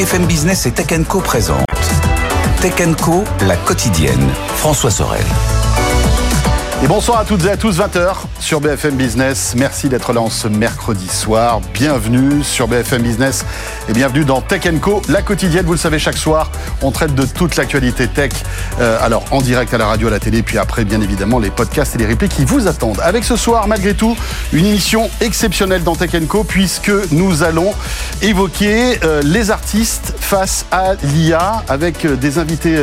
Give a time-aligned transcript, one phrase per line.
[0.00, 1.62] BFM Business et Tech Co présente
[2.62, 2.72] Tech
[3.02, 4.30] Co, la quotidienne.
[4.56, 5.26] François Sorel.
[6.82, 9.52] Et bonsoir à toutes et à tous, 20h sur BFM Business.
[9.54, 11.60] Merci d'être là en ce mercredi soir.
[11.74, 13.44] Bienvenue sur BFM Business
[13.90, 15.66] et bienvenue dans Tech Co, la quotidienne.
[15.66, 18.32] Vous le savez, chaque soir, on traite de toute l'actualité tech.
[18.80, 21.50] Euh, alors, en direct à la radio, à la télé, puis après, bien évidemment, les
[21.50, 23.00] podcasts et les replays qui vous attendent.
[23.02, 24.16] Avec ce soir, malgré tout,
[24.54, 27.74] une émission exceptionnelle dans Tech Co, puisque nous allons
[28.22, 32.82] évoquer euh, les artistes face à l'IA avec euh, des invités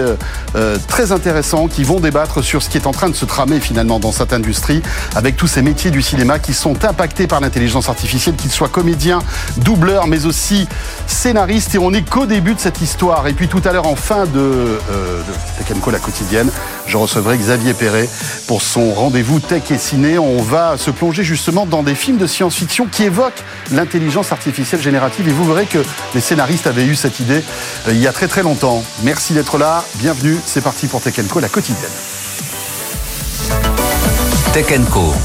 [0.87, 3.86] très intéressants qui vont débattre sur ce qui est en train de se tramer finalement
[3.87, 4.81] dans cette industrie,
[5.15, 9.19] avec tous ces métiers du cinéma qui sont impactés par l'intelligence artificielle, qu'ils soient comédiens,
[9.57, 10.67] doubleurs, mais aussi
[11.07, 11.75] scénaristes.
[11.75, 13.27] Et on n'est qu'au début de cette histoire.
[13.27, 15.21] Et puis tout à l'heure, en fin de, euh,
[15.69, 16.51] de la quotidienne,
[16.85, 18.09] je recevrai Xavier Perret
[18.47, 20.19] pour son rendez-vous Tech et Ciné.
[20.19, 25.27] On va se plonger justement dans des films de science-fiction qui évoquent l'intelligence artificielle générative.
[25.27, 25.79] Et vous verrez que
[26.13, 27.43] les scénaristes avaient eu cette idée
[27.87, 28.83] euh, il y a très très longtemps.
[29.03, 29.83] Merci d'être là.
[29.95, 30.37] Bienvenue.
[30.45, 32.16] C'est parti pour Tech la quotidienne.
[34.53, 34.71] Tech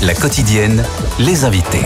[0.03, 0.85] la quotidienne,
[1.19, 1.85] les invités.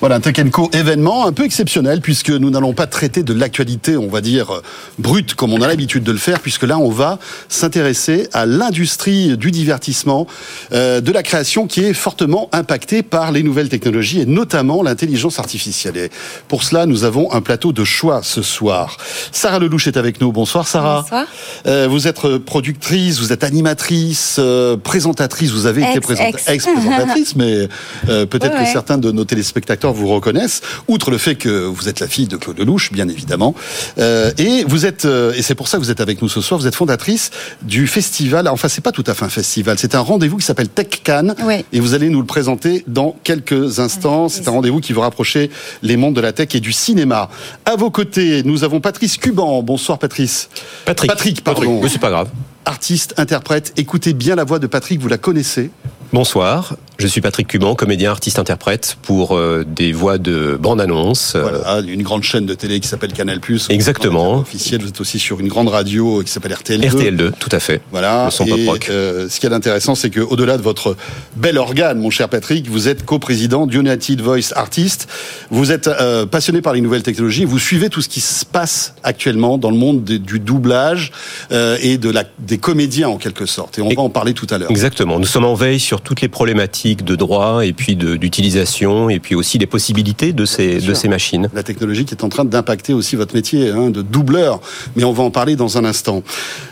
[0.00, 0.36] Voilà, un Tech
[0.72, 4.62] événement un peu exceptionnel puisque nous n'allons pas traiter de l'actualité, on va dire,
[4.98, 7.18] brute comme on a l'habitude de le faire, puisque là, on va
[7.48, 10.28] s'intéresser à l'industrie du divertissement,
[10.72, 15.40] euh, de la création qui est fortement impactée par les nouvelles technologies et notamment l'intelligence
[15.40, 15.96] artificielle.
[15.96, 16.10] Et
[16.46, 18.98] pour cela, nous avons un plateau de choix ce soir.
[19.32, 20.30] Sarah Lelouch est avec nous.
[20.30, 21.02] Bonsoir Sarah.
[21.02, 21.26] Bonsoir.
[21.66, 27.68] Euh, vous êtes productrice, vous êtes animatrice, euh, présentatrice, vous avez été ex-présentatrice, mais
[28.08, 32.00] euh, peut-être que certains de nos téléspectateurs vous reconnaissent, outre le fait que vous êtes
[32.00, 33.54] la fille de Claude Lelouch, bien évidemment.
[33.98, 36.40] Euh, et vous êtes, euh, et c'est pour ça que vous êtes avec nous ce
[36.40, 37.30] soir, vous êtes fondatrice
[37.62, 40.68] du festival, enfin c'est pas tout à fait un festival, c'est un rendez-vous qui s'appelle
[40.68, 41.34] Tech Cannes,
[41.72, 44.28] et vous allez nous le présenter dans quelques instants.
[44.28, 45.50] C'est un rendez-vous qui va rapprocher
[45.82, 47.28] les mondes de la tech et du cinéma.
[47.64, 49.62] À vos côtés, nous avons Patrice Cuban.
[49.62, 50.48] Bonsoir Patrice.
[50.84, 51.10] Patrick.
[51.10, 51.80] Patrick, pardon.
[51.82, 52.28] Mais c'est pas grave.
[52.64, 53.72] Artiste, interprète.
[53.76, 55.70] Écoutez bien la voix de Patrick, vous la connaissez.
[56.12, 61.34] Bonsoir, je suis Patrick Cuban, comédien, artiste, interprète pour euh, des voix de bande-annonce.
[61.36, 63.38] Euh, voilà, une grande chaîne de télé qui s'appelle Canal+.
[63.68, 64.40] Exactement.
[64.40, 66.90] Officiel, vous êtes aussi sur une grande radio qui s'appelle RTL2.
[66.90, 67.80] RTL2, tout à fait.
[67.92, 68.24] Voilà.
[68.24, 68.88] Le son pop rock.
[68.90, 70.96] Euh, ce qui est intéressant, c'est que au-delà de votre
[71.36, 75.06] bel organe, mon cher Patrick, vous êtes co-président d'United Voice Artist.
[75.50, 75.88] Vous êtes
[76.32, 77.44] passionné par les nouvelles technologies.
[77.44, 81.12] Vous suivez tout ce qui se passe actuellement dans le monde du doublage
[81.50, 83.78] et de la, des comédiens en quelque sorte.
[83.78, 84.70] Et on va en parler tout à l'heure.
[84.70, 85.20] Exactement.
[85.20, 89.34] Nous sommes en veille sur toutes les problématiques de droit et puis d'utilisation et puis
[89.34, 91.48] aussi des possibilités de ces, de ces machines.
[91.54, 94.60] La technologie qui est en train d'impacter aussi votre métier hein, de doubleur,
[94.96, 96.22] mais on va en parler dans un instant.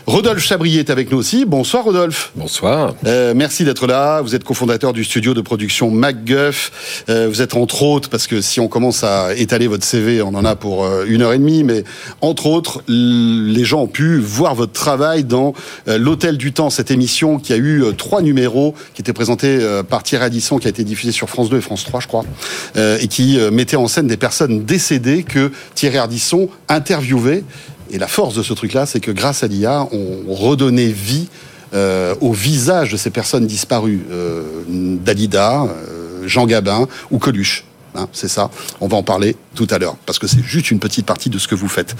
[0.05, 1.45] Rodolphe Chabrier est avec nous aussi.
[1.45, 2.31] Bonsoir Rodolphe.
[2.35, 2.95] Bonsoir.
[3.05, 4.21] Euh, merci d'être là.
[4.21, 7.03] Vous êtes cofondateur du studio de production MacGuff.
[7.09, 10.29] Euh, vous êtes entre autres, parce que si on commence à étaler votre CV, on
[10.29, 11.83] en a pour euh, une heure et demie, mais
[12.21, 15.53] entre autres, les gens ont pu voir votre travail dans
[15.87, 19.57] euh, l'Hôtel du Temps, cette émission qui a eu euh, trois numéros, qui était présentée
[19.61, 22.23] euh, Thierry Addisson, qui a été diffusée sur France 2 et France 3, je crois,
[22.75, 27.43] et qui mettait en scène des personnes décédées que Thierry Ardisson interviewait.
[27.91, 31.27] Et la force de ce truc-là, c'est que grâce à l'IA, on redonnait vie
[31.73, 34.05] au visage de ces personnes disparues.
[34.69, 35.67] Dalida,
[36.25, 37.65] Jean Gabin ou Coluche.
[37.97, 38.51] Hein, c'est ça.
[38.79, 41.39] On va en parler tout à l'heure parce que c'est juste une petite partie de
[41.39, 41.95] ce que vous faites.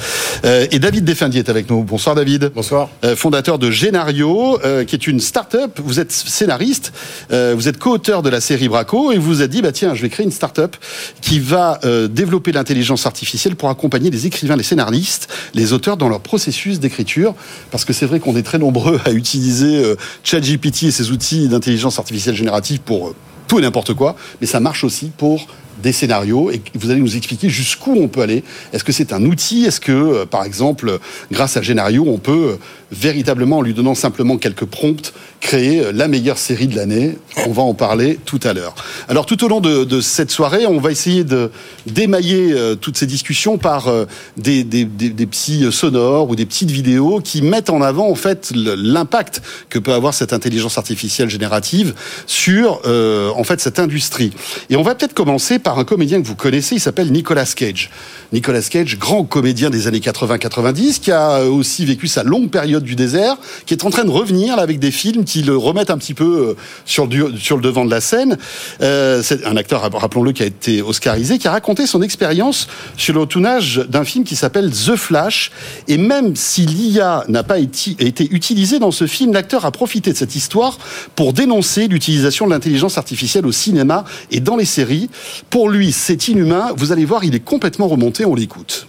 [0.45, 1.83] Euh, et David Defendier est avec nous.
[1.83, 2.51] Bonsoir David.
[2.53, 2.89] Bonsoir.
[3.03, 5.79] Euh, fondateur de Genario, euh, qui est une start-up.
[5.83, 6.93] Vous êtes scénariste,
[7.29, 10.01] vous êtes co-auteur de la série Braco et vous vous êtes dit bah tiens, je
[10.01, 10.75] vais créer une start-up
[11.21, 16.21] qui va développer l'intelligence artificielle pour accompagner les écrivains, les scénaristes, les auteurs dans leur
[16.21, 17.33] processus d'écriture
[17.71, 21.99] parce que c'est vrai qu'on est très nombreux à utiliser ChatGPT et ses outils d'intelligence
[21.99, 23.13] artificielle générative pour
[23.47, 25.47] tout et n'importe quoi, mais ça marche aussi pour
[25.81, 28.43] des scénarios et vous allez nous expliquer jusqu'où on peut aller.
[28.73, 29.65] Est-ce que c'est un outil?
[29.65, 30.99] Est-ce que, euh, par exemple,
[31.31, 32.57] grâce à Génario, on peut euh,
[32.91, 37.51] véritablement, en lui donnant simplement quelques prompts, créer euh, la meilleure série de l'année On
[37.51, 38.75] va en parler tout à l'heure.
[39.07, 41.51] Alors, tout au long de, cette soirée, on va essayer de
[41.85, 43.89] d'émailler toutes ces discussions par
[44.35, 48.51] des, des, des, petits sonores ou des petites vidéos qui mettent en avant, en fait,
[48.53, 51.93] l'impact que peut avoir cette intelligence artificielle générative
[52.25, 54.31] sur, en fait, cette industrie.
[54.69, 57.89] Et on va peut-être commencer par un comédien que vous connaissez, il s'appelle Nicolas Cage.
[58.33, 62.95] Nicolas Cage, grand comédien des années 80-90, qui a aussi vécu sa longue période du
[62.95, 66.13] désert, qui est en train de revenir avec des films qui le remettent un petit
[66.13, 67.07] peu sur,
[67.37, 68.37] sur le devant de la scène.
[68.79, 73.25] c'est un acteur, rappelons-le, qui a été oscarisé, qui a raconté son expérience sur le
[73.25, 75.51] tournage d'un film qui s'appelle The Flash.
[75.87, 80.17] Et même si l'IA n'a pas été utilisée dans ce film, l'acteur a profité de
[80.17, 80.77] cette histoire
[81.15, 85.09] pour dénoncer l'utilisation de l'intelligence artificielle au cinéma et dans les séries.
[85.49, 86.71] Pour lui, c'est inhumain.
[86.77, 88.25] Vous allez voir, il est complètement remonté.
[88.25, 88.87] On l'écoute.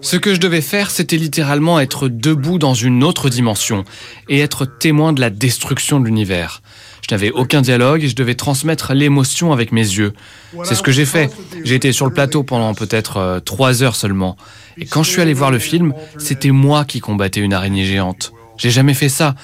[0.00, 3.84] Ce que je devais faire, c'était littéralement être debout dans une autre dimension
[4.28, 6.62] et être témoin de la destruction de l'univers.
[7.06, 10.12] Je n'avais aucun dialogue et je devais transmettre l'émotion avec mes yeux.
[10.64, 11.30] C'est ce que j'ai fait.
[11.64, 14.36] J'ai été sur le plateau pendant peut-être euh, trois heures seulement.
[14.78, 18.32] Et quand je suis allé voir le film, c'était moi qui combattais une araignée géante.
[18.56, 19.34] J'ai jamais fait ça.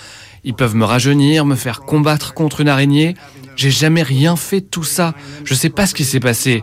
[0.44, 3.16] Ils peuvent me rajeunir, me faire combattre contre une araignée.
[3.56, 5.14] J'ai jamais rien fait de tout ça.
[5.44, 6.62] Je sais pas ce qui s'est passé.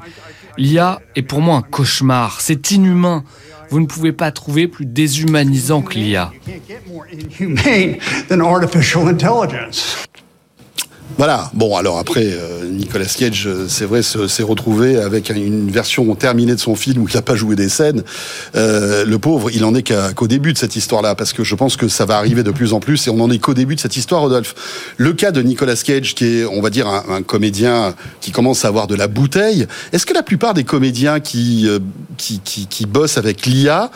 [0.57, 2.41] L'IA est pour moi un cauchemar.
[2.41, 3.23] C'est inhumain.
[3.69, 6.31] Vous ne pouvez pas trouver plus déshumanisant que l'IA.
[11.17, 11.51] Voilà.
[11.53, 16.55] Bon, alors après, euh, Nicolas Cage, euh, c'est vrai, s'est retrouvé avec une version terminée
[16.55, 18.03] de son film où il n'a pas joué des scènes.
[18.55, 21.77] Euh, le pauvre, il en est qu'au début de cette histoire-là, parce que je pense
[21.77, 23.79] que ça va arriver de plus en plus, et on en est qu'au début de
[23.79, 24.55] cette histoire, Rodolphe.
[24.97, 28.67] Le cas de Nicolas Cage, qui est, on va dire, un, comédien qui commence à
[28.67, 29.67] avoir de la bouteille.
[29.91, 31.67] Est-ce que la plupart des comédiens qui
[32.17, 33.91] qui, qui, qui, bossent avec l'IA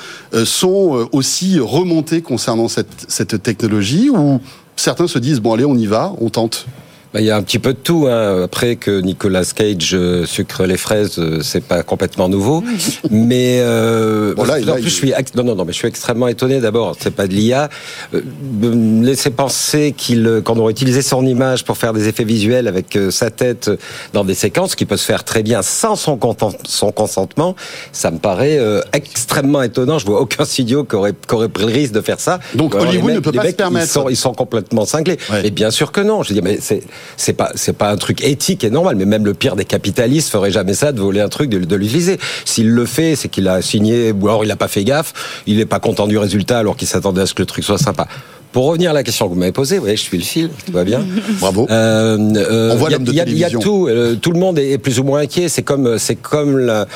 [0.46, 4.40] sont aussi remontés concernant cette, cette technologie, ou
[4.76, 6.68] certains se disent bon allez, on y va, on tente?
[7.14, 8.08] Bah, il y a un petit peu de tout.
[8.10, 8.44] Hein.
[8.44, 12.64] Après que Nicolas Cage euh, sucre les fraises, euh, c'est pas complètement nouveau.
[13.12, 16.60] mais euh, en plus, je suis non, non, non, mais je suis extrêmement étonné.
[16.60, 17.70] D'abord, c'est pas de l'IA.
[18.14, 18.22] Euh,
[18.62, 22.68] me laisser penser qu'il, quand on aurait utilisé son image pour faire des effets visuels
[22.68, 23.72] avec sa tête
[24.14, 26.20] dans des séquences, qui peut se faire très bien sans son,
[26.66, 27.56] son consentement,
[27.94, 28.60] ça me paraît
[28.94, 29.98] extrêmement étonnant.
[29.98, 32.40] Je vois aucun studio qui aurait, qui aurait pris le risque de faire ça.
[32.56, 33.86] Donc Hollywood ne peut pas se permettre.
[33.86, 35.18] Ils sont, ils sont complètement cinglés.
[35.44, 36.24] Et bien sûr que non.
[36.24, 36.84] Je dis, mais c'est
[37.16, 38.96] c'est pas c'est pas un truc éthique et normal.
[38.96, 41.76] Mais même le pire des capitalistes ferait jamais ça de voler un truc, de, de
[41.76, 42.20] l'utiliser.
[42.46, 45.14] S'il le fait, c'est qu'il a signé ou alors il a pas fait gaffe.
[45.48, 47.78] Il est pas content du résultat alors qu'il s'attendait à ce que le truc soit
[47.78, 48.08] sympa.
[48.52, 50.50] Pour revenir à la question que vous m'avez posée, vous voyez, je suis le fil,
[50.66, 51.06] tout va bien.
[51.40, 51.68] Bravo.
[51.70, 53.12] Euh, euh, On voit l'homme de.
[53.12, 53.88] Il y a tout.
[53.88, 55.50] Euh, tout le monde est plus ou moins inquiet.
[55.50, 56.88] C'est comme, c'est comme la,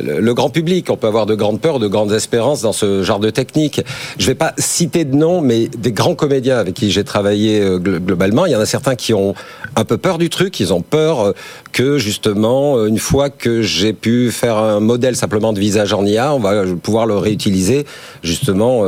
[0.00, 0.90] le grand public.
[0.90, 3.80] On peut avoir de grandes peurs, de grandes espérances dans ce genre de technique.
[4.18, 7.78] Je vais pas citer de noms, mais des grands comédiens avec qui j'ai travaillé euh,
[7.78, 9.34] globalement, il y en a certains qui ont
[9.76, 10.60] un peu peur du truc.
[10.60, 11.32] Ils ont peur euh,
[11.72, 16.04] que justement, euh, une fois que j'ai pu faire un modèle simplement de visage en
[16.04, 17.86] IA, on va pouvoir le réutiliser
[18.22, 18.84] justement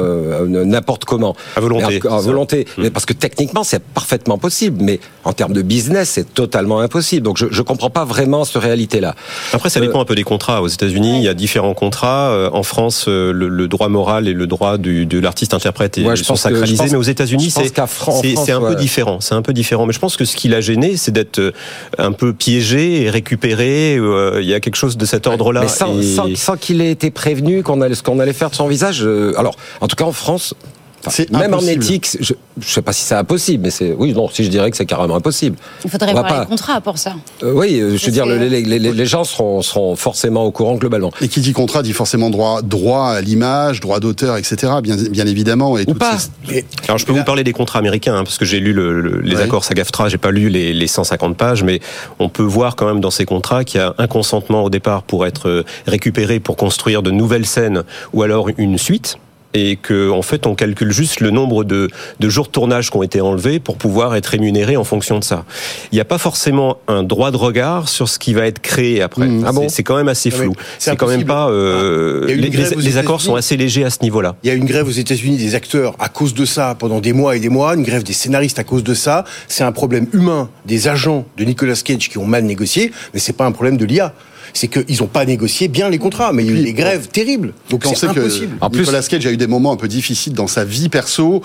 [0.46, 1.34] n'importe comment.
[1.56, 2.00] À volonté.
[2.08, 2.66] À, volonté.
[2.76, 2.82] Hmm.
[2.82, 4.82] Mais parce que techniquement, c'est parfaitement possible.
[4.82, 7.24] Mais en termes de business, c'est totalement impossible.
[7.24, 9.14] Donc je ne comprends pas vraiment cette réalité-là.
[9.52, 10.62] Après, ça dépend un peu des contrats.
[10.62, 12.30] Aux États-Unis, il y a différents contrats.
[12.30, 16.84] Euh, en France, euh, le, droit moral et le droit du, de l'artiste-interprète sont sacralisés,
[16.90, 19.20] mais aux États-unis, c'est c'est un peu différent.
[19.20, 19.86] C'est un peu différent.
[19.86, 21.52] Mais je pense que ce qui l'a gêné, c'est d'être euh,
[21.98, 23.94] un peu piégé et récupéré.
[23.94, 25.68] Il y a quelque chose de cet ordre-là.
[25.68, 25.94] sans,
[26.34, 29.06] sans, qu'il ait été prévenu qu'on allait, ce qu'on allait faire de son visage.
[29.36, 30.54] Alors, en tout cas, en France,
[31.32, 34.44] même en éthique, je ne sais pas si c'est impossible, mais c'est oui, non, si
[34.44, 35.56] je dirais que c'est carrément impossible.
[35.84, 36.40] Il faudrait voir pas...
[36.40, 37.14] les contrats pour ça.
[37.42, 41.10] Euh, oui, je veux dire, les, les, les, gens seront, seront forcément au courant globalement.
[41.20, 44.72] Et qui dit contrat dit forcément droit, droit à l'image, droit d'auteur, etc.
[44.82, 45.78] Bien, bien évidemment.
[45.78, 46.18] Et Ou pas.
[46.86, 49.36] Alors je peux vous parler des contrats américains, hein, parce que j'ai lu le, les
[49.36, 51.80] accords SAGAFTRA, j'ai pas lu les, les 150 pages, mais
[52.18, 55.02] on peut voir quand même dans ces contrats qu'il y a un consentement au départ
[55.02, 59.18] pour être euh, récupéré pour construire de nouvelles scènes ou alors une suite
[59.54, 61.88] et que en fait on calcule juste le nombre de,
[62.18, 65.24] de, jours de tournage qui ont été enlevés pour pouvoir être rémunéré en fonction de
[65.24, 65.44] ça.
[65.92, 69.02] Il n'y a pas forcément un droit de regard sur ce qui va être créé
[69.02, 69.26] après.
[69.26, 69.44] Mmh.
[69.46, 70.54] Ah bon c'est quand même assez flou.
[70.78, 71.48] c'est quand même pas.
[71.50, 74.36] Euh, ah, les, les accords sont assez légers à ce niveau-là.
[74.42, 77.12] Il y a une grève aux États-Unis des acteurs à cause de ça pendant des
[77.12, 77.74] mois et des mois.
[77.74, 79.24] Une grève des scénaristes à cause de ça.
[79.48, 83.32] C'est un problème humain des agents de Nicolas Cage qui ont mal négocié, mais c'est
[83.32, 84.12] pas un problème de l'IA
[84.54, 87.08] c'est qu'ils n'ont pas négocié bien les contrats, mais il y a eu des grèves
[87.08, 87.52] terribles.
[87.68, 88.58] Donc c'est impossible.
[88.58, 90.88] Que, en plus, Nicolas Cage a eu des moments un peu difficiles dans sa vie
[90.88, 91.42] perso,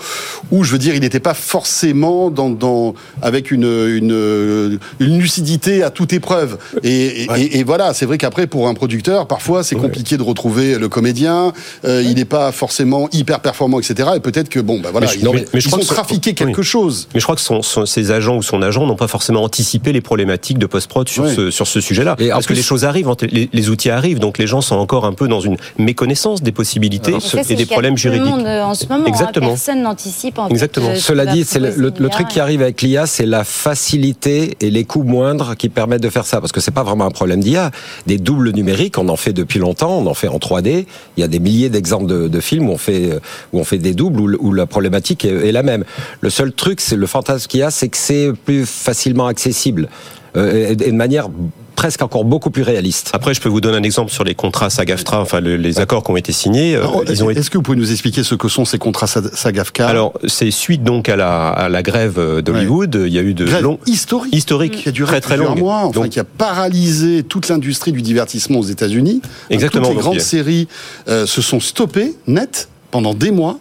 [0.50, 5.82] où je veux dire, il n'était pas forcément dans, dans avec une, une, une, lucidité
[5.82, 6.58] à toute épreuve.
[6.82, 7.26] Et,
[7.58, 11.52] et, voilà, c'est vrai qu'après, pour un producteur, parfois, c'est compliqué de retrouver le comédien.
[11.84, 14.10] Euh, il n'est pas forcément hyper performant, etc.
[14.16, 15.12] Et peut-être que bon, bah voilà, mais
[15.60, 17.08] je, ils, ont trafiqué quelque chose.
[17.14, 20.00] Mais je crois que son, ses agents ou son agent n'ont pas forcément anticipé les
[20.00, 23.68] problématiques de post-prod sur ce sur ce sujet-là, parce que les choses arrivent arrive, les,
[23.68, 27.14] outils arrivent, donc les gens sont encore un peu dans une méconnaissance des possibilités
[27.48, 28.32] et des problèmes juridiques.
[28.32, 29.08] en ce moment, hein.
[29.08, 29.48] Exactement.
[29.48, 30.38] personne n'anticipe.
[30.50, 30.94] Exactement.
[30.96, 35.02] Cela dit, c'est le, truc qui arrive avec l'IA, c'est la facilité et les coûts
[35.02, 37.70] moindres qui permettent de faire ça, parce que c'est pas vraiment un problème d'IA.
[38.06, 40.86] Des doubles numériques, on en fait depuis longtemps, on en fait en 3D.
[41.16, 43.10] Il y a des milliers d'exemples de, films où on fait
[43.52, 45.84] où on fait des doubles où, la problématique est, est, la même.
[46.20, 49.88] Le seul truc, c'est le fantasme qu'il y a, c'est que c'est plus facilement accessible
[50.36, 51.28] euh, et de manière
[51.76, 53.10] presque encore beaucoup plus réaliste.
[53.12, 56.10] Après, je peux vous donner un exemple sur les contrats SAGAFTRA, enfin les accords qui
[56.10, 56.74] ont été signés.
[56.74, 59.86] Euh, est-ce que vous pouvez nous expliquer ce que sont ces contrats SAGAFTRA?
[59.86, 63.02] Alors, c'est suite donc à la, à la grève d'Hollywood.
[63.06, 65.82] Il y a eu de longs historiques, historique, qui a duré très très long, mois,
[65.84, 69.20] enfin, donc, qui a paralysé toute l'industrie du divertissement aux États-Unis.
[69.50, 69.88] Exactement.
[69.88, 70.68] Toutes les grandes séries
[71.08, 73.58] euh, se sont stoppées net pendant des mois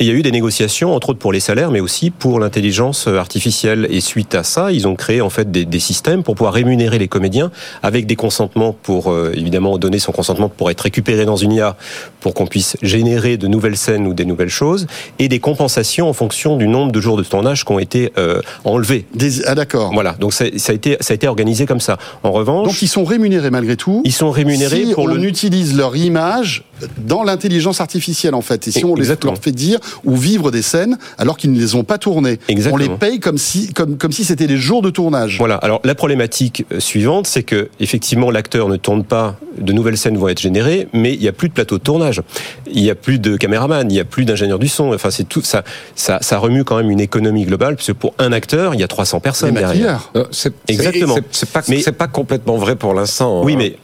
[0.00, 3.06] il y a eu des négociations, entre autres pour les salaires, mais aussi pour l'intelligence
[3.06, 3.86] artificielle.
[3.90, 6.98] Et suite à ça, ils ont créé en fait des, des systèmes pour pouvoir rémunérer
[6.98, 7.50] les comédiens
[7.82, 11.76] avec des consentements pour euh, évidemment donner son consentement pour être récupéré dans une IA,
[12.20, 14.86] pour qu'on puisse générer de nouvelles scènes ou des nouvelles choses,
[15.18, 18.40] et des compensations en fonction du nombre de jours de tournage qui ont été euh,
[18.64, 19.06] enlevés.
[19.46, 19.92] ah d'accord.
[19.92, 21.98] Voilà, donc ça, ça, a été ça a été organisé comme ça.
[22.22, 24.02] En revanche, donc ils sont rémunérés malgré tout.
[24.04, 26.64] Ils sont rémunérés si pour on utilise leur image
[26.98, 28.68] dans l'intelligence artificielle en fait.
[28.68, 31.74] Et si on les, leur fait dire ou vivre des scènes alors qu'ils ne les
[31.74, 32.38] ont pas tournées,
[32.70, 35.38] on les paye comme si comme comme si c'était des jours de tournage.
[35.38, 35.56] Voilà.
[35.56, 40.16] Alors la problématique euh, suivante, c'est que effectivement l'acteur ne tourne pas, de nouvelles scènes
[40.16, 42.22] vont être générées, mais il n'y a plus de plateau de tournage,
[42.70, 44.92] il n'y a plus de caméraman, il n'y a plus d'ingénieur du son.
[44.92, 45.64] Enfin c'est tout ça,
[45.94, 48.88] ça, ça remue quand même une économie globale puisque pour un acteur il y a
[48.88, 50.10] 300 personnes derrière.
[50.16, 50.24] Euh,
[50.68, 51.16] Exactement.
[51.30, 53.42] C'est pas c'est pas complètement vrai pour l'instant.
[53.42, 53.56] Oui, hein.
[53.58, 53.76] mais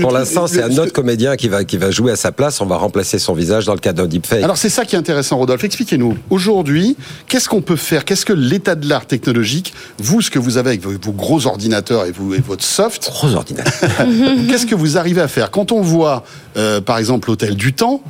[0.00, 2.60] pour l'instant, c'est un autre comédien qui va, qui va jouer à sa place.
[2.60, 4.42] On va remplacer son visage dans le cas d'un deepfake.
[4.42, 5.64] Alors, c'est ça qui est intéressant, Rodolphe.
[5.64, 6.16] Expliquez-nous.
[6.30, 6.96] Aujourd'hui,
[7.28, 8.04] qu'est-ce qu'on peut faire?
[8.04, 12.06] Qu'est-ce que l'état de l'art technologique, vous, ce que vous avez avec vos, gros ordinateurs
[12.06, 13.10] et, vous, et votre soft.
[13.10, 13.72] Gros ordinateurs.
[14.48, 15.50] qu'est-ce que vous arrivez à faire?
[15.50, 16.24] Quand on voit,
[16.56, 18.02] euh, par exemple, l'hôtel du temps,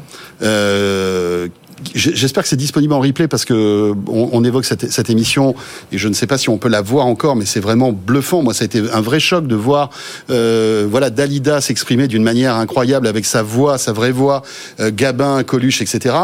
[0.42, 1.48] euh,
[1.94, 5.54] J'espère que c'est disponible en replay parce que on, évoque cette, émission
[5.90, 8.42] et je ne sais pas si on peut la voir encore, mais c'est vraiment bluffant.
[8.42, 9.90] Moi, ça a été un vrai choc de voir,
[10.30, 14.42] euh, voilà, Dalida s'exprimer d'une manière incroyable avec sa voix, sa vraie voix,
[14.80, 16.14] euh, Gabin, Coluche, etc.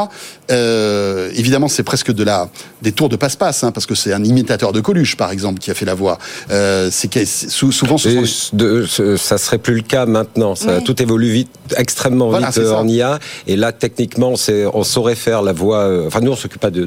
[0.51, 2.49] Euh, évidemment, c'est presque de la
[2.83, 5.71] des tours de passe-passe, hein, parce que c'est un imitateur de Coluche, par exemple, qui
[5.71, 6.19] a fait la voix.
[6.51, 8.87] Euh, c'est souvent ce de,
[9.17, 10.55] ça serait plus le cas maintenant.
[10.55, 14.35] Ça, Tout évolue vite, extrêmement vite en IA, et là, techniquement,
[14.75, 15.81] on saurait faire la voix.
[15.81, 16.87] Euh, enfin, nous, on s'occupe pas de,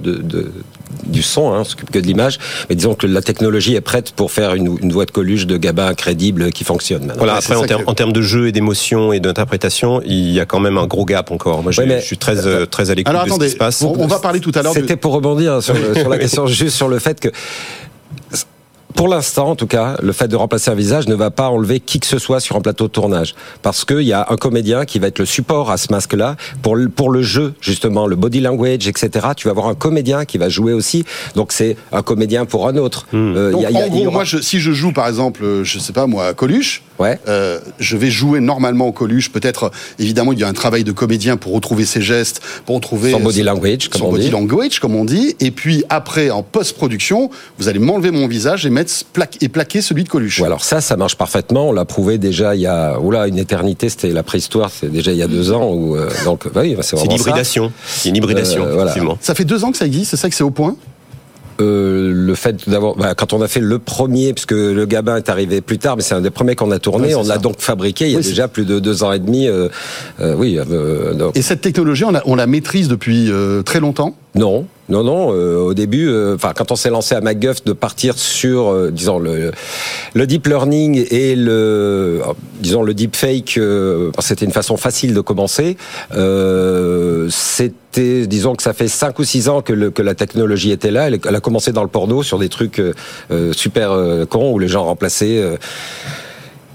[1.05, 2.37] du son, hein, on s'occupe que de l'image.
[2.69, 5.93] Mais disons que la technologie est prête pour faire une, voix de Coluche de Gabin
[5.93, 7.13] crédible qui fonctionne.
[7.17, 7.35] Voilà.
[7.35, 10.87] Après, en, termes de jeu et d'émotion et d'interprétation, il y a quand même un
[10.87, 11.63] gros gap encore.
[11.63, 13.81] Moi, je, suis très euh, très à l'écoute de ce qui se passe.
[13.81, 14.73] On, va parler tout à l'heure.
[14.73, 17.29] C'était pour rebondir sur, sur la question juste sur le fait que
[18.93, 21.79] pour l'instant, en tout cas, le fait de remplacer un visage ne va pas enlever
[21.79, 23.35] qui que ce soit sur un plateau de tournage.
[23.61, 26.75] Parce qu'il y a un comédien qui va être le support à ce masque-là pour
[26.75, 29.27] le, pour le jeu, justement, le body language, etc.
[29.35, 31.05] Tu vas avoir un comédien qui va jouer aussi.
[31.35, 33.07] Donc c'est un comédien pour un autre.
[34.11, 37.19] moi, si je joue, par exemple, euh, je sais pas moi, Coluche, ouais.
[37.27, 39.31] Euh, je vais jouer normalement au Coluche.
[39.31, 43.11] Peut-être, évidemment, il y a un travail de comédien pour retrouver ses gestes, pour retrouver
[43.11, 45.35] son body language, comme on body language, comme on dit.
[45.39, 48.91] Et puis après, en post-production, vous allez m'enlever mon visage et mettre
[49.41, 50.41] et plaquer celui de Coluche.
[50.41, 51.69] alors ça, ça marche parfaitement.
[51.69, 55.11] On l'a prouvé déjà il y a oula, une éternité, c'était la préhistoire, c'est déjà
[55.11, 55.71] il y a deux ans.
[55.73, 57.71] Où, euh, donc, oui, c'est une hybridation.
[57.85, 60.43] C'est une hybridation, euh, Ça fait deux ans que ça existe, c'est ça que c'est
[60.43, 60.75] au point?
[61.59, 65.29] Euh, le fait d'avoir, bah, quand on a fait le premier, puisque le Gabin est
[65.29, 68.05] arrivé plus tard, mais c'est un des premiers qu'on a tourné, on l'a donc fabriqué
[68.05, 69.47] il y a déjà plus de deux ans et demi.
[69.47, 69.69] Euh,
[70.19, 70.57] euh, oui.
[71.35, 73.31] Et cette technologie, on la, on la maîtrise depuis
[73.65, 74.15] très longtemps?
[74.35, 74.65] Non.
[74.91, 75.29] Non, non.
[75.29, 79.51] au début, enfin, quand on s'est lancé à MacGuff de partir sur, disons le,
[80.13, 82.21] le deep learning et le,
[82.59, 83.59] disons le deep fake,
[84.19, 85.77] c'était une façon facile de commencer.
[87.29, 91.07] c'est disons que ça fait 5 ou 6 ans que, la technologie était là.
[91.07, 92.93] Elle, a commencé dans le porno sur des trucs euh,
[93.31, 95.43] euh, super euh, cons où les gens remplaçaient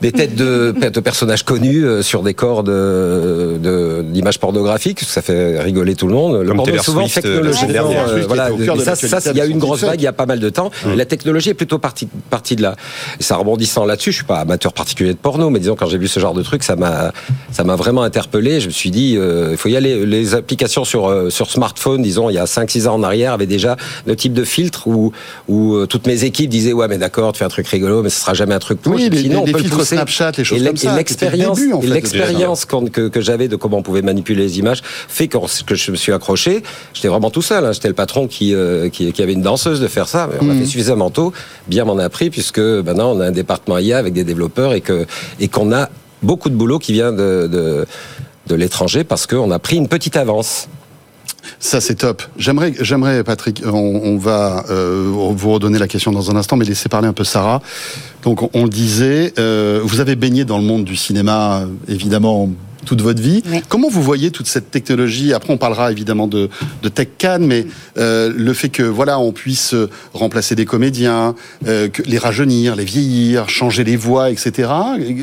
[0.06, 5.20] des têtes de, de personnages connus euh, sur des corps d'images de, d'images pornographiques, ça
[5.20, 6.42] fait rigoler tout le monde.
[6.42, 8.50] Le porno souvent technologiquement, euh, voilà,
[8.84, 10.48] ça, ça, il y a eu une grosse vague il y a pas mal de
[10.48, 10.70] temps.
[10.94, 12.76] La technologie est plutôt partie, partie de là.
[13.18, 15.98] Et ça rebondissant là-dessus, je suis pas amateur particulier de porno, mais disons quand j'ai
[15.98, 17.12] vu ce genre de truc, ça m'a
[17.50, 18.60] ça m'a vraiment interpellé.
[18.60, 20.06] Je me suis dit, euh, il faut y aller.
[20.06, 23.76] Les applications sur sur smartphone, disons, il y a 5-6 ans en arrière, avaient déjà
[24.06, 25.12] le type de filtre où
[25.48, 28.20] où toutes mes équipes disaient ouais mais d'accord, tu fais un truc rigolo, mais ce
[28.20, 28.78] sera jamais un truc.
[28.86, 30.92] Oui, les, les filtres Snapchat, les choses comme ça.
[30.92, 35.38] Et l'expérience, l'expérience que, que j'avais de comment on pouvait manipuler les images fait que,
[35.64, 36.62] que je me suis accroché.
[36.94, 37.64] J'étais vraiment tout seul.
[37.64, 37.72] Hein.
[37.72, 40.28] J'étais le patron qui, euh, qui, qui, avait une danseuse de faire ça.
[40.30, 40.60] Mais on a mhm.
[40.60, 41.32] fait suffisamment tôt,
[41.66, 44.80] bien m'en a pris, puisque maintenant on a un département IA avec des développeurs et
[44.80, 45.06] que
[45.40, 45.88] et qu'on a
[46.22, 47.86] beaucoup de boulot qui vient de, de,
[48.46, 50.68] de l'étranger parce qu'on a pris une petite avance.
[51.58, 52.22] Ça, c'est top.
[52.38, 56.88] J'aimerais, j'aimerais, Patrick, on, va euh, vous redonner la question dans un instant, mais laissez
[56.88, 57.62] parler un peu Sarah.
[58.22, 62.50] Donc, on, le disait, euh, vous avez baigné dans le monde du cinéma, évidemment,
[62.84, 63.42] toute votre vie.
[63.68, 65.32] Comment vous voyez toute cette technologie?
[65.32, 66.48] Après, on parlera évidemment de,
[66.82, 67.66] de Tech Can, mais
[67.98, 69.74] euh, le fait que voilà, on puisse
[70.12, 71.34] remplacer des comédiens,
[71.64, 74.70] que les rajeunir, les vieillir, changer les voix, etc.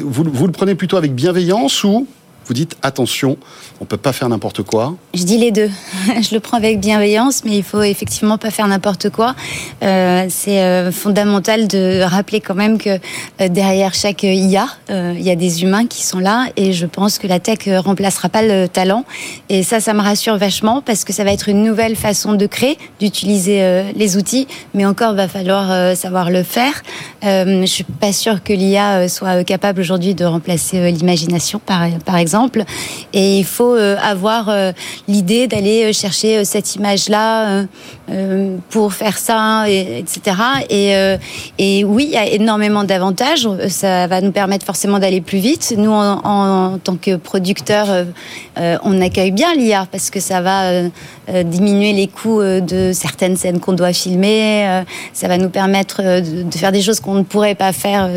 [0.03, 2.07] Vous, vous le prenez plutôt avec bienveillance ou
[2.45, 3.37] vous dites attention,
[3.79, 5.69] on peut pas faire n'importe quoi Je dis les deux.
[6.21, 9.35] Je le prends avec bienveillance, mais il faut effectivement pas faire n'importe quoi.
[9.81, 12.99] Euh, c'est euh, fondamental de rappeler quand même que
[13.41, 17.17] euh, derrière chaque IA, il y a des humains qui sont là, et je pense
[17.17, 19.05] que la tech remplacera pas le talent.
[19.49, 22.45] Et ça, ça me rassure vachement parce que ça va être une nouvelle façon de
[22.45, 26.83] créer, d'utiliser les outils, mais encore va falloir savoir le faire.
[27.21, 32.32] je suis pas sûre que l'IA soit capable aujourd'hui de remplacer l'imagination, par exemple
[33.13, 34.71] et il faut euh, avoir euh,
[35.07, 37.65] l'idée d'aller euh, chercher cette image-là
[38.69, 40.35] pour faire ça, etc.
[40.69, 40.93] Et,
[41.57, 43.47] et oui, il y a énormément d'avantages.
[43.69, 45.73] Ça va nous permettre forcément d'aller plus vite.
[45.77, 48.05] Nous, en, tant que producteurs,
[48.57, 50.83] on accueille bien l'IA parce que ça va
[51.43, 54.83] diminuer les coûts de certaines scènes qu'on doit filmer.
[55.13, 58.09] ça va nous permettre de faire des choses qu'on ne pourrait pas faire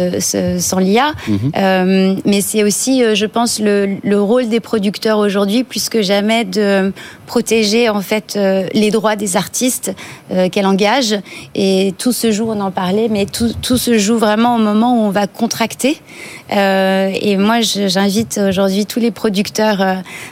[0.59, 1.13] sans l'IA.
[1.29, 2.21] Mhm.
[2.25, 6.93] mais c'est aussi, je pense, le, le rôle des producteurs aujourd'hui, plus que jamais, de
[7.27, 9.93] protéger en fait euh, les droits des artistes
[10.31, 11.17] euh, qu'elle engage.
[11.55, 14.95] Et tout se joue, on en parlait, mais tout, tout se joue vraiment au moment
[14.95, 16.01] où on va contracter.
[16.53, 19.85] Euh, et moi, j'invite aujourd'hui tous les producteurs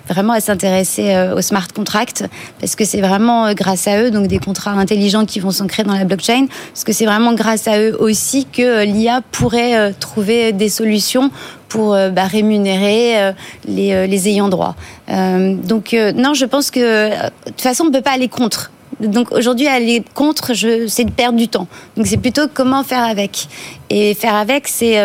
[0.09, 2.25] vraiment à s'intéresser au smart contract,
[2.61, 5.95] parce que c'est vraiment grâce à eux, donc des contrats intelligents qui vont s'ancrer dans
[5.95, 10.69] la blockchain, parce que c'est vraiment grâce à eux aussi que l'IA pourrait trouver des
[10.69, 11.31] solutions
[11.69, 13.33] pour bah, rémunérer
[13.67, 14.77] les, les, ayants droit.
[15.09, 18.71] donc non, je pense que de toute façon, on ne peut pas aller contre.
[19.01, 21.67] Donc aujourd'hui, aller contre, c'est de perdre du temps.
[21.97, 23.49] Donc c'est plutôt comment faire avec.
[23.97, 24.99] Et faire avec, c'est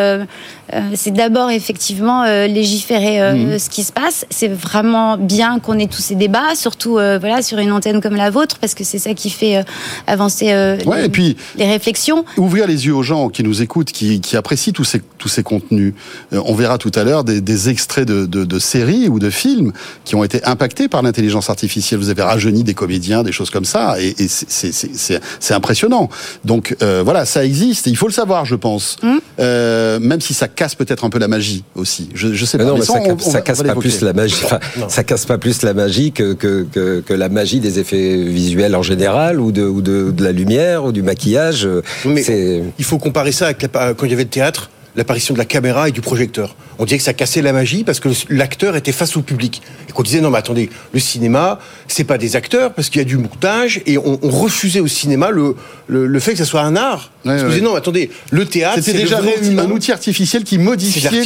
[0.74, 3.60] euh, c'est d'abord effectivement euh, légiférer euh, mhm.
[3.60, 4.26] ce qui se passe.
[4.30, 8.30] C'est vraiment bien qu'on ait tous ces débats, surtout voilà sur une antenne comme la
[8.30, 9.64] vôtre, parce que c'est ça qui fait
[10.08, 12.26] avancer les, et puis, les réflexions.
[12.38, 15.44] Ouvrir les yeux aux gens qui nous écoutent, qui, qui apprécient tous ces, tous ces
[15.44, 15.94] contenus.
[16.32, 19.72] on verra tout à l'heure des, des, extraits de, de, de, séries ou de films
[20.06, 22.00] qui ont été impactés par l'intelligence artificielle.
[22.00, 26.10] Vous avez rajeuni des comédiens, des choses comme ça, et, et c'est impressionnant.
[26.46, 27.88] Donc voilà, ça existe.
[27.88, 29.20] il faut le savoir, je pense, hum.
[29.38, 32.10] même si ça casse peut-être un peu la magie aussi.
[32.14, 32.66] Je, je sais pas.
[32.66, 34.44] Non, mais ça, casse pas plus la magie.
[34.88, 36.66] ça casse pas plus la magie que, que,
[37.06, 40.86] que, la magie des effets visuels en général ou de, ou de, de la lumière
[40.86, 41.68] ou du maquillage.
[42.06, 45.46] Mais il faut comparer ça avec quand il y avait le théâtre l'apparition de la
[45.46, 46.56] caméra et du projecteur.
[46.78, 49.62] On disait que ça cassait la magie parce que l'acteur était face au public.
[49.88, 53.02] Et qu'on disait, non, mais attendez, le cinéma, c'est pas des acteurs parce qu'il y
[53.02, 55.56] a du montage et on, refusait au cinéma le,
[55.88, 57.12] le, fait que ça soit un art.
[57.26, 61.24] Ouais, non, attendez, le théâtre, c'était déjà un outil artificiel qui modifiait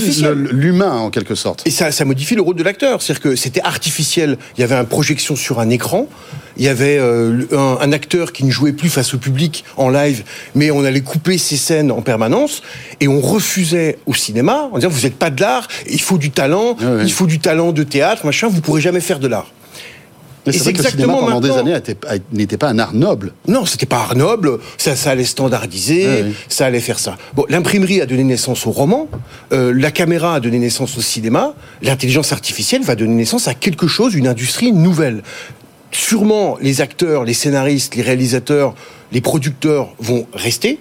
[0.51, 1.63] l'humain en quelque sorte.
[1.65, 3.01] Et ça, ça modifie le rôle de l'acteur.
[3.01, 4.37] C'est-à-dire que c'était artificiel.
[4.57, 6.07] Il y avait une projection sur un écran
[6.57, 10.23] il y avait euh, un, acteur qui ne jouait plus face au public en live,
[10.55, 12.61] mais on allait couper ses scènes en permanence
[12.99, 16.31] et on refusait au cinéma en disant vous n'êtes pas de l'art, il faut du
[16.31, 19.47] talent, il faut du talent de théâtre, machin, vous pourrez jamais faire de l'art.
[20.45, 23.33] c'est exactement que le cinéma pendant des années n'était pas un art noble.
[23.47, 24.59] Non, c'était pas art noble.
[24.77, 27.17] Ça, ça allait standardiser, ça allait faire ça.
[27.35, 29.07] Bon, l'imprimerie a donné naissance au roman,
[29.51, 33.87] euh, la caméra a donné naissance au cinéma, l'intelligence artificielle va donner naissance à quelque
[33.87, 35.23] chose, une industrie nouvelle
[35.95, 38.75] sûrement les acteurs, les scénaristes, les réalisateurs,
[39.11, 40.79] les producteurs vont rester,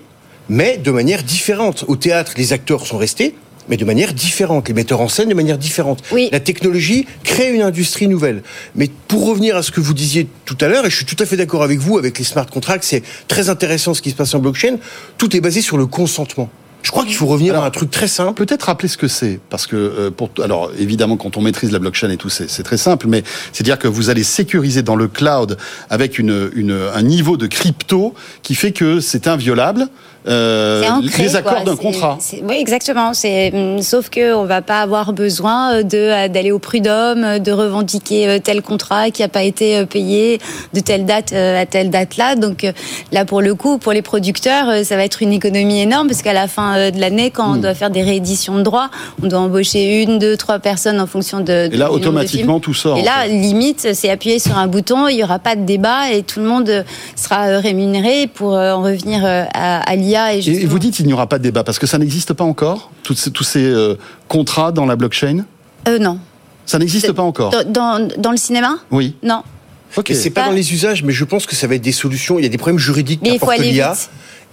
[0.49, 1.85] mais de manière différente.
[1.89, 3.35] Au théâtre, les acteurs sont restés,
[3.69, 6.03] mais de manière différente, les metteurs en scène de manière différente.
[6.33, 8.43] La technologie crée une industrie nouvelle.
[8.75, 11.17] Mais pour revenir à ce que vous disiez tout à l'heure, et je suis tout
[11.21, 14.17] à fait d'accord avec vous, avec les smart contracts, c'est très intéressant ce qui se
[14.17, 14.77] passe en blockchain,
[15.19, 16.51] tout est basé sur le consentement.
[16.83, 18.35] Je crois qu'il faut revenir à un truc très simple.
[18.35, 21.79] Peut-être rappeler ce que c'est, parce que euh, pour alors évidemment quand on maîtrise la
[21.79, 25.09] blockchain et tout, c'est très simple, mais c'est dire que vous allez sécuriser dans le
[25.09, 25.57] cloud
[25.91, 29.89] avec une, une, un niveau de crypto qui fait que c'est inviolable
[30.29, 32.19] euh, les accords d'un contrat.
[32.49, 33.13] Oui, exactement.
[33.25, 37.51] Hum, sauf que on va pas avoir besoin euh, euh, d'aller au prud'homme, euh, de
[37.51, 40.39] revendiquer tel contrat qui a pas été payé
[40.75, 42.37] de telle date à telle date là.
[42.37, 42.67] Donc
[43.11, 46.33] là, pour le coup, pour les producteurs, ça va être une économie énorme parce qu'à
[46.33, 47.61] la fin de l'année, quand on hmm.
[47.61, 48.91] doit faire des rééditions de droits,
[49.23, 51.69] on doit embaucher une, deux, trois personnes en fonction de.
[51.73, 52.97] Et là, automatiquement, tout sort.
[52.99, 56.23] Et là, limite, c'est appuyer sur un bouton, il y aura pas de débat et
[56.23, 56.85] tout le monde
[57.17, 60.12] sera rémunéré pour en revenir à, à l'IA.
[60.13, 62.45] Et, et, vous dites qu'il n'y aura pas de débat parce que ça n'existe pas
[62.45, 63.97] encore, tous ces, tous ces euh,
[64.29, 65.45] contrats dans la blockchain?
[65.89, 66.19] Euh, Non.
[66.65, 67.51] Ça n'existe pas encore?
[67.67, 68.79] dans, dans, le cinéma?
[68.91, 69.17] Oui.
[69.23, 69.43] Non.
[69.97, 70.15] Okay.
[70.15, 72.39] C'est pas, dans les usages, mais je pense que ça va être des solutions.
[72.39, 73.95] Il y a des problèmes juridiques qu'apporte l'IA.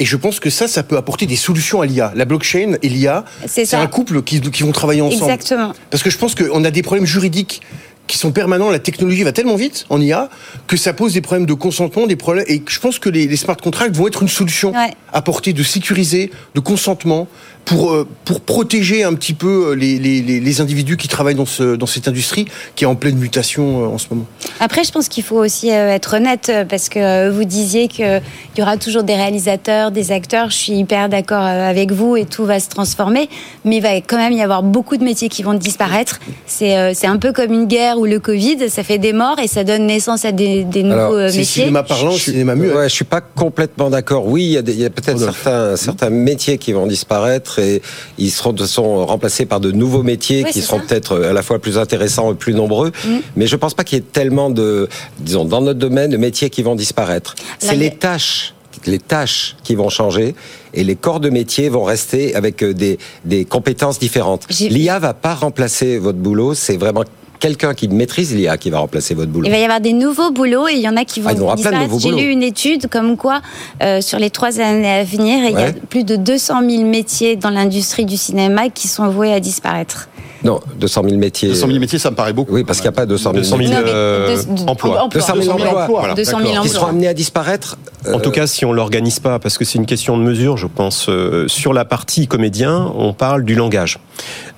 [0.02, 2.13] Et je pense que ça, ça peut apporter des solutions à l'IA.
[2.15, 5.32] La blockchain et l'IA, c'est un couple qui, qui, vont travailler ensemble.
[5.32, 5.74] Exactement.
[5.89, 7.62] Parce que je pense qu'on a des problèmes juridiques
[8.10, 8.72] qui sont permanents.
[8.72, 10.30] La technologie va tellement vite en IA
[10.67, 12.43] que ça pose des problèmes de consentement, des problèmes.
[12.48, 14.91] Et je pense que les, les smart contracts vont être une solution ouais.
[15.13, 17.28] apportée de sécuriser, de consentement
[17.69, 21.45] pour, euh, pour protéger un petit peu euh, les, les, les, individus qui travaillent dans,
[21.45, 22.45] ce, dans cette industrie
[22.76, 24.26] qui est en pleine mutation euh, en ce moment.
[24.60, 28.22] Après, je pense qu'il faut aussi être honnête parce que vous disiez qu'il
[28.58, 30.50] y aura toujours des réalisateurs, des acteurs.
[30.50, 33.30] Je suis hyper d'accord avec vous et tout va se transformer.
[33.65, 36.19] Mais il va quand même y avoir beaucoup de métiers qui vont disparaître.
[36.48, 36.74] C'est
[37.06, 38.70] un peu comme une guerre ou le Covid.
[38.70, 41.44] Ça fait des morts et ça donne naissance à des, des nouveaux Alors, métiers.
[41.44, 42.74] Cinéma parlant, je, cinéma muet.
[42.74, 44.28] Ouais, je suis pas complètement d'accord.
[44.28, 47.82] Oui, il y a, a peut-être certains, certains métiers qui vont disparaître et
[48.18, 51.60] ils seront de sont remplacés par de nouveaux métiers qui seront peut-être à la fois
[51.60, 52.92] plus intéressants et plus nombreux.
[53.06, 53.10] Mm.
[53.36, 54.88] Mais je pense pas qu'il y ait tellement de,
[55.20, 57.36] disons, dans notre domaine, de métiers qui vont disparaître.
[57.60, 58.54] C'est les tâches
[58.86, 60.36] les tâches qui vont changer
[60.74, 64.48] et les corps de métier vont rester avec euh, des, des compétences différentes.
[64.60, 67.04] L'IA va pas remplacer votre boulot, c'est vraiment
[67.39, 69.47] quelqu'un qui maîtrise l'IA qui va remplacer votre boulot.
[69.47, 71.56] Il va y avoir des nouveaux boulots et il y en a qui vont ah,
[71.56, 71.99] disparaître.
[71.99, 73.41] J'ai lu une étude comme quoi,
[73.82, 75.52] euh, sur les trois années à venir, ouais.
[75.52, 79.34] il y a plus de 200 000 métiers dans l'industrie du cinéma qui sont voués
[79.34, 80.10] à disparaître.
[80.43, 81.49] Non, 200 000 métiers.
[81.49, 82.54] 200 000 métiers, ça me paraît beaucoup.
[82.54, 85.08] Oui, parce qu'il n'y a pas 200 000, 200 000 euh, emplois.
[85.12, 85.88] 200 000 emplois.
[85.89, 86.13] Voilà.
[86.13, 86.63] 200 000 emplois.
[86.63, 87.78] Qui seront amenés à disparaître.
[88.08, 88.13] Euh...
[88.13, 90.67] En tout cas, si on l'organise pas, parce que c'est une question de mesure, je
[90.67, 91.08] pense.
[91.10, 93.99] Euh, sur la partie comédien, on parle du langage.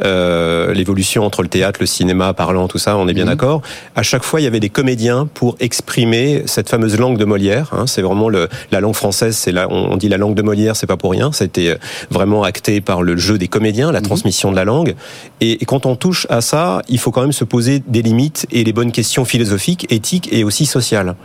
[0.04, 3.30] Euh, L'évolution entre le théâtre, le cinéma, parlant, tout ça, on est bien mmh.
[3.30, 3.62] d'accord.
[3.96, 7.72] À chaque fois, il y avait des comédiens pour exprimer cette fameuse langue de Molière.
[7.74, 9.36] Hein, c'est vraiment le, la langue française.
[9.36, 11.32] C'est la, on, dit la langue de Molière, c'est pas pour rien.
[11.32, 11.76] Ça a été
[12.12, 14.04] vraiment acté par le jeu des comédiens, la mmh.
[14.04, 14.96] transmission de la langue.
[15.40, 18.46] Et, et quand on touche à ça, il faut quand même se poser des limites
[18.52, 21.16] et les bonnes questions philosophiques, éthiques et aussi sociales.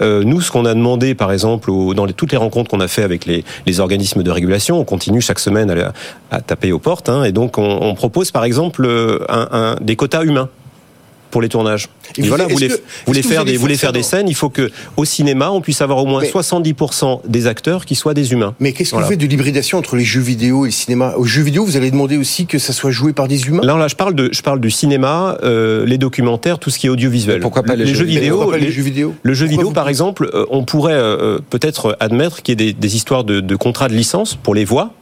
[0.00, 3.04] Euh, nous, ce qu'on a demandé, par exemple, dans toutes les rencontres qu'on a fait
[3.04, 3.44] avec les,
[3.78, 5.92] organismes de régulation, on continue chaque semaine
[6.32, 8.88] à, taper aux portes, hein, et donc on, propose, par exemple,
[9.28, 10.48] un, des quotas humains
[11.32, 11.88] pour les tournages.
[12.18, 12.74] Et, voilà, vous voulez, que,
[13.06, 15.98] voulez faire des, voulez faire des scènes, il faut que au cinéma, on puisse avoir
[15.98, 18.54] au moins mais, 70% des acteurs qui soient des humains.
[18.60, 19.06] Mais qu'est-ce que voilà.
[19.06, 21.76] vous faites de l'hybridation entre les jeux vidéo et le cinéma Aux jeux vidéo, vous
[21.76, 24.28] allez demander aussi que ça soit joué par des humains Là, là, je parle de,
[24.30, 27.36] je parle du cinéma, euh, les documentaires, tout ce qui est audiovisuel.
[27.36, 29.70] Mais pourquoi pas les, les jeux, vidéo pas les, les, jeux vidéo Le jeu vidéo,
[29.70, 33.40] par exemple, euh, on pourrait euh, peut-être admettre qu'il y ait des, des histoires de,
[33.40, 34.92] de contrats de licence pour les voix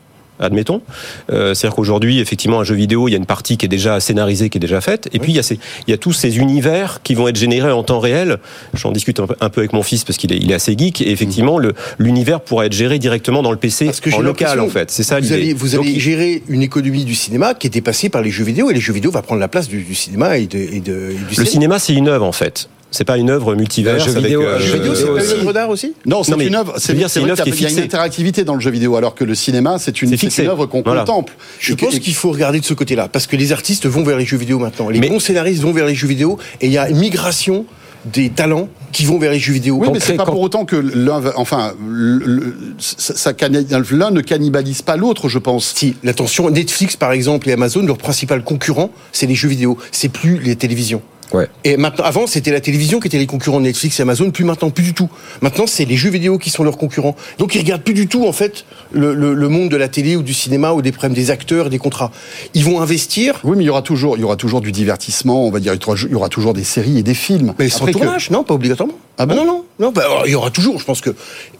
[0.40, 0.82] admettons.
[1.30, 4.00] Euh, C'est-à-dire qu'aujourd'hui, effectivement, un jeu vidéo, il y a une partie qui est déjà
[4.00, 5.18] scénarisée, qui est déjà faite, et oui.
[5.20, 7.72] puis il y, a ces, il y a tous ces univers qui vont être générés
[7.72, 8.38] en temps réel.
[8.74, 10.76] J'en discute un peu, un peu, avec mon fils parce qu'il est, il est assez
[10.76, 11.72] geek, et effectivement, mmh.
[11.98, 14.90] l'univers pourra être géré directement dans le PC parce que en local, en fait.
[14.90, 18.22] C'est ça Vous allez, vous allez gérer une économie du cinéma qui était passée par
[18.22, 20.46] les jeux vidéo, et les jeux vidéo va prendre la place du, du cinéma et,
[20.46, 22.68] de, et, de, et du Le cinéma, c'est une œuvre, en fait.
[22.90, 23.98] C'est pas une œuvre multivers.
[23.98, 25.94] jeu vidéo, euh, jeu vidéo, c'est pas une œuvre d'art aussi?
[26.06, 26.74] Non, c'est une œuvre.
[26.78, 27.72] C'est dire, c'est une œuvre qui est fixée.
[27.72, 30.12] Il y a une interactivité dans le jeu vidéo, alors que le cinéma, c'est une,
[30.12, 31.00] une œuvre qu'on voilà.
[31.00, 31.34] contemple.
[31.58, 34.26] Je pense qu'il faut regarder de ce côté-là, parce que les artistes vont vers les
[34.26, 34.88] jeux vidéo maintenant.
[34.88, 37.64] Les mais, bons scénaristes vont vers les jeux vidéo, et il y a une migration
[38.06, 39.76] des talents qui vont vers les jeux vidéo.
[39.78, 41.74] Oui, mais c'est pas pour autant que l'un, enfin,
[43.90, 45.74] l'un ne cannibalise pas l'autre, je pense.
[45.76, 49.76] Si, l'attention, Netflix par exemple et Amazon, leur principal concurrent, c'est les jeux vidéo.
[49.92, 51.02] C'est plus les télévisions.
[51.32, 51.48] Ouais.
[51.64, 54.44] Et maintenant, avant, c'était la télévision qui était les concurrents de Netflix et Amazon, plus
[54.44, 55.08] maintenant, plus du tout.
[55.42, 57.16] Maintenant, c'est les jeux vidéo qui sont leurs concurrents.
[57.38, 60.16] Donc, ils regardent plus du tout, en fait, le, le, le, monde de la télé
[60.16, 62.10] ou du cinéma ou des problèmes des acteurs et des contrats.
[62.54, 63.40] Ils vont investir.
[63.44, 65.74] Oui, mais il y aura toujours, il y aura toujours du divertissement, on va dire,
[65.74, 67.54] il y aura toujours des séries et des films.
[67.58, 68.32] Mais sans tournage, que...
[68.32, 68.94] non, pas obligatoirement.
[69.18, 69.92] Ah bon non, non, non.
[69.92, 71.10] Bah, alors, il y aura toujours, je pense que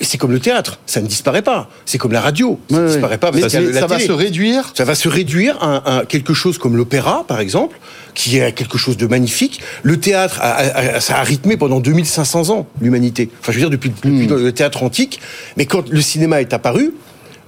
[0.01, 1.69] c'est comme le théâtre, ça ne disparaît pas.
[1.85, 3.31] C'est comme la radio, ça ouais, ne disparaît pas.
[3.33, 4.73] Mais ça, ça va se réduire.
[4.75, 7.79] Ça va se réduire à, à quelque chose comme l'opéra, par exemple,
[8.15, 9.61] qui est quelque chose de magnifique.
[9.83, 13.31] Le théâtre, a, a, ça a rythmé pendant 2500 ans l'humanité.
[13.41, 14.35] Enfin, je veux dire, depuis, depuis mmh.
[14.35, 15.21] le théâtre antique.
[15.57, 16.95] Mais quand le cinéma est apparu,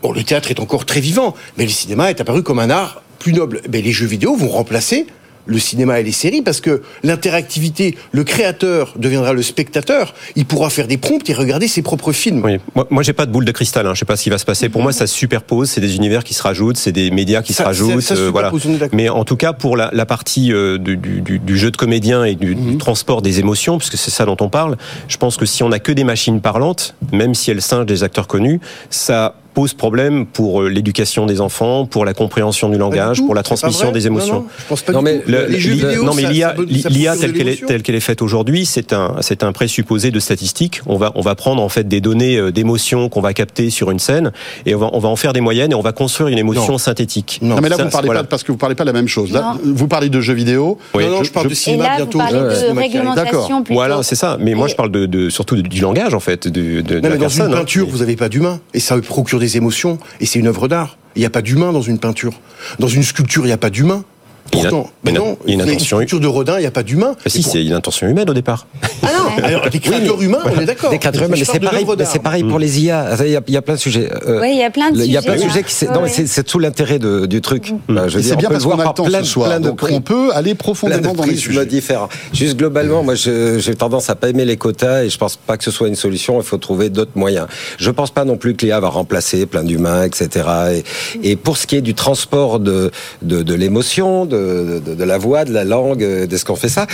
[0.02, 3.02] bon, le théâtre est encore très vivant, mais le cinéma est apparu comme un art
[3.18, 3.62] plus noble.
[3.70, 5.06] Mais les jeux vidéo vont remplacer
[5.46, 10.70] le cinéma et les séries parce que l'interactivité, le créateur deviendra le spectateur, il pourra
[10.70, 12.42] faire des prompts et regarder ses propres films.
[12.44, 12.58] Oui.
[12.74, 13.94] Moi, moi j'ai pas de boule de cristal, hein.
[13.94, 14.68] je sais pas ce qui va se passer.
[14.68, 17.52] Pour moi, ça se superpose, c'est des univers qui se rajoutent, c'est des médias qui
[17.52, 18.52] ça, se rajoutent, ça, ça euh, voilà.
[18.92, 22.24] Mais en tout cas, pour la, la partie euh, du, du, du, jeu de comédien
[22.24, 22.70] et du, mm -hmm.
[22.72, 24.76] du transport des émotions, puisque c'est ça dont on parle,
[25.08, 28.02] je pense que si on a que des machines parlantes, même si elles singent des
[28.02, 33.34] acteurs connus, ça pose problème pour l'éducation des enfants, pour la compréhension du langage, pour
[33.34, 34.40] la transmission des émotions.
[34.40, 38.66] Non, je pense pas non, mais l'IA, telle qu'elle est, telle qu'elle est faite aujourd'hui,
[38.66, 40.80] c'est un, c'est un présupposé de statistiques.
[40.86, 43.98] On va, on va prendre en fait des données d'émotions qu'on va capter sur une
[43.98, 44.32] scène
[44.66, 46.78] et on va, on va en faire des moyennes et on va construire une émotion
[46.78, 47.38] synthétique.
[47.42, 49.32] Non, mais là vous parlez pas parce que vous parlez pas de la même chose.
[49.32, 50.78] Là, vous parlez de jeux vidéo.
[50.94, 51.04] Oui.
[51.04, 52.18] Non, non, je, parle de cinéma et là, bientôt.
[52.18, 53.74] Vous parlez de réglementation plutôt.
[53.74, 54.36] Voilà, c'est ça.
[54.40, 56.48] Mais moi, je parle de, surtout du langage en fait.
[56.48, 59.56] De, de, non, mais dans une peinture, vous n'avez pas d'humain et ça procure des
[59.56, 60.96] émotions et c'est une œuvre d'art.
[61.14, 62.32] Il n'y a pas d'humain dans une peinture.
[62.78, 64.04] Dans une sculpture, il n'y a pas d'humain.
[64.50, 66.00] Pourtant, mais non, il y a une intention.
[66.00, 67.16] Une de Rodin, il n'y a pas d'humain.
[67.24, 68.66] Ah, si, c'est une intention humaine au départ.
[69.02, 70.90] Ah non, alors, des créateurs humains, on est d'accord.
[70.90, 73.16] Des créateurs humains, mais c'est pareil, c'est pareil pour les IA.
[73.20, 74.10] Il y, a, il y a plein de sujets.
[74.26, 75.06] Euh, oui, il y a plein de sujets.
[75.06, 75.84] Il y a plein de sujets qui.
[75.86, 77.72] Non, mais c'est tout l'intérêt du truc.
[77.88, 79.60] Bah, je c'est bien parce qu'on a le temps ce soir.
[79.60, 82.08] Donc on peut aller profondément dans les sujets différents.
[82.32, 85.64] Juste globalement, moi, j'ai tendance à pas aimer les quotas et je pense pas que
[85.64, 86.40] ce soit une solution.
[86.40, 87.46] Il faut trouver d'autres moyens.
[87.78, 90.82] Je pense pas non plus que l'IA va remplacer plein d'humains, etc.
[91.22, 92.90] Et pour ce qui est du transport de
[93.22, 96.86] de l'émotion, de la voix, de la langue, euh, de ce qu'on fait ça.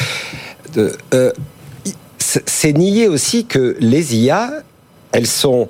[0.76, 1.32] Euh,
[2.18, 4.62] c'est nier aussi que les IA,
[5.12, 5.68] elles sont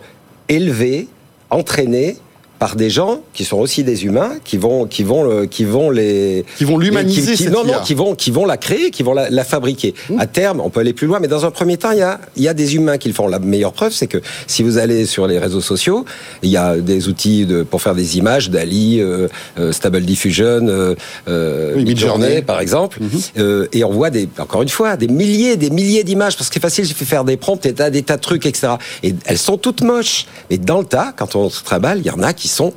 [0.49, 1.09] élevées,
[1.51, 2.17] entraînées
[2.59, 6.45] par des gens qui sont aussi des humains, qui vont, qui vont, qui vont les,
[6.57, 7.35] qui vont l'humaniser.
[7.35, 9.95] Qui, non, non, qui vont, qui vont la créer, qui vont la, la fabriquer.
[10.11, 10.19] Mmh.
[10.19, 12.21] À terme, on peut aller plus loin, mais dans un premier temps, il y a,
[12.37, 13.29] il y a des humains qui le font.
[13.29, 16.05] La meilleure preuve, c'est que si vous allez sur les réseaux sociaux,
[16.43, 20.67] il y a des outils de, pour faire des images, Dali, euh, euh, Stable Diffusion,
[20.69, 20.95] euh,
[21.29, 23.07] euh oui, Midjourney, par exemple, mmh.
[23.39, 26.55] euh, et on voit des, encore une fois, des milliers, des milliers d'images parce que
[26.55, 28.75] c'est facile, il faut faire des prompts, des tas, des tas de trucs, etc.
[29.03, 32.11] Et elles sont toutes moches, mais dans le tas, quand on se travaille, il y
[32.11, 32.73] en a qui qui sont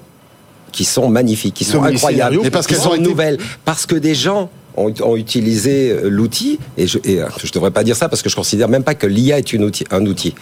[0.72, 4.94] qui sont magnifiques, qui sont incroyables, parce qu'elles sont nouvelles, parce que des gens ont,
[5.04, 8.38] ont utilisé euh, l'outil, et je ne euh, devrais pas dire ça parce que je
[8.38, 10.34] considère même pas que l'IA est une outil, un outil,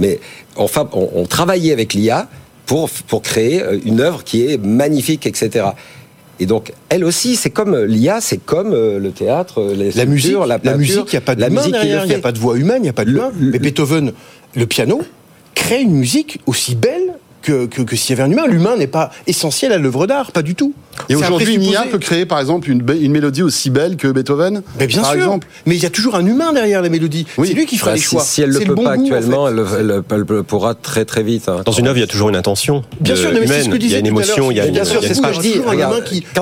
[0.00, 0.20] mais
[0.56, 2.28] enfin, on, on travaillait avec l'IA
[2.64, 5.66] pour, pour créer euh, une œuvre qui est magnifique, etc.
[6.40, 10.58] Et donc, elle aussi, c'est comme l'IA, c'est comme le théâtre, les la musique, la,
[10.58, 12.56] peinture, la musique, il n'y a pas de musique il n'y a pas de voix
[12.56, 14.12] humaine, il n'y a pas de le, Mais Beethoven,
[14.56, 15.02] le piano,
[15.54, 17.03] crée une musique aussi belle
[17.44, 18.46] que, que, que s'il y avait un humain.
[18.48, 20.72] L'humain n'est pas essentiel à l'œuvre d'art, pas du tout.
[21.08, 24.62] Et aujourd'hui, une IA peut créer, par exemple, une, une, mélodie aussi belle que Beethoven
[24.78, 25.20] Mais bien par sûr.
[25.20, 25.46] Exemple.
[25.66, 27.26] Mais il y a toujours un humain derrière la mélodie.
[27.36, 27.48] Oui.
[27.48, 28.22] C'est lui qui fera bah, les choix.
[28.22, 29.80] Si, elle ne le peut bon pas goût, actuellement, en fait.
[29.80, 31.48] elle, elle, elle, pourra très très vite.
[31.48, 31.62] Hein.
[31.64, 32.82] Dans une œuvre, il y a toujours une intention.
[33.00, 34.72] Bien sûr, mais c'est ce que il y a une émotion, il y a une.
[34.72, 35.60] Bien sûr, c'est ce que je dis.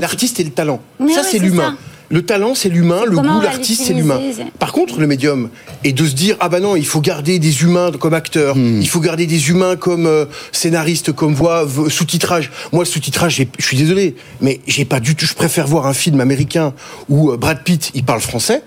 [0.01, 0.81] L'artiste et le talent.
[1.15, 1.77] Ça, c'est l'humain.
[2.13, 4.21] Le talent, c'est l'humain, le goût, l'artiste, c'est l'humain.
[4.59, 5.49] Par contre, le médium,
[5.83, 8.83] est de se dire, ah bah non, il faut garder des humains comme acteurs, hmm.
[8.83, 12.51] il faut garder des humains comme euh, scénaristes, comme voix, sous-titrage.
[12.71, 15.95] Moi, le sous-titrage, je suis désolé, mais j'ai pas du tout, je préfère voir un
[15.95, 16.75] film américain
[17.09, 18.63] où euh, Brad Pitt, il parle français,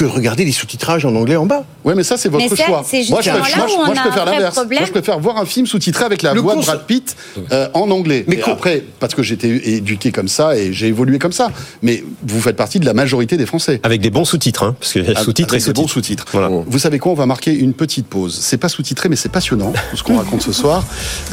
[0.00, 1.62] que regarder les sous-titrages en anglais en bas.
[1.84, 2.82] Oui, mais ça, c'est votre choix.
[3.10, 4.56] moi, je, préfère, moi, moi, je préfère l'inverse.
[4.56, 7.14] Moi, je préfère voir un film sous-titré avec la le voix de Brad Pitt
[7.52, 8.24] euh, en anglais.
[8.26, 11.50] Mais après, parce que j'étais éduqué comme ça et j'ai évolué comme ça.
[11.82, 13.78] Mais vous faites partie de la majorité des Français.
[13.82, 16.24] Avec des bons sous-titres, hein, parce que sous-titres et sous des bons sous-titres.
[16.32, 16.48] Voilà.
[16.48, 18.38] Vous savez quoi On va marquer une petite pause.
[18.40, 20.82] C'est pas sous-titré, mais c'est passionnant tout ce qu'on raconte ce soir.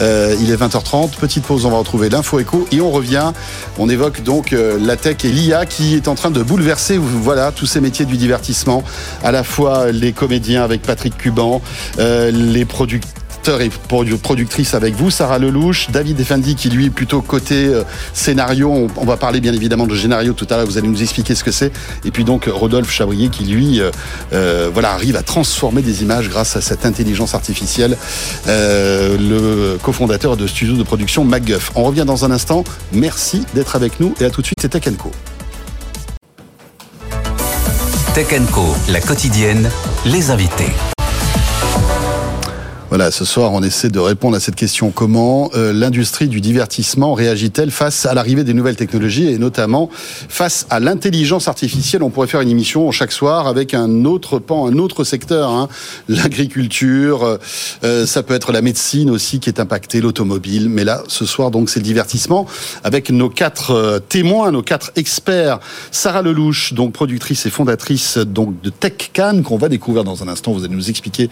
[0.01, 1.11] Euh, il est 20h30.
[1.21, 1.65] Petite pause.
[1.65, 3.31] On va retrouver l'info écho et on revient.
[3.77, 7.53] On évoque donc euh, la tech et l'IA qui est en train de bouleverser, voilà,
[7.53, 8.56] tous ces métiers du divertissement
[9.23, 11.61] à la fois les comédiens avec Patrick Cuban,
[11.99, 17.21] euh, les producteurs et productrices avec vous, Sarah Lelouch, David Effendi qui lui est plutôt
[17.21, 18.89] côté euh, scénario.
[18.97, 20.65] On, va parler bien évidemment de scénario tout à l'heure.
[20.65, 21.71] Vous allez nous expliquer ce que c'est.
[22.03, 23.79] Et puis donc Rodolphe Chabrier qui lui,
[24.33, 27.95] euh, voilà, arrive à transformer des images grâce à cette intelligence artificielle.
[28.47, 31.71] le cofondateur de studio de production MacGuff.
[31.75, 32.63] On revient dans un instant.
[32.91, 34.59] Merci d'être avec nous et à tout de suite.
[34.59, 35.11] C'était Kenko.
[38.17, 39.69] Tech Co, la quotidienne,
[40.03, 40.96] les invités.
[42.89, 44.91] Voilà, ce soir, on essaie de répondre à cette question.
[44.91, 50.65] Comment euh, l'industrie du divertissement réagit-elle face à l'arrivée des nouvelles technologies et notamment face
[50.69, 52.01] à l'intelligence artificielle?
[52.01, 55.67] On pourrait faire une émission chaque soir avec un autre pan, un autre secteur, hein.
[56.07, 57.37] l'agriculture, euh,
[57.83, 60.69] euh, ça peut être la médecine aussi qui est impactée, l'automobile.
[60.69, 62.45] Mais là, ce soir, donc, c'est le divertissement
[62.85, 65.59] avec nos quatre témoins, nos quatre experts.
[65.91, 70.53] Sarah Lelouch, donc productrice et fondatrice donc de TechCan qu'on va découvrir dans un instant.
[70.53, 71.29] Vous allez nous expliquer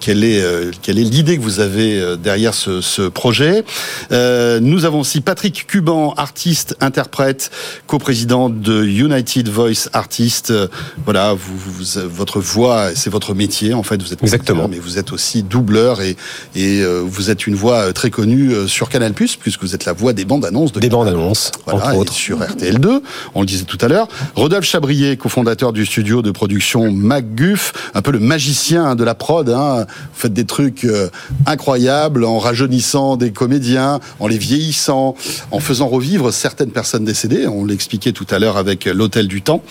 [0.00, 0.42] quelle est
[0.82, 3.64] quelle est l'idée que vous avez euh, derrière ce, ce projet.
[4.12, 7.50] Euh, nous avons aussi Patrick Cuban, artiste, interprète,
[7.86, 10.50] coprésident de United Voice Artist.
[10.50, 10.68] Euh,
[11.04, 14.02] voilà, vous, vous, votre voix, c'est votre métier en fait.
[14.02, 16.16] Vous êtes exactement, mais vous êtes aussi doubleur et,
[16.54, 20.24] et vous êtes une voix très connue sur Canal+, puisque vous êtes la voix des
[20.24, 23.00] bandes annonces de des bandes annonces, voilà, entre autres, sur RTL2.
[23.34, 24.08] On le disait tout à l'heure.
[24.34, 29.48] Rodolphe Chabrier, cofondateur du studio de production MacGuff, un peu le magicien de la prod.
[29.48, 29.86] Hein.
[29.88, 31.08] Vous faites des trucs trucs euh,
[31.46, 35.14] incroyables en rajeunissant des comédiens, en les vieillissant,
[35.50, 37.46] en faisant revivre certaines personnes décédées.
[37.46, 39.62] On l'expliquait tout à l'heure avec l'Hôtel du Temps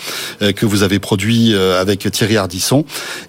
[0.42, 2.84] euh, que vous avez produit avec Thierry Ardisson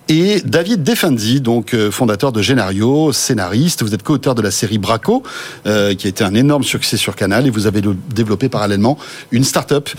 [0.08, 3.84] et David Defendi, donc fondateur de Génario, scénariste.
[3.84, 5.24] Vous êtes co-auteur de la série Braco,
[5.64, 7.82] qui a été un énorme succès sur Canal et vous avez
[8.14, 8.98] développé parallèlement
[9.32, 9.90] une start-up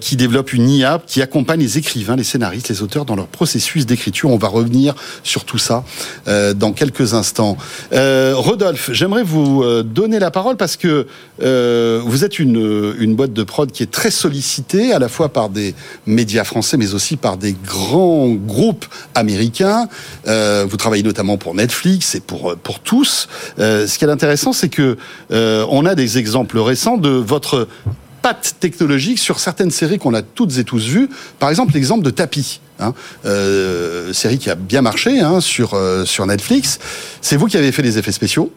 [0.00, 3.86] qui développe une IA qui accompagne les écrivains, les scénaristes, les auteurs dans leur processus
[3.86, 4.30] d'écriture.
[4.30, 5.84] On va revenir sur tout ça
[6.28, 7.56] euh, dans quelques instants.
[7.92, 11.06] Euh, Rodolphe, j'aimerais vous euh, donner la parole parce que
[11.38, 15.48] vous êtes une, une boîte de prod qui est très sollicitée à la fois par
[15.48, 15.74] des
[16.06, 19.88] médias français mais aussi par des grands groupes américains.
[20.24, 23.28] vous travaillez notamment pour Netflix et pour pour tous.
[23.58, 24.96] ce qui est intéressant, c'est que
[25.30, 27.66] on a des exemples récents de votre
[28.24, 31.10] patte technologique sur certaines séries qu'on a toutes et tous vues.
[31.38, 32.60] Par exemple, l'exemple de Tapis.
[32.80, 32.94] Hein,
[33.26, 36.78] euh, série qui a bien marché hein, sur, euh, sur Netflix.
[37.20, 38.50] C'est vous qui avez fait les effets spéciaux.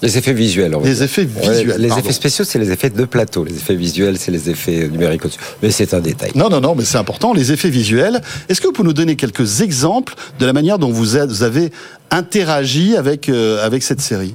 [0.00, 0.74] Les effets visuels.
[0.82, 1.76] Les effets visuels.
[1.78, 3.44] les effets spéciaux, c'est les effets de plateau.
[3.44, 5.22] Les effets visuels, c'est les effets numériques
[5.62, 6.32] Mais c'est un détail.
[6.34, 7.34] Non, non, non, mais c'est important.
[7.34, 8.22] Les effets visuels.
[8.48, 11.70] Est-ce que vous pouvez nous donner quelques exemples de la manière dont vous, avez
[12.10, 14.34] interagi avec, euh, avec cette série?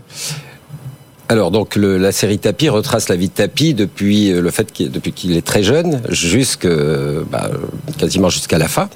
[1.27, 4.71] Alors donc le, la série Tapi retrace la vie de Tapi depuis euh, le fait
[4.71, 7.49] qu'il depuis qu'il est très jeune jusque bah,
[7.97, 8.89] quasiment jusqu'à la fin.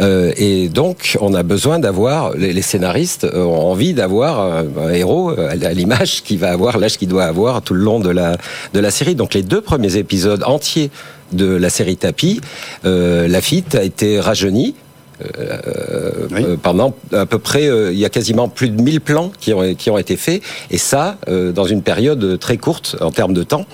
[0.00, 5.30] Euh, et donc on a besoin d'avoir les, les, scénaristes ont envie d'avoir un, héros
[5.30, 8.36] à, l'image qui va avoir l'âge qu'il doit avoir tout le long de la
[8.72, 9.14] de la série.
[9.14, 10.90] Donc les deux premiers épisodes entiers
[11.32, 12.40] de la série Tapi
[12.84, 14.74] euh, Lafitte a été rajeunie
[15.24, 19.30] euh, euh, pendant à peu près, euh, il y a quasiment plus de 1000 plans
[19.40, 23.34] qui ont, qui ont été faits, et ça, dans une période très courte en termes
[23.34, 23.66] de temps,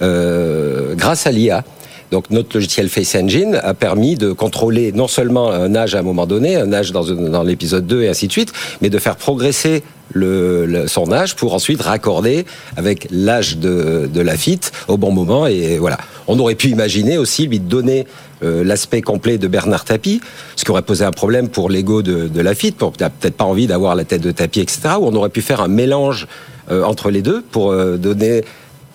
[0.00, 1.64] grâce à l'IA.
[2.12, 6.02] Donc notre logiciel Face Engine a permis de contrôler non seulement un âge à un
[6.02, 9.16] moment donné, un âge dans, dans l'épisode 2 et ainsi de suite, mais de faire
[9.16, 9.82] progresser
[10.12, 15.46] le, son âge pour ensuite raccorder avec l'âge de, de Lafitte au bon moment.
[15.46, 15.98] Et voilà.
[16.28, 18.06] On aurait pu imaginer aussi lui donner
[18.42, 20.20] euh, l'aspect complet de Bernard Tapie,
[20.56, 23.94] ce qui aurait posé un problème pour l'ego de, Lafitte, pour peut-être pas envie d'avoir
[23.94, 24.80] la tête de Tapie, etc.
[25.00, 26.26] Ou on aurait pu faire un mélange
[26.70, 28.44] euh, entre les deux pour euh, donner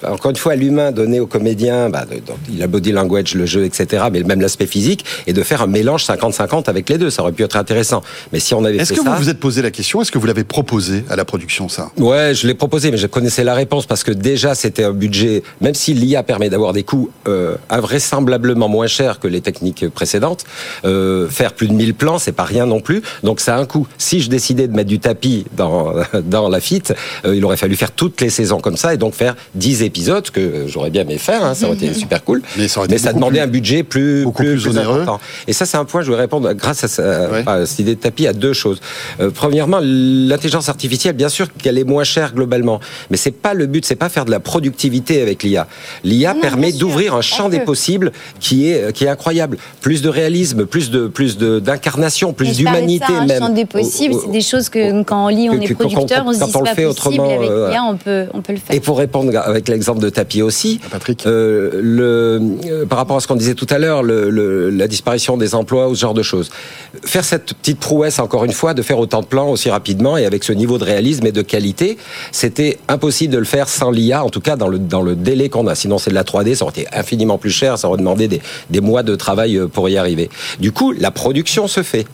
[0.08, 2.06] encore une fois, l'humain donné au comédien, bah,
[2.52, 5.68] il a body language, le jeu, etc., mais même l'aspect physique, et de faire un
[5.68, 7.10] mélange 50-50 avec les deux.
[7.10, 8.02] Ça aurait pu être intéressant.
[8.32, 10.28] Mais si on avait Est-ce que vous vous êtes posé la question Est-ce que vous
[10.28, 11.92] l'avez proposé à la production, ça?
[11.98, 15.44] Ouais, je l'ai proposé, mais je connaissais la réponse parce que déjà, c'était un budget,
[15.60, 20.46] même si l'IA permet d'avoir des coûts euh, invraisemblablement moins chers que les techniques précédentes,
[20.86, 23.02] euh, faire plus de 1000 plans, c'est pas rien non plus.
[23.24, 23.88] Donc ça a un coût.
[23.98, 26.84] Si je décidais de mettre du tapis dans, dans la fit,
[27.26, 29.91] euh, il aurait fallu faire toutes les saisons comme ça et donc faire 10 épisodes
[29.92, 32.42] épisodes que j'aurais bien aimé faire, hein, ça aurait été super cool.
[32.58, 35.20] Mais ça, demandait un budget plus, plus, important.
[35.48, 38.34] Et ça, c'est un point, je voudrais répondre grâce à, cette idée de tapis à
[38.34, 38.80] deux choses.
[39.20, 43.66] Euh, premièrement, l'intelligence artificielle, bien sûr qu'elle est moins chère globalement, mais c'est pas le
[43.68, 45.68] but, c'est pas faire de la productivité avec l'IA.
[46.04, 49.58] L'IA permet d'ouvrir un champ des possibles qui est qui est incroyable.
[49.82, 53.32] Plus de réalisme, plus de plus d'incarnation, plus d'humanité même.
[53.32, 56.34] Un champ des possibles, c'est des choses que quand on lit, on est producteur, on
[56.34, 57.24] se dit c'est pas possible.
[57.24, 58.76] Avec euh, l'IA, on peut on peut le faire.
[58.76, 60.80] Et pour répondre avec la exemple de tapis aussi.
[60.84, 61.26] Ah, Patrick.
[61.26, 65.38] Euh, le, euh, par rapport à ce qu'on disait tout à l'heure, le, la disparition
[65.38, 66.52] des emplois ou ce genre de choses.
[67.04, 70.26] Faire cette petite prouesse, encore une fois, de faire autant de plans aussi rapidement et
[70.26, 71.98] avec ce niveau de réalisme et de qualité,
[72.32, 75.50] c'était impossible de le faire sans l'IA, en tout cas dans le, dans le délai
[75.50, 75.76] qu'on a.
[75.76, 78.42] Sinon, c'est de la 3D, ça aurait été infiniment plus cher, ça aurait demandé des,
[78.70, 80.30] des mois de travail euh, pour y arriver.
[80.60, 82.06] Du coup, la production se fait.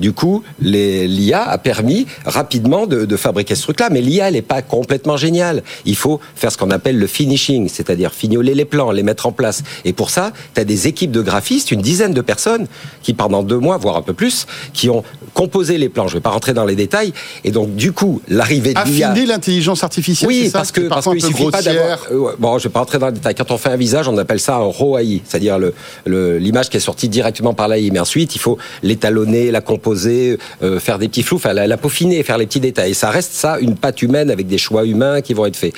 [0.00, 3.88] Du coup, l'IA a permis rapidement de, de fabriquer ce truc-là.
[3.90, 5.62] Mais l'IA, elle n'est pas complètement géniale.
[5.84, 9.32] Il faut faire ce qu'on appelle le finishing, c'est-à-dire fignoler les plans, les mettre en
[9.32, 9.62] place.
[9.84, 12.66] Et pour ça, tu as des équipes de graphistes, une dizaine de personnes,
[13.02, 15.02] qui pendant deux mois, voire un peu plus, qui ont
[15.34, 16.08] composé les plans.
[16.08, 17.12] Je ne vais pas rentrer dans les détails.
[17.44, 19.10] Et donc, du coup, l'arrivée de l'IA...
[19.10, 22.00] Affiner l'intelligence artificielle, Oui, parce que parce qu'il suffit pas d'avoir...
[22.12, 23.34] Euh, bon, je ne vais pas rentrer dans les détails.
[23.34, 26.68] Quand on fait un visage, on appelle ça un raw AI, c'est-à-dire l'image le, l'image
[26.68, 27.90] qui est sortie directement par l'AI.
[27.90, 31.76] Mais ensuite, il faut l'étalonner, la composer euh, faire des petits flous, enfin, la, la,
[31.76, 32.94] peaufiner, faire les petits détails.
[32.94, 35.74] Ça reste ça, une patte humaine avec des choix humains qui vont être faits.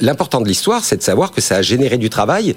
[0.00, 2.54] L'important de l'histoire, c'est de savoir que ça a généré du travail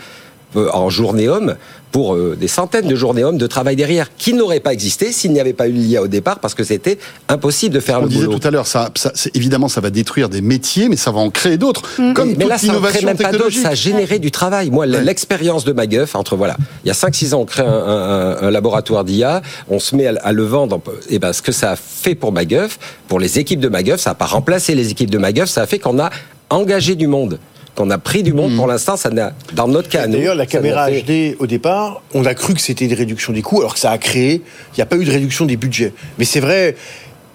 [0.55, 1.55] en journée homme
[1.91, 5.31] pour euh, des centaines de journées hommes de travail derrière qui n'auraient pas existé s'il
[5.31, 8.09] n'y avait pas eu l'IA au départ parce que c'était impossible de faire On le
[8.09, 11.19] disait tout à l'heure, ça, ça évidemment, ça va détruire des métiers, mais ça va
[11.19, 11.83] en créer d'autres.
[11.97, 12.13] Mm.
[12.13, 14.69] Comme mais, là, ça ne crée même pas d'autres, ça a généré du travail.
[14.69, 18.37] Moi, l'expérience de Maguff, entre voilà, il y a 5-6 ans, on crée un, un,
[18.41, 20.81] un laboratoire d'IA, on se met à, le vendre.
[21.09, 24.11] Et ben, ce que ça a fait pour Maguff, pour les équipes de Maguff, ça
[24.11, 26.09] n'a pas remplacé les équipes de Maguff, ça a fait qu'on a
[26.49, 27.39] engagé du monde
[27.79, 28.51] qu'on a pris du monde.
[28.51, 28.57] Mmh.
[28.57, 32.33] Pour l'instant, ça n'a, dans notre cas, D'ailleurs, la caméra HD, au départ, on a
[32.33, 34.41] cru que c'était une réduction des coûts, alors que ça a créé,
[34.73, 35.93] il n'y a pas eu de réduction des budgets.
[36.17, 36.75] Mais c'est vrai,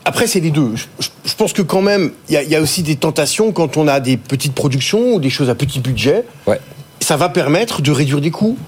[0.05, 0.73] après, c'est les deux.
[1.01, 4.01] Je, pense que quand même, il y, y, a aussi des tentations quand on a
[4.01, 6.25] des petites productions ou des choses à petit budget.
[6.47, 6.61] Ouais.
[7.01, 8.59] Ça va permettre de réduire des coûts.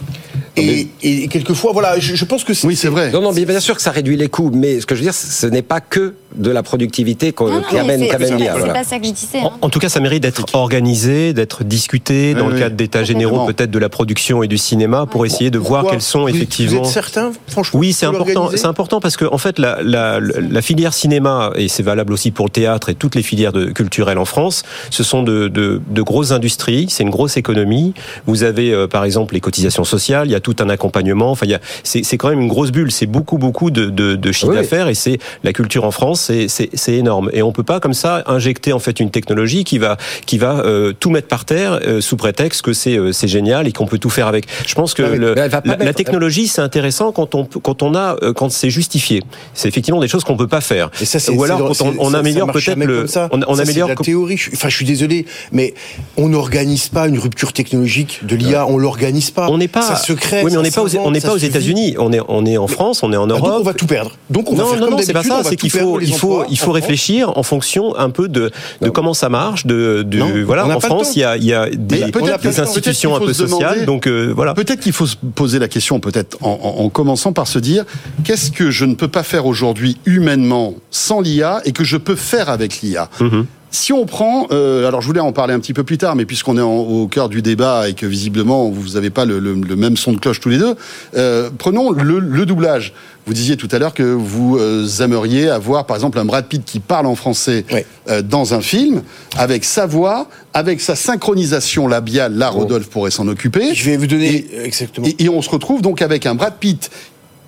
[0.57, 2.67] Et, et, quelquefois, voilà, je, je pense que c'est.
[2.67, 3.11] Oui, c'est vrai.
[3.13, 5.15] Non, non, bien sûr que ça réduit les coûts, mais ce que je veux dire,
[5.15, 8.01] ce n'est pas que de la productivité qui amène.
[8.01, 9.39] C'est pas ça que je disais.
[9.41, 9.53] Hein.
[9.61, 13.71] En, tout cas, ça mérite d'être organisé, d'être discuté dans le cadre d'états généraux, peut-être
[13.71, 16.83] de la production et du cinéma, pour essayer de voir quels sont effectivement.
[16.83, 18.51] Vous êtes certain, franchement Oui, c'est important.
[18.55, 22.31] C'est important parce que en fait, la, la, la filière cinéma et c'est valable aussi
[22.31, 25.81] pour le théâtre et toutes les filières de, culturelles en France, ce sont de, de,
[25.89, 26.87] de grosses industries.
[26.89, 27.95] C'est une grosse économie.
[28.27, 30.29] Vous avez euh, par exemple les cotisations sociales.
[30.29, 31.33] Il y a tout un accompagnement.
[31.33, 31.47] Enfin,
[31.83, 32.93] c'est quand même une grosse bulle.
[32.93, 36.95] C'est beaucoup beaucoup de, de, de chiffre d'affaires et c'est la culture en France c'est
[36.95, 37.31] énorme.
[37.33, 40.61] Et on peut pas comme ça injecter en fait une technologie qui va qui va
[40.61, 43.87] euh, tout mettre par terre euh, sous prétexte que c'est euh, c'est génial et qu'on
[43.87, 44.47] peut tout faire avec.
[44.67, 48.71] Je pense que le, la, technologie c'est intéressant quand on quand on a quand c'est
[48.71, 49.23] justifié.
[49.55, 50.91] C'est effectivement des choses qu'on peut pas faire.
[51.01, 54.39] Et ça, Ou alors quand on, on améliore peut-être le on, on améliore la théorie.
[54.53, 55.75] Enfin, je suis désolé, mais
[56.17, 58.67] on n'organise pas une rupture technologique de l'IA.
[58.69, 59.49] On l'organise pas.
[59.49, 59.83] On n'est pas.
[59.83, 60.36] Ça se crée.
[60.45, 61.97] Oui, mais on n'est pas aux, on n'est pas aux États-Unis.
[61.99, 63.03] On est on est en France.
[63.03, 63.45] On est en Europe.
[63.45, 64.13] Donc on va tout perdre.
[64.31, 65.43] Donc on va non, faire non, non, c'est pas ça.
[65.45, 69.15] C'est qu'il faut il faut il faut réfléchir en fonction un peu de, de comment
[69.15, 69.67] ça marche.
[69.67, 72.05] De, de voilà, en France, il y a, il y a des,
[72.43, 73.85] des institutions un peu sociales.
[73.87, 74.55] Donc euh, voilà.
[74.55, 77.85] Peut-être qu'il faut se poser la question, peut-être en, en, commençant par se dire
[78.25, 82.17] qu'est-ce que je ne peux pas faire aujourd'hui humainement sans l'IA et que je peux
[82.17, 83.09] faire avec l'IA.
[83.21, 83.45] Mm-hmm.
[83.71, 86.25] Si on prend, euh, alors je voulais en parler un petit peu plus tard, mais
[86.25, 89.77] puisqu'on est au cœur du débat et que visiblement vous n'avez pas le, le, le,
[89.77, 90.77] même son de cloche tous les deux,
[91.17, 92.95] euh, prenons le, le, doublage.
[93.27, 96.65] Vous disiez tout à l'heure que vous euh, aimeriez avoir, par exemple, un Brad Pitt
[96.65, 97.81] qui parle en français oui.
[98.09, 99.03] euh, dans un film,
[99.37, 102.35] avec sa voix, avec sa synchronisation labiale.
[102.35, 103.75] Là, Rodolphe pourrait s'en occuper.
[103.75, 105.09] Je vais vous donner et, exactement.
[105.09, 106.89] Et, et on se retrouve donc avec un Brad Pitt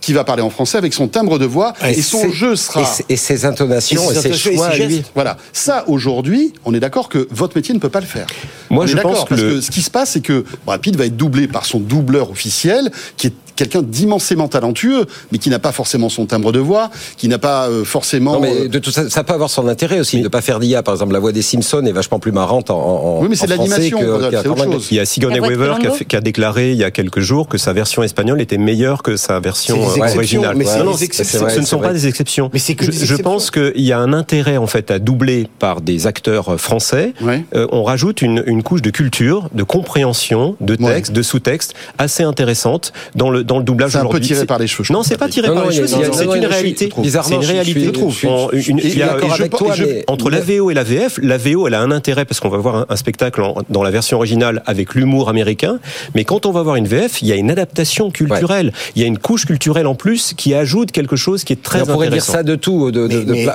[0.09, 2.83] qui va parler en français avec son timbre de voix et, et son jeu sera
[3.11, 5.03] et, ses intonations et ses, choix et lui.
[5.15, 8.27] Voilà, ça aujourd'hui, on est d'accord que votre métier ne peut pas le faire.
[8.71, 10.97] Moi, on je pense que, parce que ce qui se passe, c'est que Brad Pitt
[10.97, 15.59] va être doublé par son doubleur officiel, qui est quelqu'un d'immensément talentueux, mais qui n'a
[15.59, 18.35] pas forcément son timbre de voix, qui n'a pas euh, forcément.
[18.35, 20.83] Non, mais de tout ça, ça peut avoir son intérêt aussi de pas faire d'IA.
[20.83, 22.79] Par exemple, la voix des Simpsons est vachement plus marrante en.
[22.79, 23.99] en oui, mais c'est de l'animation.
[24.91, 27.21] Il y a Sigourney Weaver qui a, fait, qui a, déclaré il y a quelques
[27.21, 30.55] jours que sa version espagnole était meilleure que sa version ouais, originale.
[30.57, 32.51] Mais non, non, ce ne sont pas des exceptions.
[32.53, 35.49] Mais que je, des je pense qu'il y a un intérêt en fait à doubler
[35.59, 37.13] par des acteurs français.
[37.21, 37.45] Ouais.
[37.55, 41.17] Euh, on rajoute une, une, couche de culture, de compréhension, de texte, ouais.
[41.17, 44.85] de sous-texte assez intéressante dans le dans le doublage aujourd'hui tiré par les cheveux.
[44.91, 45.87] Non, c'est pas tiré par les cheveux.
[45.87, 46.89] C'est une réalité.
[47.05, 47.85] C'est une réalité.
[47.85, 49.75] Je trouve.
[50.07, 52.59] Entre la VO et la VF, la VO, elle a un intérêt parce qu'on va
[52.59, 55.79] voir un spectacle dans la version originale avec l'humour américain.
[56.15, 58.73] Mais quand on va voir une VF, il y a une adaptation culturelle.
[58.95, 61.81] Il y a une couche culturelle en plus qui ajoute quelque chose qui est très
[61.81, 61.93] intéressant.
[61.93, 62.93] On pourrait dire ça de tout,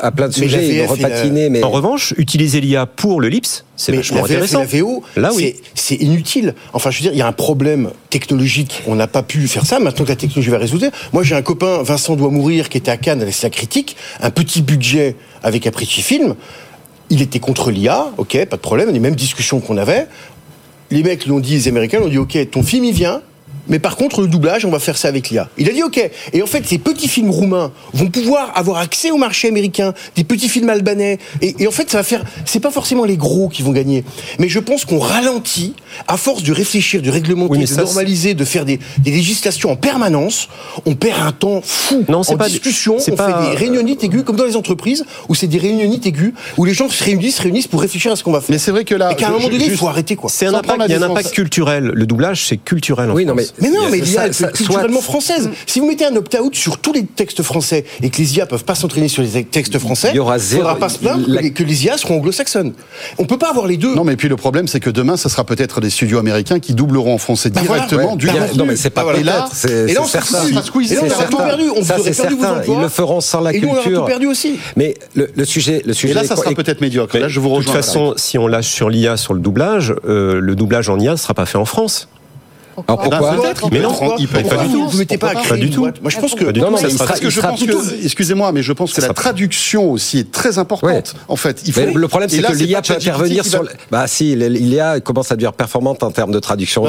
[0.01, 1.49] à plein de sujets, de repatiner.
[1.49, 4.63] Mais en revanche, utiliser l'IA pour le lips, c'est vachement la VF intéressant.
[4.63, 6.55] Et la VO, là oui, c'est inutile.
[6.73, 8.83] Enfin, je veux dire, il y a un problème technologique.
[8.87, 9.79] On n'a pas pu faire ça.
[9.83, 10.87] Maintenant que la technologie va résoudre.
[11.11, 14.31] Moi, j'ai un copain, Vincent doit mourir, qui était à Cannes avec sa critique, un
[14.31, 16.35] petit budget avec Apprenti Film.
[17.09, 20.07] Il était contre l'IA, ok, pas de problème, les mêmes discussions qu'on avait.
[20.89, 23.21] Les mecs l'ont dit, les Américains l'ont dit, ok, ton film il vient,
[23.67, 25.49] mais par contre, le doublage, on va faire ça avec l'IA.
[25.57, 25.99] Il a dit OK.
[26.33, 30.23] Et en fait, ces petits films roumains vont pouvoir avoir accès au marché américain, des
[30.23, 31.17] petits films albanais.
[31.41, 32.23] Et, et en fait, ça va faire.
[32.45, 34.03] C'est pas forcément les gros qui vont gagner,
[34.39, 35.73] mais je pense qu'on ralentit
[36.07, 39.75] à force de réfléchir, de réglementer, oui, de normaliser, de faire des, des, législations en
[39.75, 40.49] permanence.
[40.85, 42.03] On perd un temps fou.
[42.09, 42.97] Non, c'est en pas discussion.
[42.99, 43.43] C'est on pas...
[43.43, 46.73] fait des réunionites aiguës, comme dans les entreprises, où c'est des réunionites aiguës, où les
[46.73, 48.51] gens se réunissent, se réunissent pour réfléchir à ce qu'on va faire.
[48.51, 50.29] Mais c'est vrai que là, et qu'à un moment donné, il faut arrêter quoi.
[50.29, 50.81] C'est un impact.
[50.85, 51.91] Il y a un impact culturel.
[51.93, 53.09] Le doublage, c'est culturel.
[53.09, 53.35] En oui, France.
[53.37, 55.49] non, mais mais non, mais l'IA, est culturellement française.
[55.65, 58.63] Si vous mettez un opt-out sur tous les textes français et que les IA peuvent
[58.63, 60.61] pas s'entraîner sur les textes français, il y aura zéro.
[60.61, 61.49] faudra pas se plaindre la...
[61.49, 62.73] que les IA seront anglo-saxonnes.
[63.17, 63.95] On peut pas avoir les deux.
[63.95, 66.73] Non, mais puis le problème, c'est que demain, ça sera peut-être des studios américains qui
[66.73, 68.53] doubleront en français bah directement voilà, du ouais.
[68.55, 70.47] Non, mais c'est pas et là, et là, on certain.
[70.47, 71.69] Et là, on tout perdu.
[71.75, 73.73] On ça, perdu vos Ils le feront sans la et culture.
[73.73, 74.59] nous, on aura tout perdu aussi.
[74.75, 76.11] Mais le, le sujet, le sujet.
[76.11, 77.17] Et là, ça sera peut-être médiocre.
[77.17, 77.73] Là, je vous rejoins.
[77.73, 80.99] De toute façon, si on lâche sur l'IA sur le doublage, euh, le doublage en
[80.99, 82.07] IA ne sera pas fait en France.
[82.87, 83.69] Alors pourquoi Peut-être.
[83.71, 84.87] Mais non, il peut pas du tout.
[84.87, 85.81] Vous mettez pas à créer du tout.
[85.81, 88.73] Moi, je pense que non, non, mais parce que je pense que, excusez-moi, mais je
[88.73, 91.15] pense que la traduction aussi est très importante.
[91.27, 91.81] En fait, il faut.
[91.93, 93.63] Le problème, c'est que l'IA peut intervenir sur.
[93.91, 96.85] Bah si, l'IA commence à devenir performante en termes de traduction.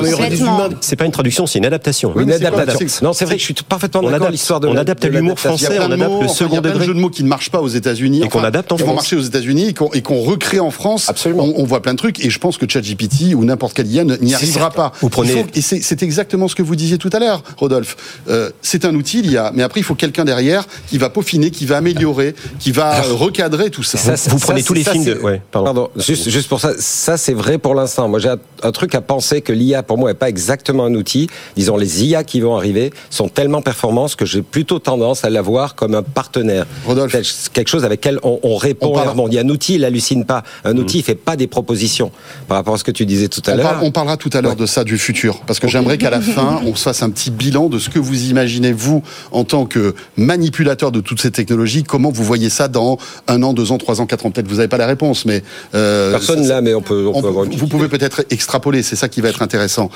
[0.81, 2.13] C'est pas une traduction, c'est une adaptation.
[2.19, 2.87] Une adaptation.
[3.03, 4.31] Non, c'est vrai que je suis parfaitement d'accord.
[4.31, 6.55] L'histoire de on adapte l'humour français, on adapte le second degré.
[6.55, 8.29] Il y a plein de jeux de mots qui ne marchent pas aux États-Unis et
[8.29, 8.85] qu'on adapte en France.
[8.85, 11.09] Qui vont marcher aux États-Unis et qu'on recrée en France.
[11.09, 11.49] Absolument.
[11.57, 14.35] On voit plein de trucs et je pense que ChatGPT ou n'importe quelle IA n'y
[14.35, 14.93] arrivera pas.
[15.01, 15.45] Vous prenez.
[15.83, 17.97] C'est exactement ce que vous disiez tout à l'heure, Rodolphe.
[18.29, 21.11] Euh, c'est un outil, il y a, mais après il faut quelqu'un derrière qui va
[21.11, 24.15] peaufiner, qui va améliorer, qui va recadrer tout ça.
[24.29, 25.15] vous, prenez tous les films de.
[25.15, 25.91] Ouais, pardon.
[25.97, 28.09] Juste, juste pour ça, ça c'est vrai pour l'instant.
[28.09, 28.31] Moi j'ai
[28.63, 31.29] un, truc à penser que l'IA pour moi est pas exactement un outil.
[31.57, 35.75] Disons les IA qui vont arriver sont tellement performantes que j'ai plutôt tendance à l'avoir
[35.75, 36.67] comme un partenaire.
[36.87, 37.17] Rodolphe.
[37.53, 38.95] Quelque chose avec lequel on, répond.
[39.17, 40.43] On il y a un outil, il hallucine pas.
[40.65, 42.11] Un outil, il fait pas des propositions
[42.49, 43.81] par rapport à ce que tu disais tout à l'heure.
[43.83, 46.61] On parlera tout à l'heure de ça, du futur, parce que j'aimerais qu'à la fin,
[46.65, 49.03] on se fasse un petit bilan de ce que vous imaginez, vous,
[49.33, 52.99] en tant que manipulateur de toutes ces technologies, comment vous voyez ça dans
[53.29, 54.31] un an, deux ans, trois ans, quatre ans?
[54.31, 55.43] Peut-être vous n'avez pas la réponse, mais...
[55.75, 57.11] Euh, Personne là, mais on peut...
[57.13, 59.91] On peut vous pouvez peut-être extrapoler, c'est ça qui va être intéressant.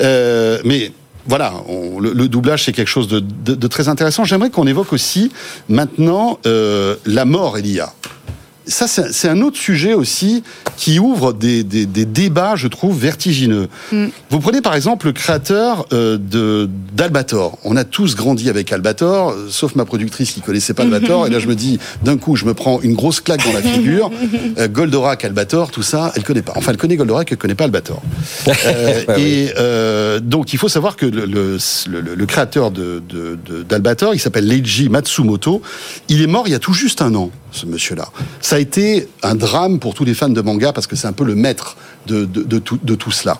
[0.00, 0.92] Euh, mais
[1.26, 1.52] voilà,
[2.00, 4.24] le, doublage c'est quelque chose de, très intéressant.
[4.24, 5.30] J'aimerais qu'on évoque aussi
[5.68, 7.92] maintenant euh, la mort et l'IA
[8.70, 10.42] ça, c'est un autre sujet aussi
[10.76, 13.68] qui ouvre des, débats, je trouve, vertigineux.
[13.92, 14.06] Mm.
[14.30, 16.16] Vous prenez par exemple le créateur euh,
[16.94, 17.58] d'Albator.
[17.64, 21.26] On a tous grandi avec Albator, euh, sauf ma productrice qui connaissait pas Albator.
[21.26, 23.62] et là, je me dis, d'un coup, je me prends une grosse claque dans la
[23.62, 24.10] figure.
[24.58, 26.52] Euh, Goldorak, Albator, tout ça, elle connaît pas.
[26.56, 28.02] Enfin, elle connaît Goldorak, elle connaît pas Albator.
[29.16, 29.48] et
[30.22, 35.62] donc, il faut savoir que le, créateur d'Albator, il s'appelle Leiji Matsumoto.
[36.08, 38.08] Il est mort il y a tout juste un an, ce monsieur-là.
[38.40, 41.12] Ça a été un drame pour tous les fans de manga parce que c'est un
[41.12, 41.76] peu le maître
[42.06, 42.24] de,
[42.58, 43.38] tout, cela.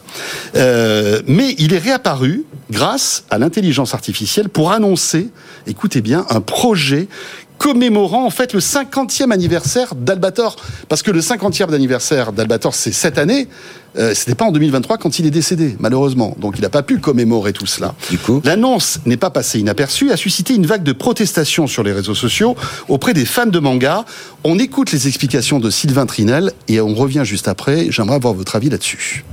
[0.54, 5.28] Euh, mais il est réapparu grâce à l'intelligence artificielle pour annoncer,
[5.66, 7.08] écoutez bien, un projet
[7.60, 10.56] commémorant en fait le 50e anniversaire d'Albator.
[10.88, 13.48] Parce que le 50e anniversaire d'Albator, c'est cette année.
[13.98, 16.34] Euh, C'était pas en 2023 quand il est décédé, malheureusement.
[16.40, 17.94] Donc il n'a pas pu commémorer tout cela.
[18.08, 21.92] Du coup, l'annonce n'est pas passée inaperçue, a suscité une vague de protestations sur les
[21.92, 22.56] réseaux sociaux
[22.88, 24.06] auprès des fans de manga.
[24.42, 27.90] On écoute les explications de Sylvain Trinel et on revient juste après.
[27.90, 29.24] J'aimerais avoir votre avis là-dessus.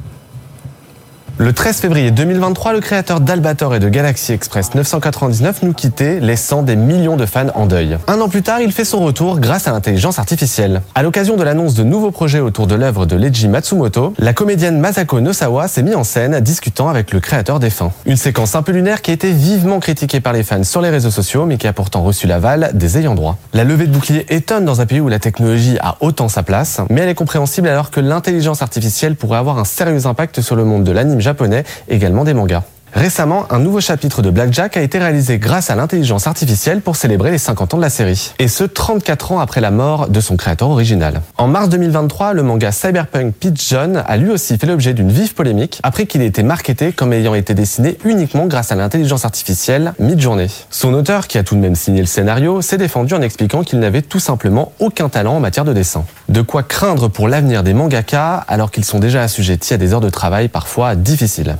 [1.40, 6.64] Le 13 février 2023, le créateur d'Albator et de Galaxy Express 999 nous quittait, laissant
[6.64, 8.00] des millions de fans en deuil.
[8.08, 10.82] Un an plus tard, il fait son retour grâce à l'intelligence artificielle.
[10.96, 14.80] À l'occasion de l'annonce de nouveaux projets autour de l'œuvre de Leiji Matsumoto, la comédienne
[14.80, 17.92] Masako Nosawa s'est mise en scène discutant avec le créateur défunt.
[18.08, 20.90] Une séquence un peu lunaire qui a été vivement critiquée par les fans sur les
[20.90, 23.38] réseaux sociaux, mais qui a pourtant reçu l'aval des ayants droit.
[23.54, 26.82] La levée de bouclier étonne dans un pays où la technologie a autant sa place,
[26.90, 30.66] mais elle est compréhensible alors que l'intelligence artificielle pourrait avoir un sérieux impact sur le
[30.66, 32.64] monde de l'anime japonais, également des mangas.
[32.98, 37.30] Récemment, un nouveau chapitre de Blackjack a été réalisé grâce à l'intelligence artificielle pour célébrer
[37.30, 38.34] les 50 ans de la série.
[38.40, 41.22] Et ce, 34 ans après la mort de son créateur original.
[41.38, 45.36] En mars 2023, le manga Cyberpunk Pitch John a lui aussi fait l'objet d'une vive
[45.36, 49.94] polémique après qu'il ait été marketé comme ayant été dessiné uniquement grâce à l'intelligence artificielle
[50.00, 50.48] mid-journée.
[50.72, 53.78] Son auteur, qui a tout de même signé le scénario, s'est défendu en expliquant qu'il
[53.78, 56.04] n'avait tout simplement aucun talent en matière de dessin.
[56.30, 60.02] De quoi craindre pour l'avenir des mangaka alors qu'ils sont déjà assujettis à des heures
[60.02, 61.58] de travail parfois difficiles.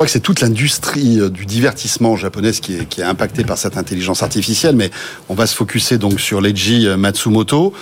[0.00, 3.42] Je crois que c'est toute l'industrie euh, du divertissement japonaise qui est, qui est impactée
[3.42, 4.92] par cette intelligence artificielle, mais
[5.28, 7.72] on va se focuser donc sur Leiji euh, Matsumoto.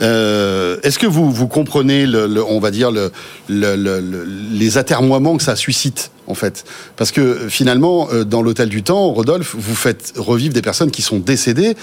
[0.00, 3.12] Euh, Est-ce que vous, vous comprenez, le, on va dire, le,
[3.50, 6.64] les atermoiements que ça suscite en fait?
[6.96, 11.18] Parce que finalement, dans l'hôtel du temps, Rodolphe, vous faites revivre des personnes qui sont
[11.18, 11.76] décédées.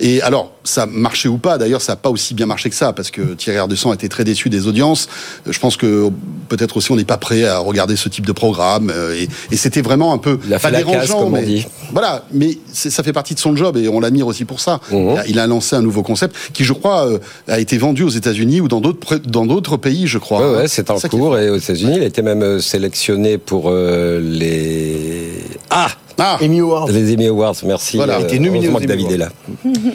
[0.00, 1.58] Et alors, ça marchait ou pas?
[1.58, 4.08] D'ailleurs, ça n'a pas aussi bien marché que ça, parce que Thierry Ardesson a été
[4.08, 5.08] très déçu des audiences.
[5.46, 6.10] Je pense que
[6.48, 8.90] peut-être aussi on n'est pas prêt à regarder ce type de programme.
[8.94, 11.66] Euh, et, et c'était vraiment un peu la pas dérangeant, comme mais on dit.
[11.92, 12.24] voilà.
[12.32, 14.80] Mais ça fait partie de son job et on l'admire aussi pour ça.
[14.90, 15.14] Mmh.
[15.28, 18.60] Il a lancé un nouveau concept qui, je crois, euh, a été vendu aux États-Unis
[18.60, 20.50] ou dans d'autres dans d'autres pays, je crois.
[20.50, 25.30] Ouais, ouais c'est en cours et aux États-Unis, il a été même sélectionné pour les
[25.70, 25.88] ah
[26.18, 26.38] ah.
[26.40, 26.88] Emmy Awards.
[26.90, 27.96] Les Emmy Awards, merci.
[27.96, 28.18] Voilà.
[28.18, 29.30] Euh, heureusement que David est là.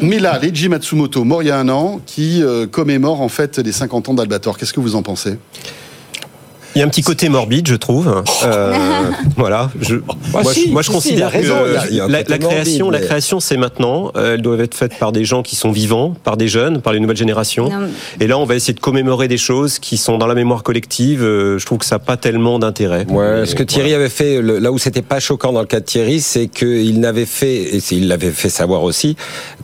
[0.02, 3.58] Mais là, Leiji Matsumoto, mort il y a un an, qui euh, commémore en fait
[3.58, 4.58] les 50 ans d'Albator.
[4.58, 5.38] Qu'est-ce que vous en pensez?
[6.76, 8.24] Il y a un petit côté morbide, je trouve.
[8.44, 8.74] Euh,
[9.38, 9.72] voilà.
[9.82, 11.38] Je, ah, moi, je, moi, je considère que
[12.08, 14.12] la, création, la création, c'est maintenant.
[14.16, 17.00] Elles doivent être faites par des gens qui sont vivants, par des jeunes, par les
[17.00, 17.70] nouvelles générations.
[18.20, 21.24] Et là, on va essayer de commémorer des choses qui sont dans la mémoire collective.
[21.24, 23.06] Euh, je trouve que ça n'a pas tellement d'intérêt.
[23.10, 25.86] Ouais, ce que Thierry avait fait, là où c'était pas choquant dans le cas de
[25.86, 29.16] Thierry, c'est qu'il n'avait fait, et il l'avait fait savoir aussi,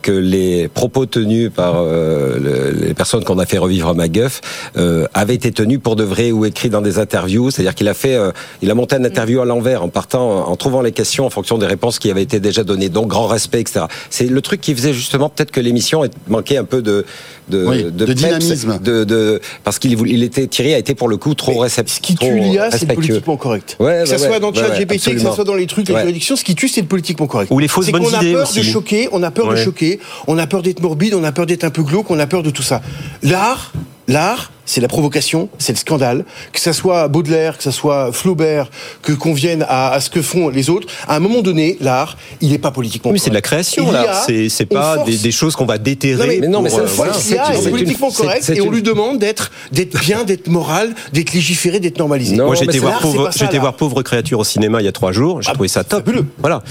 [0.02, 4.40] que les propos tenus par euh, les personnes qu'on a fait revivre à MacGuff
[4.76, 7.94] euh, avaient été tenus pour de vrai ou écrits dans des interviews, c'est-à-dire qu'il a
[7.94, 8.32] fait, euh,
[8.62, 11.58] il a monté un interview à l'envers en partant, en trouvant les questions en fonction
[11.58, 13.86] des réponses qui avaient été déjà données, donc grand respect, etc.
[14.10, 17.04] C'est le truc qui faisait justement peut-être que l'émission manquait un peu de
[17.48, 21.34] de, de, dynamisme, de, de parce qu'il il était Thierry a été pour le coup
[21.34, 21.96] trop réceptif.
[21.96, 23.76] Ce qui tue l'IA, c'est le politiquement correct.
[23.78, 25.96] Ouais, que ça soit dans le chat GPT, que ça soit dans les trucs, les
[25.96, 27.50] juridictions, ce qui tue, c'est le politiquement correct.
[27.50, 30.00] Ou les fausses bonnes idées On a peur de choquer, on a peur de choquer,
[30.26, 32.42] on a peur d'être morbide, on a peur d'être un peu glauque, on a peur
[32.42, 32.82] de tout ça.
[33.22, 33.72] L'art,
[34.08, 36.24] l'art c'est la provocation, c'est le scandale.
[36.52, 38.68] Que ça soit Baudelaire, que ça soit Flaubert,
[39.02, 40.88] que qu'on vienne à, ce que font les autres.
[41.08, 43.12] À un moment donné, l'art, il n'est pas politiquement.
[43.12, 44.24] Mais c'est de la création, là.
[44.26, 46.40] C'est pas des, choses qu'on va déterrer.
[46.40, 50.48] mais, non, mais euh, c'est politiquement correct et on lui demande d'être d'être bien, d'être
[50.48, 52.36] moral, d'être légiféré, d'être normalisé.
[52.36, 55.42] Moi, j'étais voir, pauvre, voir Pauvre créature au cinéma il y a trois jours.
[55.42, 56.08] J'ai ah, trouvé ça top.
[56.38, 56.62] Voilà.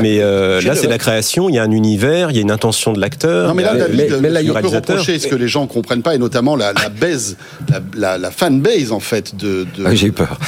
[0.00, 1.48] mais, euh, là, c'est de la création.
[1.48, 3.48] Il y a un univers, il y a une intention de l'acteur.
[3.48, 6.56] Non, mais là, David, mais, peut reprocher ce que les gens comprennent pas, et notamment
[6.56, 7.36] la, baise,
[7.96, 9.66] la, la, fanbase en fait de.
[9.76, 10.38] de ah, J'ai eu peur.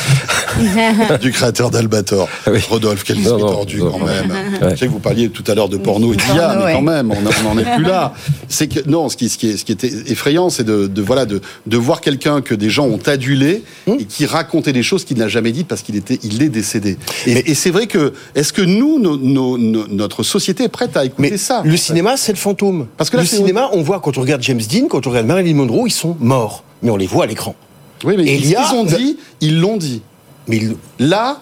[1.20, 4.32] du créateur d'Albator, ah Rodolphe, quel esprit tordu quand même.
[4.62, 7.10] Je sais que vous parliez tout à l'heure de porno et d'IA, mais quand même,
[7.10, 8.14] on n'en est plus là.
[8.48, 11.02] C'est que non, ce qui, ce qui, est, ce qui était effrayant, c'est de, de,
[11.02, 13.96] voilà de, de voir quelqu'un que des gens ont adulé hum.
[13.98, 16.96] et qui racontait des choses qu'il n'a jamais dites parce qu'il était, il est décédé.
[17.26, 21.62] Et, et c'est vrai que est-ce que nous, notre société est prête à écouter ça
[21.64, 22.86] Le cinéma, c'est le fantôme.
[22.96, 25.54] Parce que le cinéma, on voit quand on regarde James Dean, quand on regarde Marilyn
[25.54, 27.54] Monroe, ils sont morts, mais on les voit à l'écran.
[28.04, 30.02] Oui, mais ils ont dit, ils l'ont dit.
[30.48, 30.60] Mais
[30.98, 31.40] là,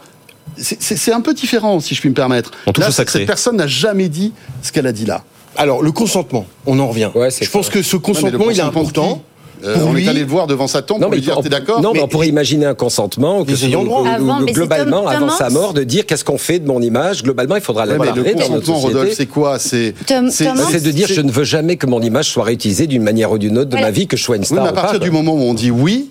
[0.56, 2.52] c'est un peu différent, si je puis me permettre.
[2.76, 4.32] là, cette personne n'a jamais dit
[4.62, 5.24] ce qu'elle a dit là.
[5.56, 7.10] Alors, le consentement, on en revient.
[7.14, 9.22] je pense que ce consentement, il est important.
[9.64, 11.80] Euh, on est allé le voir devant sa tombe non, pour lui dire t'es d'accord
[11.80, 14.04] Non, mais, on pourrait imaginer un consentement que ayants droit.
[14.46, 17.22] globalement, avant sa mort, de dire qu'est-ce qu'on fait de mon image.
[17.22, 21.44] Globalement, il faudra ouais, le consentement, Rodolphe, c'est quoi C'est de dire je ne veux
[21.44, 24.16] jamais que mon image soit réutilisée d'une manière ou d'une autre de ma vie, que
[24.16, 24.58] je sois une star.
[24.58, 26.10] Oui, mais à partir du moment où on dit oui,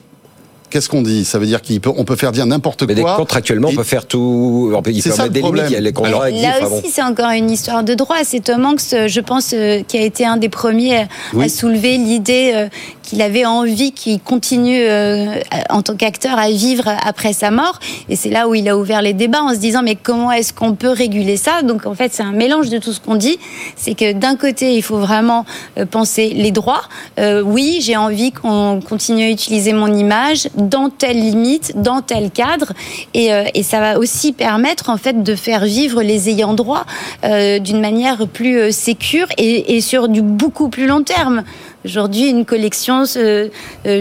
[0.74, 1.24] Qu'est-ce qu'on dit?
[1.24, 2.96] Ça veut dire qu'on peut, faire dire n'importe quoi.
[2.96, 4.74] Mais contractuellement, on peut faire tout.
[4.76, 5.64] On peut, il peut mettre des limites.
[5.68, 6.32] Il y a les contrats.
[6.32, 8.16] là aussi, c'est encore une histoire de droit.
[8.24, 11.06] C'est Tom Hanks, je pense, euh, qui a été un des premiers
[11.40, 12.70] à soulever l'idée euh,
[13.04, 15.36] qu'il avait envie qu'il continue euh,
[15.70, 17.80] en tant qu'acteur à vivre après sa mort.
[18.10, 20.54] Et c'est là où il a ouvert les débats en se disant mais comment est-ce
[20.54, 21.62] qu'on peut réguler ça?
[21.62, 23.38] Donc en fait, c'est un mélange de tout ce qu'on dit.
[23.76, 25.46] C'est que d'un côté, il faut vraiment
[25.92, 26.84] penser les droits.
[27.18, 32.74] oui, j'ai envie qu'on continue à utiliser mon image dans telle limite, dans tel cadre,
[33.16, 36.86] euh, et, ça va aussi permettre en fait de faire vivre les ayants droit
[37.24, 41.44] euh, d'une manière plus euh, sécure et, sur du beaucoup plus long terme.
[41.86, 43.50] Aujourd'hui, une collection, je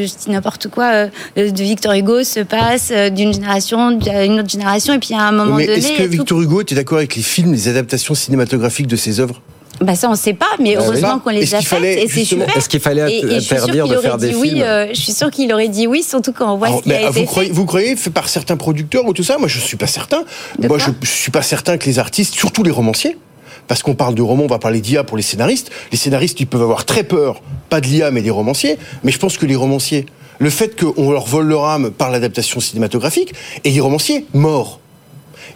[0.05, 1.07] dis n'importe quoi,
[1.37, 5.33] de Victor Hugo se passe d'une génération à une autre génération, et puis à un
[5.33, 5.79] moment Mais donné.
[5.79, 9.41] Est-ce que Victor Hugo était d'accord avec les films, les adaptations cinématographiques de ses œuvres?
[9.81, 12.57] Bah ça on ne sait pas, mais heureusement qu'on les a faites et c'est super.
[12.57, 14.63] Est-ce qu'il fallait interdire de faire des oui, films?
[14.63, 17.11] euh, Je suis sûr qu'il aurait dit oui, surtout quand on voit ce qui a
[17.11, 17.55] vous été croyez, fait.
[17.55, 19.39] Vous croyez fait par certains producteurs ou tout ça?
[19.39, 20.23] Moi je suis pas certain.
[20.61, 23.17] Moi je, je suis pas certain que les artistes, surtout les romanciers,
[23.69, 25.71] parce qu'on parle de romans, on va parler d'IA pour les scénaristes.
[25.91, 28.79] Les scénaristes, ils peuvent avoir très peur, pas de l'IA, mais des romanciers.
[29.05, 30.07] Mais je pense que les romanciers,
[30.39, 33.35] le fait qu'on leur vole leur âme par l'adaptation cinématographique,
[33.65, 34.81] et les romanciers, morts.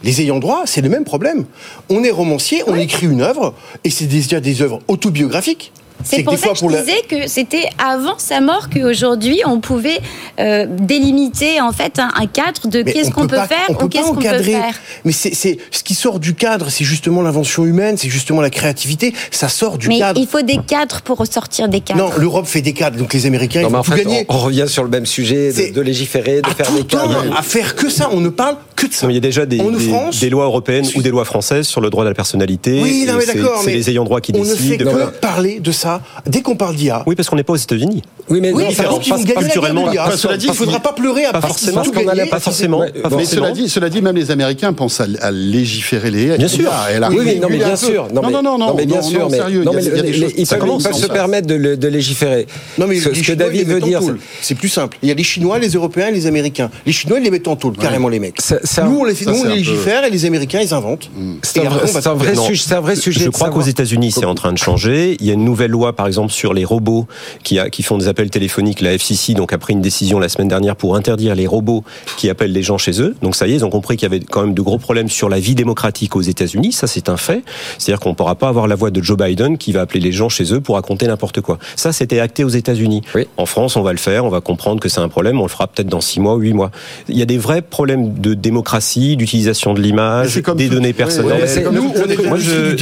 [0.02, 1.46] Les ayants droit, c'est le même problème.
[1.88, 3.54] On est romancier, on écrit une œuvre,
[3.84, 5.72] et c'est déjà des œuvres autobiographiques.
[6.04, 10.00] C'est pour ça que je disais que c'était avant sa mort qu'aujourd'hui on pouvait
[10.38, 14.42] euh, délimiter en fait un, cadre de qu'est-ce qu'on peut, faire ou qu'est-ce qu'on peut
[14.42, 14.74] faire.
[15.04, 15.34] Mais c'est
[15.70, 19.14] ce qui sort du cadre, c'est justement l'invention humaine, c'est justement la créativité.
[19.30, 20.18] Ça sort du cadre.
[20.18, 22.00] Mais il faut des cadres pour sortir des cadres.
[22.00, 24.26] Non, l'Europe fait des cadres, donc les Américains ils tout gagner.
[24.28, 27.24] On, revient sur le même sujet de, légiférer, de faire des cadres.
[27.36, 29.06] À faire que ça, on ne parle que de ça.
[29.08, 29.60] il y a déjà des,
[30.20, 32.80] des, lois européennes ou des lois françaises sur le droit de la personnalité.
[32.82, 33.62] Oui, d'accord.
[33.64, 34.50] C'est les ayants droit qui décident.
[34.50, 35.85] On ne fait que parler de ça
[36.26, 37.02] dès qu'on parle d'IA.
[37.06, 38.02] Oui, parce qu'on n'est pas aux États-unis.
[38.28, 38.84] Oui, mais non, ça,
[39.38, 39.86] culturellement.
[40.16, 41.82] Cela dit, il ne faudra pas pleurer à pas forcément.
[42.30, 42.82] Pas forcément.
[43.16, 46.70] Mais cela dit, cela dit, même les Américains pensent à, légiférer les Bien sûr.
[47.10, 48.08] Oui, non, mais bien sûr.
[48.12, 49.30] Non, non, non, non, mais bien sûr.
[49.30, 49.64] Sérieux,
[50.36, 52.46] ils peuvent se permettre de légiférer.
[52.78, 54.00] Non, mais ce que David veut dire,
[54.40, 54.98] c'est plus simple.
[55.02, 56.70] Il y a les Chinois, les Européens et les Américains.
[56.84, 58.38] Les Chinois, ils les mettent en taule, carrément les mecs.
[58.84, 59.14] Nous, on les
[59.56, 61.10] légifère et les Américains, ils inventent.
[61.42, 63.24] C'est un vrai sujet.
[63.24, 65.16] Je crois qu'aux États-Unis, c'est en train de changer.
[65.20, 67.06] Il y a une nouvelle loi, par exemple, sur les robots
[67.42, 68.80] qui, a, qui font des appels téléphoniques.
[68.80, 71.84] La FCC donc a pris une décision la semaine dernière pour interdire les robots
[72.16, 73.14] qui appellent les gens chez eux.
[73.22, 75.08] Donc ça y est, ils ont compris qu'il y avait quand même de gros problèmes
[75.08, 76.72] sur la vie démocratique aux États-Unis.
[76.72, 77.42] Ça c'est un fait.
[77.78, 80.12] C'est-à-dire qu'on ne pourra pas avoir la voix de Joe Biden qui va appeler les
[80.12, 81.58] gens chez eux pour raconter n'importe quoi.
[81.76, 83.02] Ça c'était acté aux États-Unis.
[83.36, 84.24] En France, on va le faire.
[84.24, 85.38] On va comprendre que c'est un problème.
[85.40, 86.70] On le fera peut-être dans six mois, huit mois.
[87.08, 91.48] Il y a des vrais problèmes de démocratie, d'utilisation de l'image, des données personnelles.
[92.26, 92.74] moi, je,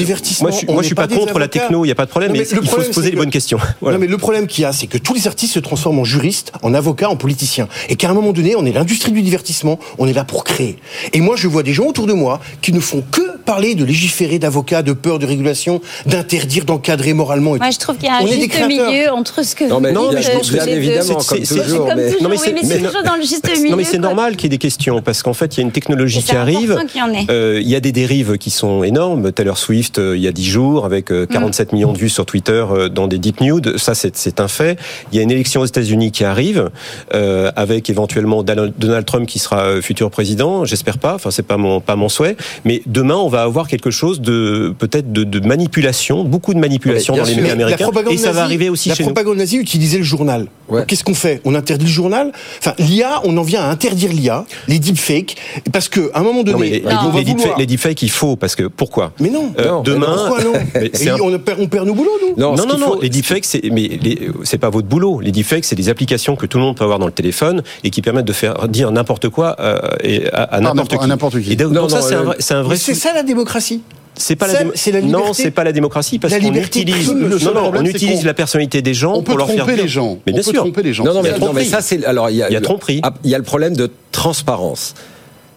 [0.43, 1.85] moi, je suis pas, contre la techno.
[1.85, 2.33] Il n'y a pas de problème.
[2.33, 3.59] mais, il faut se poser les bonnes questions.
[3.83, 6.05] Non, mais le problème qu'il y a, c'est que tous les artistes se transforment en
[6.05, 7.69] juristes, en avocats, en politiciens.
[7.89, 10.79] Et qu'à un moment donné, on est l'industrie du divertissement, on est là pour créer.
[11.13, 13.85] Et moi, je vois des gens autour de moi qui ne font que parler de
[13.85, 17.57] légiférer, d'avocats, de peur, de régulation, d'interdire, d'encadrer moralement.
[17.57, 19.99] Moi, je trouve qu'il y a un juste milieu entre ce que non, mais dites.
[19.99, 21.89] Non, mais évidemment, comme toujours.
[21.95, 22.13] mais...
[22.13, 23.65] toujours, oui, mais c'est toujours dans le juste milieu.
[23.75, 25.67] Non, mais c'est normal qu'il y ait des questions parce qu'en fait, il y a
[25.67, 26.79] une technologie qui arrive.
[26.95, 29.33] Il, euh, il y a des dérives qui sont énormes.
[29.33, 31.75] Taylor Swift, euh, il y a 10 jours, avec euh, 47 mm.
[31.75, 33.77] millions de vues sur Twitter euh, dans des deep nudes.
[33.79, 34.79] Ça, c'est un fait.
[35.13, 36.71] Il y a une élection aux États-Unis qui arrive,
[37.15, 40.65] euh, avec éventuellement Donald Trump qui sera futur président.
[40.65, 41.15] J'espère pas.
[41.15, 42.37] Enfin, c'est pas mon pas mon souhait.
[42.65, 47.17] Mais demain, on va avoir quelque chose de peut-être de, de, manipulation, beaucoup de manipulation
[47.17, 47.91] dans les médias américains.
[48.11, 49.11] Et ça va arriver aussi chez nous.
[49.11, 50.47] La propagande nazie utilisait le journal.
[50.69, 50.85] Ouais.
[50.87, 51.41] Qu'est-ce qu'on fait?
[51.45, 52.33] On interdit le journal?
[52.59, 55.37] Enfin, l'IA, on en vient à interdire l'IA, les deepfakes,
[55.73, 58.37] parce que à un moment donné, non, mais on les, deepfakes, les deepfakes, il faut
[58.37, 59.13] parce que pourquoi?
[59.21, 59.53] Mais non.
[59.59, 60.55] Euh, non demain, pourquoi non?
[60.75, 61.21] un...
[61.21, 62.41] on, perd, on perd nos boulots, nous.
[62.41, 63.01] Non, non, non, non.
[63.01, 63.99] Les deepfakes, c'est mais
[64.43, 65.21] c'est pas votre boulot.
[65.21, 67.91] Les deepfakes, c'est des applications que tout le monde peut avoir dans le téléphone et
[67.91, 71.07] qui permettent de faire dire n'importe quoi euh, et à, à n'importe qui.
[71.07, 71.53] n'importe qui.
[71.53, 72.77] Et donc, donc ça, c'est un vrai, c'est un vrai.
[72.77, 73.83] C'est ça la démocratie
[74.17, 74.73] c'est pas la, démo...
[74.73, 75.07] la liberté.
[75.09, 78.83] non c'est pas la démocratie parce qu'on utilise non, non, problème, on utilise la personnalité
[78.83, 80.61] des gens on peut pour leur faire tromper les gens mais bien on peut sûr
[80.63, 82.37] tromper les gens non non mais, il y a non, mais ça c'est alors il
[82.37, 84.95] y a, il y a tromperie il y a le problème de transparence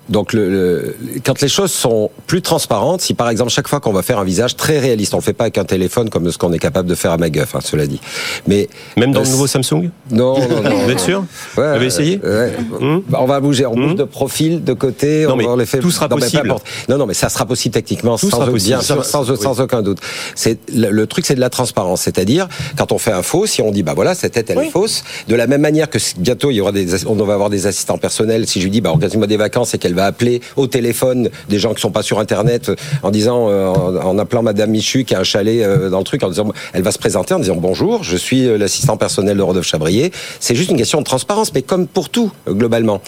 [0.10, 0.96] donc, le, le,
[1.26, 4.24] quand les choses sont plus transparentes, si par exemple chaque fois qu'on va faire un
[4.24, 6.90] visage très réaliste, on le fait pas avec un téléphone comme ce qu'on est capable
[6.90, 8.00] de faire à MacGuff, hein, cela dit.
[8.48, 9.90] Mais même dans euh, le nouveau Samsung?
[10.12, 10.78] Non, non, non.
[10.86, 11.20] Vous êtes sûr?
[11.20, 12.20] Ouais, Vous avez essayé?
[12.24, 12.54] ouais.
[12.80, 13.00] mmh.
[13.10, 13.96] bah, On va bouger, on bouge mmh.
[13.96, 15.26] de profil, de côté.
[15.26, 15.82] Non, on mais va les faire...
[15.82, 16.54] tout sera non, possible.
[16.90, 18.78] non, non, mais ça sera possible techniquement, tout sans, sera possible.
[18.78, 19.30] Bien sûr, sans,
[19.62, 20.00] aucun doute.
[20.36, 22.48] C'est le, le, truc, c'est de la transparence, c'est-à-dire
[22.78, 24.68] quand on fait un faux, si on dit bah voilà cette tête elle oui.
[24.68, 27.50] est fausse, de la même manière que bientôt il y aura des, on va avoir
[27.50, 28.48] des assistants personnels.
[28.48, 31.60] Si je lui dis bah organise-moi des vacances et qu'elle va appeler au téléphone des
[31.60, 32.72] gens qui sont pas sur internet
[33.04, 36.24] en disant euh, en, appelant madame Michu qui a un chalet euh, dans le truc
[36.24, 39.42] en disant elle va se présenter en disant bonjour je suis euh, l'assistant personnel de
[39.42, 40.12] Rodolphe Chabrier.
[40.40, 43.02] C'est juste une question de transparence mais comme pour tout globalement.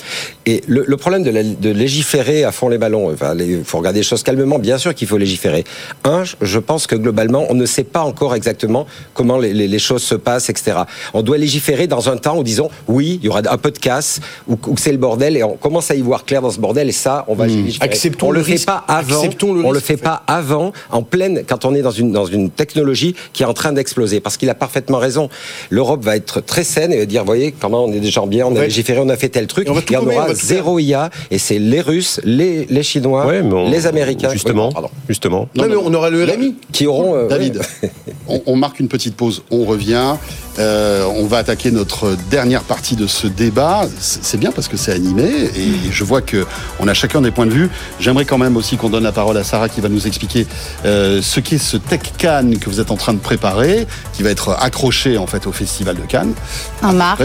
[0.45, 4.59] Et le, problème de, légiférer à fond les ballons il faut regarder les choses calmement
[4.59, 5.63] bien sûr qu'il faut légiférer.
[6.03, 10.15] Un je pense que globalement on ne sait pas encore exactement comment les, choses se
[10.15, 10.79] passent etc
[11.13, 13.77] on doit légiférer dans un temps où disons oui il y aura un peu de
[13.77, 16.59] casse où, où c'est le bordel et on commence à y voir clair dans ce
[16.59, 17.69] bordel et ça on va mmh.
[17.81, 19.23] Acceptons on le, le fait pas avant.
[19.23, 22.49] Le on le fait pas avant, en pleine, quand on est dans une dans une
[22.49, 24.19] technologie qui est en train d'exploser.
[24.19, 25.29] Parce qu'il a parfaitement raison.
[25.69, 28.55] L'Europe va être très saine et va dire, voyez, comment on est déjà bien, on
[28.55, 29.67] a légiféré, on a fait tel truc.
[29.67, 31.09] Et on, et on aura zéro IA.
[31.31, 34.29] Et c'est les Russes, les les Chinois, ouais, on, les Américains.
[34.31, 35.49] Justement, oui, justement.
[35.55, 37.15] Non, non, mais on aura le RMI qui auront.
[37.15, 37.61] Euh, David,
[38.27, 39.43] on, on, marque une petite pause.
[39.51, 40.15] On revient.
[40.59, 43.83] Euh, on va attaquer notre dernière partie de ce débat.
[43.99, 46.45] C'est bien parce que c'est animé et je vois que
[46.79, 47.69] on a chacun des points de vue.
[47.99, 50.47] J'aimerais quand même aussi qu'on donne la parole à Sarah qui va nous expliquer
[50.85, 54.29] euh, ce qu'est ce Tech Cannes que vous êtes en train de préparer, qui va
[54.29, 56.33] être accroché en fait au Festival de Cannes.
[56.81, 57.21] En marche,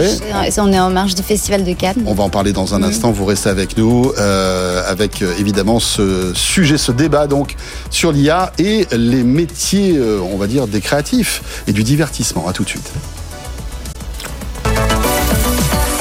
[0.57, 2.03] on est en marche du Festival de Cannes.
[2.05, 2.83] On va en parler dans un mmh.
[2.83, 3.11] instant.
[3.11, 7.55] Vous restez avec nous euh, avec évidemment ce sujet, ce débat donc
[7.89, 12.47] sur l'IA et les métiers, euh, on va dire, des créatifs et du divertissement.
[12.47, 12.91] À tout de suite.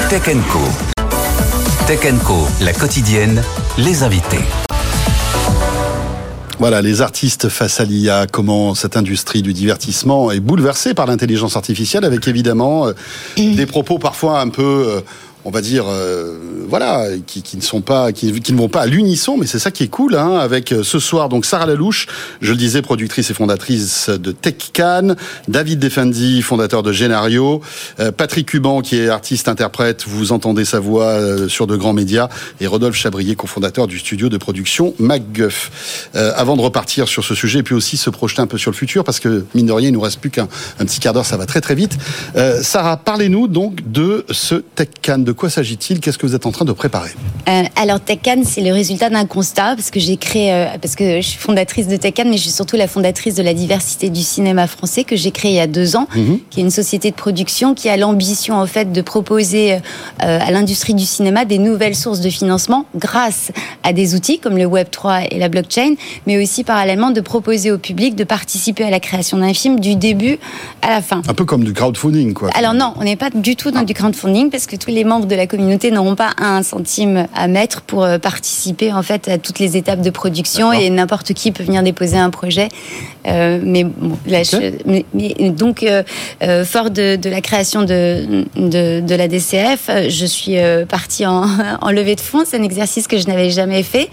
[0.08, 0.22] Tech
[0.52, 0.93] Co.
[1.86, 3.42] Tech Co, la quotidienne,
[3.76, 4.40] les invités.
[6.58, 11.56] Voilà, les artistes face à l'IA, comment cette industrie du divertissement est bouleversée par l'intelligence
[11.56, 12.92] artificielle, avec évidemment euh,
[13.36, 14.62] des propos parfois un peu...
[14.62, 15.00] Euh,
[15.44, 16.38] on va dire, euh,
[16.68, 19.82] voilà, qui, ne sont pas, qui, ne vont pas à l'unisson, mais c'est ça qui
[19.82, 22.06] est cool, hein, avec euh, ce soir donc Sarah Lalouche,
[22.40, 25.16] je le disais, productrice et fondatrice de TechCan,
[25.48, 27.60] David Defendi, fondateur de Genario,
[28.00, 32.28] euh, Patrick Cuban qui est artiste-interprète, vous entendez sa voix sur de grands médias,
[32.60, 36.10] et Rodolphe Chabrier, cofondateur du studio de production MacGuff.
[36.14, 38.76] Avant de repartir sur ce sujet, et puis aussi se projeter un peu sur le
[38.76, 40.46] futur, parce que mine de rien, il nous reste plus qu'un
[40.78, 41.96] petit quart d'heure, ça va très très vite.
[42.62, 46.00] Sarah, parlez-nous donc de ce TechCan de quoi s'agit-il?
[46.00, 47.10] Qu'est-ce que vous êtes en train de préparer?
[47.48, 51.20] Euh, Alors TechCan, c'est le résultat d'un constat parce que j'ai créé, euh, parce que
[51.20, 54.22] je suis fondatrice de TechCan, mais je suis surtout la fondatrice de la diversité du
[54.22, 56.34] cinéma français que j'ai créé il y a deux ans, mmh.
[56.50, 59.78] qui est une société de production qui a l'ambition en fait de proposer euh,
[60.18, 64.66] à l'industrie du cinéma des nouvelles sources de financement grâce à des outils comme le
[64.66, 65.94] Web 3 et la blockchain,
[66.26, 69.96] mais aussi parallèlement de proposer au public de participer à la création d'un film du
[69.96, 70.38] début
[70.82, 71.22] à la fin.
[71.28, 72.50] Un peu comme du crowdfunding, quoi.
[72.54, 73.84] Alors non, on n'est pas du tout dans ah.
[73.84, 77.48] du crowdfunding parce que tous les membres de la communauté n'auront pas un centime à
[77.48, 81.64] mettre pour participer en fait à toutes les étapes de production et n'importe qui peut
[81.64, 82.68] venir déposer un projet.
[83.26, 84.72] Euh, mais, bon, là, okay.
[84.84, 86.02] je, mais, mais, donc euh,
[86.42, 90.56] euh, fort de, de, la création de, de, de, la DCF, je suis
[90.88, 91.46] partie en,
[91.80, 92.42] en levée de fonds.
[92.44, 94.10] C'est un exercice que je n'avais jamais fait.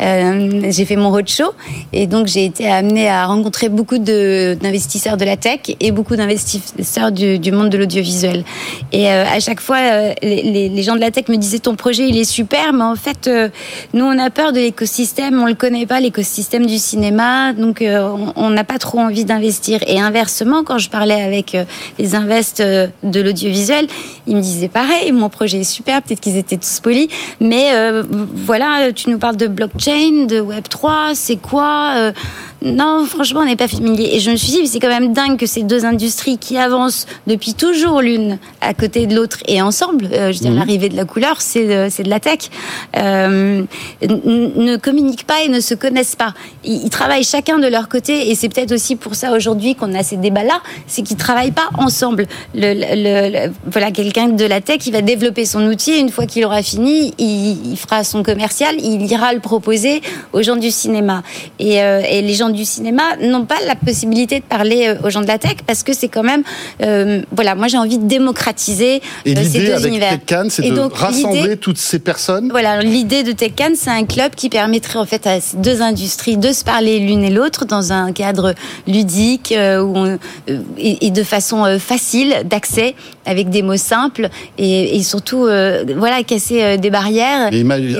[0.00, 1.52] j'ai fait mon roadshow
[1.92, 6.16] et donc j'ai été amenée à rencontrer beaucoup d'investisseurs de, de, la tech et beaucoup
[6.16, 8.44] d'investisseurs du, du, monde de l'audiovisuel.
[8.92, 9.78] Et à chaque fois,
[10.22, 12.96] les, les, gens de la tech me disaient ton projet il est super, mais en
[12.96, 13.30] fait,
[13.94, 17.82] nous on a peur de l'écosystème, on le connaît pas l'écosystème du cinéma, donc
[18.36, 19.80] on n'a pas trop envie d'investir.
[19.86, 21.56] Et inversement, quand je parlais avec
[21.98, 23.86] les invests de l'audiovisuel,
[24.26, 27.08] ils me disaient pareil, mon projet est super, peut-être qu'ils étaient tous polis,
[27.40, 27.72] mais
[28.34, 32.12] voilà, tu nous parles de blockchain, de Web 3, c'est quoi
[32.62, 34.10] non, franchement, on n'est pas familier.
[34.12, 37.06] Et je me suis dit, c'est quand même dingue que ces deux industries qui avancent
[37.26, 40.58] depuis toujours l'une à côté de l'autre et ensemble, euh, je dire, mhm.
[40.58, 42.50] l'arrivée de la couleur, c'est de, de la tech,
[42.96, 43.62] euh,
[44.02, 46.34] ne communiquent pas et ne se connaissent pas.
[46.64, 50.02] Ils, travaillent chacun de leur côté et c'est peut-être aussi pour ça aujourd'hui qu'on a
[50.02, 52.26] ces débats-là, c'est qu'ils travaillent pas ensemble.
[52.54, 56.44] Le, voilà, quelqu'un de la tech, il va développer son outil et une fois qu'il
[56.44, 60.00] aura fini, il, fera son commercial, il ira le proposer
[60.32, 61.22] aux gens du cinéma.
[61.58, 65.10] Et, euh, et les gens du cinéma n'ont pas la possibilité de parler euh, aux
[65.10, 66.42] gens de la tech parce que c'est quand même,
[66.82, 70.18] euh, voilà, moi j'ai envie de démocratiser et euh, ces deux avec univers.
[70.48, 72.48] C'est de rassembler toutes ces personnes.
[72.50, 76.36] Voilà, l'idée de TechCan, c'est un club qui permettrait en fait à ces deux industries
[76.36, 78.54] de se parler l'une et l'autre dans un cadre
[78.86, 82.94] ludique et, de façon facile d'accès
[83.28, 85.48] avec des mots simples et, surtout,
[85.96, 87.50] voilà, casser des barrières.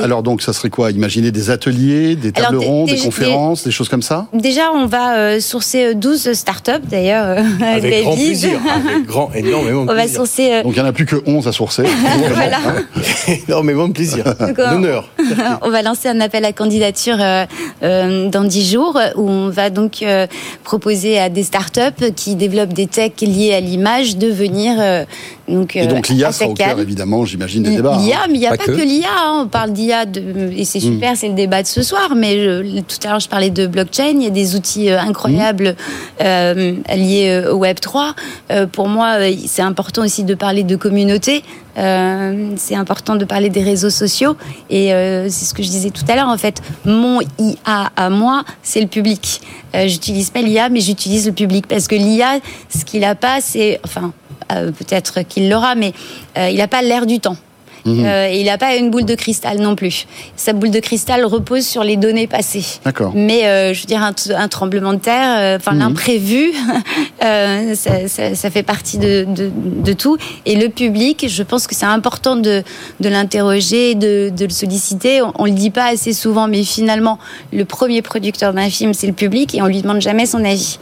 [0.03, 0.91] alors donc, ça serait quoi?
[0.91, 4.26] Imaginer des ateliers, des tables rondes, des conférences, des choses comme ça?
[4.33, 7.24] Déjà, on va euh, sourcer 12 euh, startups, d'ailleurs.
[7.26, 7.43] Euh,
[7.76, 8.61] avec grand plaisir.
[8.68, 10.11] Avec grand, énormément de on plaisir.
[10.11, 11.85] Va sourcer, Donc, il n'y en a plus que 11 à sourcer.
[12.35, 12.59] voilà.
[13.47, 14.24] énormément de plaisir.
[14.57, 15.09] D'honneur.
[15.62, 17.18] on va lancer un appel à candidature
[17.83, 20.05] dans 10 jours où on va donc
[20.64, 25.07] proposer à des startups qui développent des techs liés à l'image de venir
[25.48, 27.98] donc, et donc l'IA sera au cœur, évidemment, j'imagine, des débats.
[27.98, 28.26] L'IA, hein.
[28.28, 29.08] mais il n'y a pas, que, l'IA.
[29.08, 29.42] Hein.
[29.44, 30.04] On parle d'IA,
[30.54, 30.82] et c'est hmm.
[30.82, 32.14] super, c'est le débat de ce soir.
[32.14, 32.36] Mais
[32.86, 34.12] tout à l'heure, je parlais de blockchain.
[34.14, 35.74] Il y a des outils euh, incroyables
[36.20, 38.14] euh, liés euh, au Web 3.
[38.72, 39.16] pour moi,
[39.46, 41.42] c'est important aussi de parler de communauté.
[41.76, 44.36] c'est important de parler des réseaux sociaux.
[44.68, 44.90] Et
[45.28, 46.28] c'est ce que je disais tout à l'heure.
[46.28, 49.40] En fait, mon IA à moi, c'est le public.
[49.86, 53.80] j'utilise pas l'IA, mais j'utilise le public parce que l'IA, ce qu'il a pas, c'est,
[53.84, 54.12] enfin,
[54.49, 55.92] peut-être qu'il l'aura, mais
[56.36, 57.36] il n'a pas l'air du temps.
[57.84, 58.05] Mhm.
[58.05, 60.07] Euh, il n'a pas une boule de cristal non plus.
[60.36, 62.64] Sa boule de cristal repose sur les données passées.
[63.14, 65.80] Mais euh, je veux dire, un, tremblement de terre, euh, enfin mhm.
[65.80, 66.53] l'imprévu,
[67.20, 70.16] ça, fait partie de, tout.
[70.46, 72.62] Et le public, je pense que c'est important de,
[73.01, 75.22] l'interroger, de, le solliciter.
[75.22, 77.18] On, ne le dit pas assez souvent, mais finalement,
[77.53, 80.78] le premier producteur d'un film, c'est le public et on lui demande jamais son avis.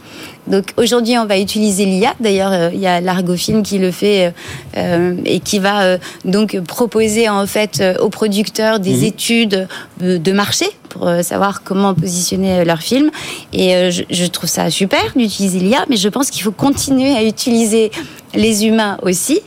[0.47, 2.13] Donc aujourd'hui, on va utiliser l'IA.
[2.19, 4.33] D'ailleurs, euh, il y a l'Argofilm qui le fait
[4.77, 9.03] euh, et qui va euh, donc proposer en fait aux producteurs des mhm.
[9.03, 9.67] études
[9.99, 13.11] de marché pour savoir comment positionner leur film.
[13.53, 17.91] Et je, trouve ça super d'utiliser l'IA, mais je pense qu'il faut continuer à utiliser
[18.33, 19.41] les humains aussi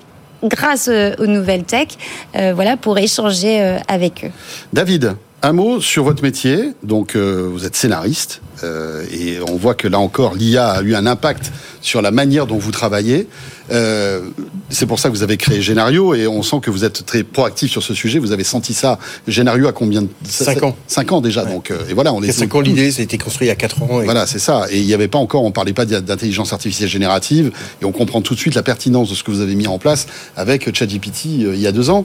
[0.44, 1.88] grâce aux nouvelles tech,
[2.34, 4.30] voilà, pour échanger avec eux.
[4.72, 6.70] David, un mot sur votre métier.
[6.82, 8.40] Donc, vous êtes scénariste.
[8.64, 12.46] Euh, et on voit que là encore, l'IA a eu un impact sur la manière
[12.46, 13.26] dont vous travaillez.
[13.70, 14.22] Euh,
[14.68, 17.22] c'est pour ça que vous avez créé Génario et on sent que vous êtes très
[17.22, 18.18] proactif sur ce sujet.
[18.18, 18.98] Vous avez senti ça.
[19.28, 20.76] Génario a combien de 5 ans.
[20.88, 21.44] 5 ans déjà.
[21.44, 22.32] Donc, euh, et voilà, on est.
[22.32, 23.88] 5 ans l'idée, ça a été construit il y a 4 ans.
[24.04, 24.66] Voilà, c'est ça.
[24.70, 28.20] Et il n'y avait pas encore, on parlait pas d'intelligence artificielle générative et on comprend
[28.20, 31.24] tout de suite la pertinence de ce que vous avez mis en place avec ChatGPT
[31.26, 32.04] il y a 2 ans.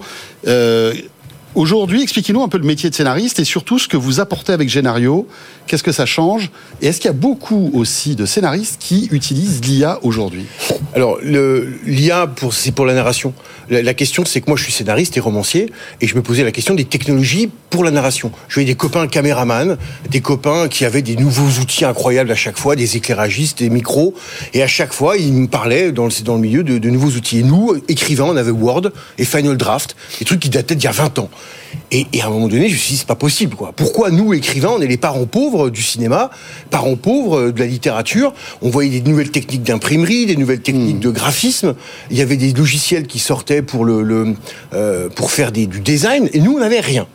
[1.56, 4.68] Aujourd'hui, expliquez-nous un peu le métier de scénariste et surtout ce que vous apportez avec
[4.68, 5.26] Génario.
[5.68, 6.51] Qu'est-ce que ça change
[6.82, 10.45] Et est-ce qu'il y a beaucoup aussi de scénaristes qui utilisent l'IA aujourd'hui
[10.93, 13.34] Alors, l'IA, c'est pour la narration.
[13.70, 16.51] La, question, c'est que moi, je suis scénariste et romancier et je me posais la
[16.51, 18.32] question des technologies pour la narration.
[18.47, 19.78] Je des copains caméramans,
[20.11, 24.13] des copains qui avaient des nouveaux outils incroyables à chaque fois, des éclairagistes, des micros.
[24.53, 27.11] Et à chaque fois, ils me parlaient dans le, dans le milieu de, de nouveaux
[27.18, 27.39] outils.
[27.39, 30.88] Et nous, écrivains, on avait Word et Final Draft, des trucs qui dataient d'il y
[30.88, 31.30] a 20 ans.
[31.91, 33.71] Et, à un moment donné, je me suis dit, c'est pas possible, quoi.
[33.76, 36.32] Pourquoi nous, écrivains, on est les parents pauvres du cinéma,
[36.69, 38.34] parents pauvres de la littérature?
[38.61, 40.99] On voyait des nouvelles techniques d'imprimerie, des nouvelles techniques hmm.
[40.99, 41.76] de graphisme.
[42.11, 44.36] Il y avait des logiciels qui sortaient pour le,
[44.73, 47.07] euh, pour faire du design, et nous, on n'avait rien.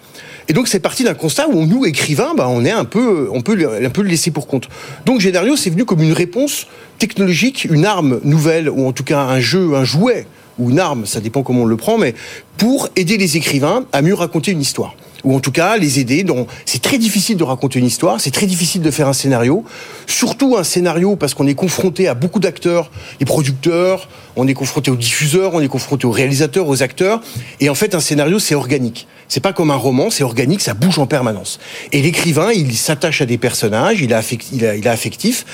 [0.50, 3.40] Et donc c'est parti d'un constat où nous écrivains, bah, on est un peu, on
[3.40, 4.68] peut un peu le laisser pour compte.
[5.06, 6.66] Donc Génario, c'est venu comme une réponse
[6.98, 10.26] technologique, une arme nouvelle ou en tout cas un jeu, un jouet
[10.61, 12.14] ou une arme, ça dépend comment on le prend, mais
[12.56, 14.94] pour aider les écrivains à mieux raconter une histoire.
[15.24, 16.24] Ou en tout cas les aider.
[16.64, 19.64] C'est très difficile de raconter une histoire, c'est très difficile de faire un scénario,
[20.06, 24.90] surtout un scénario parce qu'on est confronté à beaucoup d'acteurs, les producteurs, on est confronté
[24.90, 27.20] aux diffuseurs, on est confronté aux réalisateurs, aux acteurs,
[27.60, 29.06] et en fait un scénario c'est organique.
[29.30, 31.60] C'est pas comme un roman, c'est organique, ça bouge en permanence.
[31.92, 35.46] Et l'écrivain, il s'attache à des personnages, il, a affectif,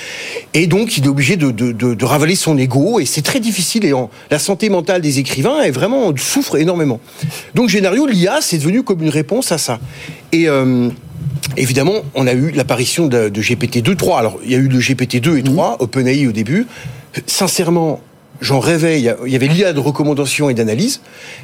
[0.55, 3.85] et donc il est obligé de, ravaler son ego, et c'est très difficile.
[3.85, 3.93] Et
[4.31, 6.99] la santé mentale des écrivains est vraiment souffre énormément.
[7.53, 9.79] Donc Génario, l'IA, c'est devenu comme une réponse à ça.
[10.31, 10.89] Et euh,
[11.55, 14.19] Évidemment, on a eu l'apparition de, de GPT-2, 3.
[14.19, 15.75] Alors, il y a eu le GPT-2 et 3, mmh.
[15.79, 16.67] OpenAI au début.
[17.25, 18.01] Sincèrement,
[18.41, 18.99] j'en rêvais.
[18.99, 21.01] Il y avait l'IA de recommandation et d'analyse.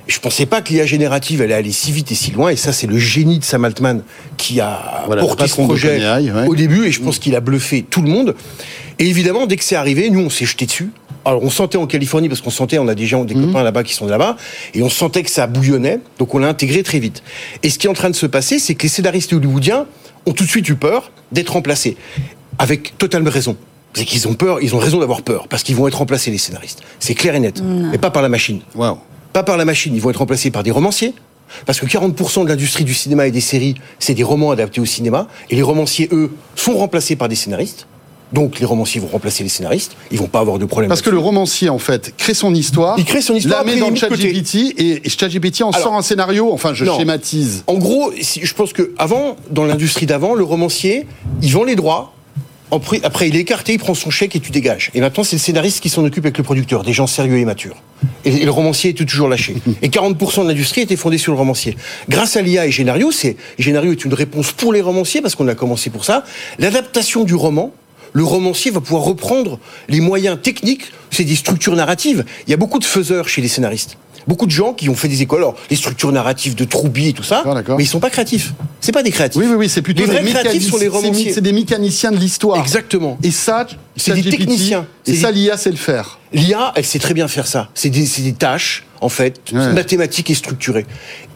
[0.07, 2.49] Je pensais pas que l'IA générative allait aller si vite et si loin.
[2.49, 4.03] Et ça, c'est le génie de Sam Altman
[4.37, 6.01] qui a porté ce projet
[6.47, 6.85] au début.
[6.85, 8.35] Et je pense qu'il a bluffé tout le monde.
[8.99, 10.91] Et évidemment, dès que c'est arrivé, nous, on s'est jeté dessus.
[11.25, 13.47] Alors, on sentait en Californie, parce qu'on sentait, on a des gens, des mhm.
[13.47, 14.35] copains là-bas qui sont là-bas,
[14.73, 17.23] et on sentait que ça bouillonnait, donc on l'a intégré très vite.
[17.63, 19.85] Et ce qui est en train de se passer, c'est que les scénaristes hollywoodiens
[20.25, 21.97] ont tout de suite eu peur d'être remplacés.
[22.59, 23.57] Avec totalement raison
[23.93, 26.37] c'est qu'ils ont peur, ils ont raison d'avoir peur, parce qu'ils vont être remplacés, les
[26.37, 26.81] scénaristes.
[26.99, 27.61] C'est clair et net.
[27.63, 28.61] Mais pas par la machine.
[28.75, 28.97] Wow.
[29.33, 31.13] Pas par la machine, ils vont être remplacés par des romanciers.
[31.67, 34.85] Parce que 40% de l'industrie du cinéma et des séries, c'est des romans adaptés au
[34.85, 35.27] cinéma.
[35.51, 37.87] Et les romanciers, eux, sont remplacés par des scénaristes.
[38.33, 40.89] Donc les romanciers vont remplacer les scénaristes, ils vont pas avoir de problème.
[40.89, 43.79] Parce que le romancier en fait crée son histoire, il crée son histoire, la met
[43.79, 46.51] dans ChatGPT et ChatGPT en sort un scénario.
[46.51, 47.63] Enfin, je schématise.
[47.67, 51.05] En gros, je pense que avant, dans l'industrie d'avant, le romancier,
[51.41, 52.13] il vend les droits,
[53.03, 54.89] après, il est écarté, il prend son chèque et tu dégages.
[54.93, 57.45] Et maintenant, c'est le scénariste qui s'en occupe avec le producteur, des gens sérieux et
[57.45, 57.75] matures.
[58.25, 59.55] Et, le romancier est toujours lâché.
[59.81, 61.77] Et 40% de l'industrie était fondée sur le romancier.
[62.09, 65.47] Grâce à l'IA et Génario, c'est Génario est une réponse pour les romanciers parce qu'on
[65.47, 66.23] a commencé pour ça.
[66.57, 67.71] L'adaptation du roman,
[68.13, 69.59] le romancier va pouvoir reprendre
[69.89, 72.23] les moyens techniques, c'est des structures narratives.
[72.47, 73.97] Il y a beaucoup de faiseurs chez les scénaristes
[74.27, 77.13] beaucoup de gens qui ont fait des écoles, alors les structures narratives de Troubi et
[77.13, 77.43] tout ça,
[77.77, 78.53] mais ils sont pas créatifs.
[78.79, 79.41] C'est pas des créatifs.
[79.41, 81.33] Oui, oui, oui, c'est plutôt les vrais créatifs sont les romanciers.
[81.33, 82.59] C'est des mécaniciens de l'histoire.
[82.59, 83.17] Exactement.
[83.23, 84.87] Et ça, c'est des techniciens.
[85.05, 86.19] Et ça, l'IA sait le faire.
[86.31, 87.69] L'IA, elle sait très bien faire ça.
[87.73, 90.85] C'est des, des, tâches, en fait, mathématiques et structurées.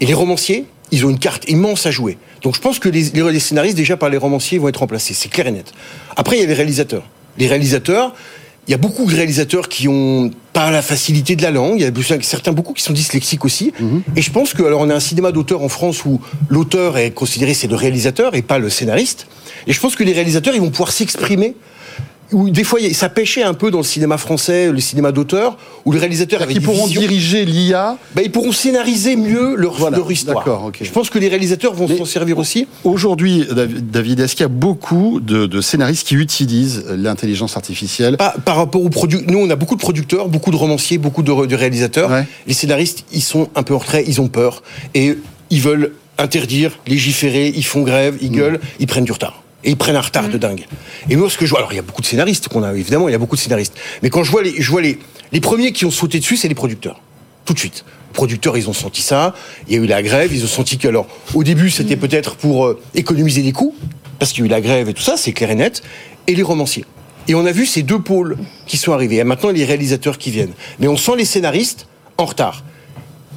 [0.01, 2.17] Et les romanciers, ils ont une carte immense à jouer.
[2.41, 5.13] Donc je pense que les, les scénaristes, déjà par les romanciers, vont être remplacés.
[5.13, 5.73] C'est clair et net.
[6.15, 7.03] Après, il y a les réalisateurs.
[7.37, 8.13] Les réalisateurs,
[8.67, 11.79] il y a beaucoup de réalisateurs qui ont pas la facilité de la langue.
[11.79, 13.71] Il y a certains beaucoup qui sont dyslexiques aussi.
[13.79, 14.03] Mhm.
[14.15, 16.19] Et je pense que alors on a un cinéma d'auteur en France où
[16.49, 19.27] l'auteur est considéré c'est le réalisateur et pas le scénariste.
[19.67, 21.55] Et je pense que les réalisateurs ils vont pouvoir s'exprimer
[22.31, 25.91] où des fois ça pêchait un peu dans le cinéma français, le cinéma d'auteur, où
[25.91, 30.71] les réalisateurs avaient qui pourront diriger l'IA, bah, ils pourront scénariser mieux leur, leur histoire.
[30.81, 32.67] Je pense que les réalisateurs vont s'en servir aussi.
[32.83, 33.45] Aujourd'hui,
[33.81, 38.83] David, est-ce qu'il y a beaucoup de, scénaristes qui utilisent l'intelligence artificielle par, par, rapport
[38.83, 42.11] aux produits, nous on a beaucoup de producteurs, beaucoup de romanciers, beaucoup de, réalisateurs.
[42.45, 44.63] Les scénaristes, ils sont un peu en retrait, ils ont peur
[44.93, 45.17] et
[45.49, 48.35] ils veulent interdire, légiférer, ils font grève, ils mm.
[48.35, 50.39] gueulent, ils prennent du retard et ils prennent un retard de mm.
[50.39, 50.65] dingue.
[51.09, 52.73] Et moi, ce que je vois, alors il y a beaucoup de scénaristes qu'on a,
[52.73, 53.73] évidemment, il y a beaucoup de scénaristes.
[54.03, 54.99] Mais quand je vois les, je vois les,
[55.31, 57.01] les premiers qui ont sauté dessus, c'est les producteurs.
[57.45, 57.85] Tout de suite.
[58.09, 59.33] Les producteurs, ils ont senti ça.
[59.67, 60.33] Il y a eu la grève.
[60.33, 61.99] Ils ont senti que, alors, au début, c'était mm.
[61.99, 63.75] peut-être pour euh, économiser des coûts,
[64.19, 65.81] parce qu'il y a eu la grève et tout ça, c'est clair et net.
[66.27, 66.85] Et les romanciers.
[67.27, 69.17] Et on a vu ces deux pôles qui sont arrivés.
[69.17, 70.53] Et maintenant, les réalisateurs qui viennent.
[70.79, 71.87] Mais on sent les scénaristes
[72.17, 72.63] en retard.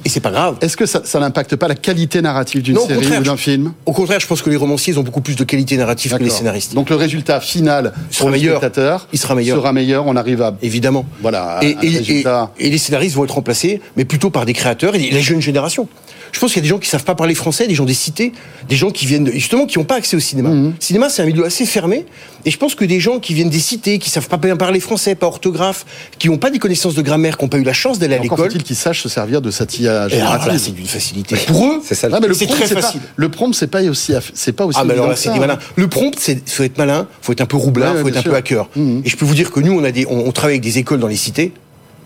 [0.05, 0.57] Et c'est pas grave.
[0.61, 3.73] Est-ce que ça, ça n'impacte pas la qualité narrative d'une série ou d'un film?
[3.85, 6.29] Au contraire, je pense que les romanciers ont beaucoup plus de qualité narrative que les
[6.29, 6.73] scénaristes.
[6.73, 8.57] Donc le résultat final sera pour meilleur.
[8.57, 9.57] spectateur il sera meilleur.
[9.57, 10.07] Sera meilleur.
[10.07, 11.05] On arrive à évidemment.
[11.21, 11.59] Voilà.
[11.61, 12.23] Et, et,
[12.59, 15.87] et, les scénaristes vont être remplacés, mais plutôt par des créateurs et la jeune génération.
[16.31, 17.93] Je pense qu'il y a des gens qui savent pas parler français, des gens des
[17.93, 18.31] cités,
[18.67, 20.49] des gens qui viennent justement qui n'ont pas accès au cinéma.
[20.49, 20.73] Le mhm.
[20.79, 22.05] cinéma, c'est un milieu assez fermé,
[22.45, 24.79] et je pense que des gens qui viennent des cités, qui savent pas bien parler
[24.79, 25.85] français, pas orthographe,
[26.17, 28.19] qui n'ont pas des connaissances de grammaire, qui n'ont pas eu la chance d'aller à
[28.19, 28.49] l'école.
[28.49, 31.35] faut-il qu'ils sachent se servir de IA générative C'est d'une facilité.
[31.47, 32.09] pour eux, c'est ça.
[32.33, 33.01] c'est très facile.
[33.15, 34.79] le prompt, c'est pas aussi, c'est pas aussi.
[34.81, 35.59] Ah, mais alors là, c'est malin.
[35.75, 38.35] Le prompt, c'est faut être malin, faut être un peu roublard, faut être un peu
[38.35, 38.69] hacker.
[38.75, 39.01] Mhm.
[39.05, 40.99] Et je peux vous dire que nous, on a des, on travaille avec des écoles
[40.99, 41.53] dans les cités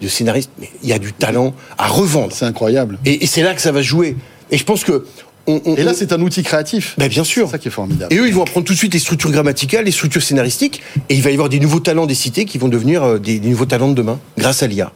[0.01, 2.33] de scénaristes, mais il y a du talent à revendre.
[2.33, 2.97] C'est incroyable.
[3.05, 4.15] Et, c'est là que ça va jouer.
[4.51, 5.05] Et je pense que
[5.47, 6.95] et là, c'est un outil créatif.
[6.97, 7.45] Ben, bien sûr.
[7.45, 8.11] C'est ça qui est formidable.
[8.11, 11.13] Et eux, ils vont apprendre tout de suite les structures grammaticales, les structures scénaristiques, et
[11.13, 13.65] il va y avoir des nouveaux talents des cités qui vont devenir euh, des, nouveaux
[13.65, 14.91] talents de demain, grâce à l'IA.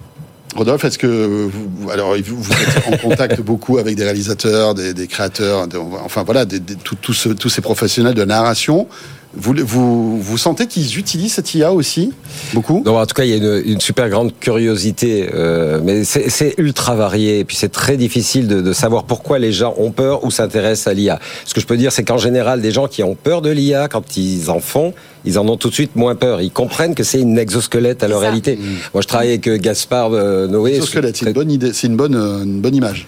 [0.55, 5.67] Rodolphe, est-ce que vous, alors vous êtes en contact beaucoup avec des réalisateurs, des, créateurs,
[6.03, 6.47] enfin voilà,
[7.01, 8.87] tous ces professionnels de narration
[9.35, 12.11] vous, vous, vous sentez qu'ils utilisent cette IA aussi
[12.53, 12.81] Beaucoup?
[12.83, 16.55] Non, En tout cas, il y a une, une super grande curiosité, euh, mais c'est
[16.57, 17.39] ultra varié.
[17.39, 20.87] Et puis c'est très difficile de, de, savoir pourquoi les gens ont peur ou s'intéressent
[20.87, 21.19] à l'IA.
[21.45, 23.87] Ce que je peux dire, c'est qu'en général, des gens qui ont peur de l'IA,
[23.87, 24.93] quand ils en font,
[25.25, 26.41] ils en ont tout de suite moins peur.
[26.41, 28.57] Ils comprennent que c'est une exosquelette à leur réalité.
[28.93, 30.75] Moi, je travaille avec euh, Gaspard euh, Noé.
[30.75, 33.07] Exosquelette, c'est une bonne idée, c'est une bonne, une bonne image.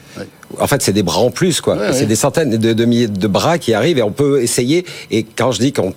[0.59, 1.93] En fait, c'est des bras en plus, quoi.
[1.93, 4.85] c'est des centaines de, milliers de bras qui arrivent et on peut essayer.
[5.09, 5.93] Et quand je dis qu'on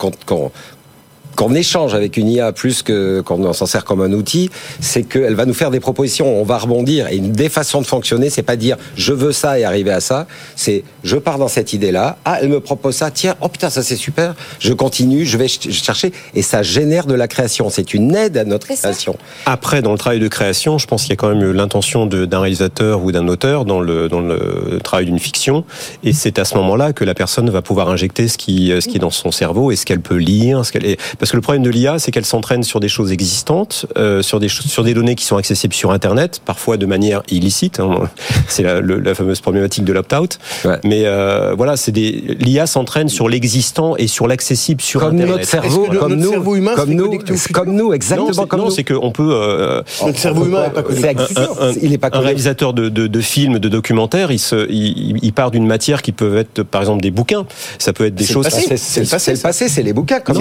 [1.37, 4.51] qu'on échange avec une IA plus que qu'on s'en sert comme un outil,
[4.81, 7.09] c'est qu'elle va nous faire des propositions, on va rebondir.
[7.09, 10.01] Et une des façons de fonctionner, c'est pas dire je veux ça et arriver à
[10.01, 10.27] ça,
[10.57, 13.83] c'est je pars dans cette idée-là, ah elle me propose ça, tiens, oh putain ça
[13.83, 17.71] c'est super, je continue, je vais chercher et ça génère de la création.
[17.71, 19.17] C'est une aide à notre création.
[19.47, 22.41] Après, dans le travail de création, je pense qu'il y a quand même l'intention d'un
[22.41, 25.65] réalisateur ou d'un auteur dans le dans le travail d'une fiction,
[26.03, 28.97] et c'est à ce moment-là que la personne va pouvoir injecter ce qui ce qui
[28.97, 31.43] est dans son cerveau et ce qu'elle peut lire, ce qu'elle est parce que le
[31.43, 34.95] problème de l'IA, c'est qu'elle s'entraîne sur des choses existantes, euh, sur des sur des
[34.95, 37.81] données qui sont accessibles sur Internet, parfois de manière illicite.
[37.81, 38.11] Hein.
[38.49, 40.39] C'est la, la, fameuse problématique de l'opt-out.
[40.85, 45.37] Mais euh, voilà, c'est des l'IA s'entraîne sur l'existant et sur l'accessible sur comme Internet.
[45.37, 47.19] Notre cerveau, comme notre nous, cerveau humain, comme nous,
[47.53, 49.31] comme nous, exactement non, comme non, c'est qu'on peut.
[49.33, 51.35] Euh, notre cerveau humain n'est pas connecté.
[51.39, 55.19] Un, il est pas Un réalisateur de, de, de, films, de documentaires, il, se, il,
[55.23, 57.47] il part d'une matière qui peut être, par exemple, des bouquins.
[57.79, 58.49] Ça peut être des choses.
[58.49, 60.21] C'est le passé, c'est les bouquins.
[60.21, 60.37] Comme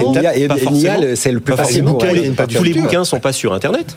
[1.14, 1.84] c'est le plus facile.
[2.54, 3.96] tous les bouquins sont pas sur Internet.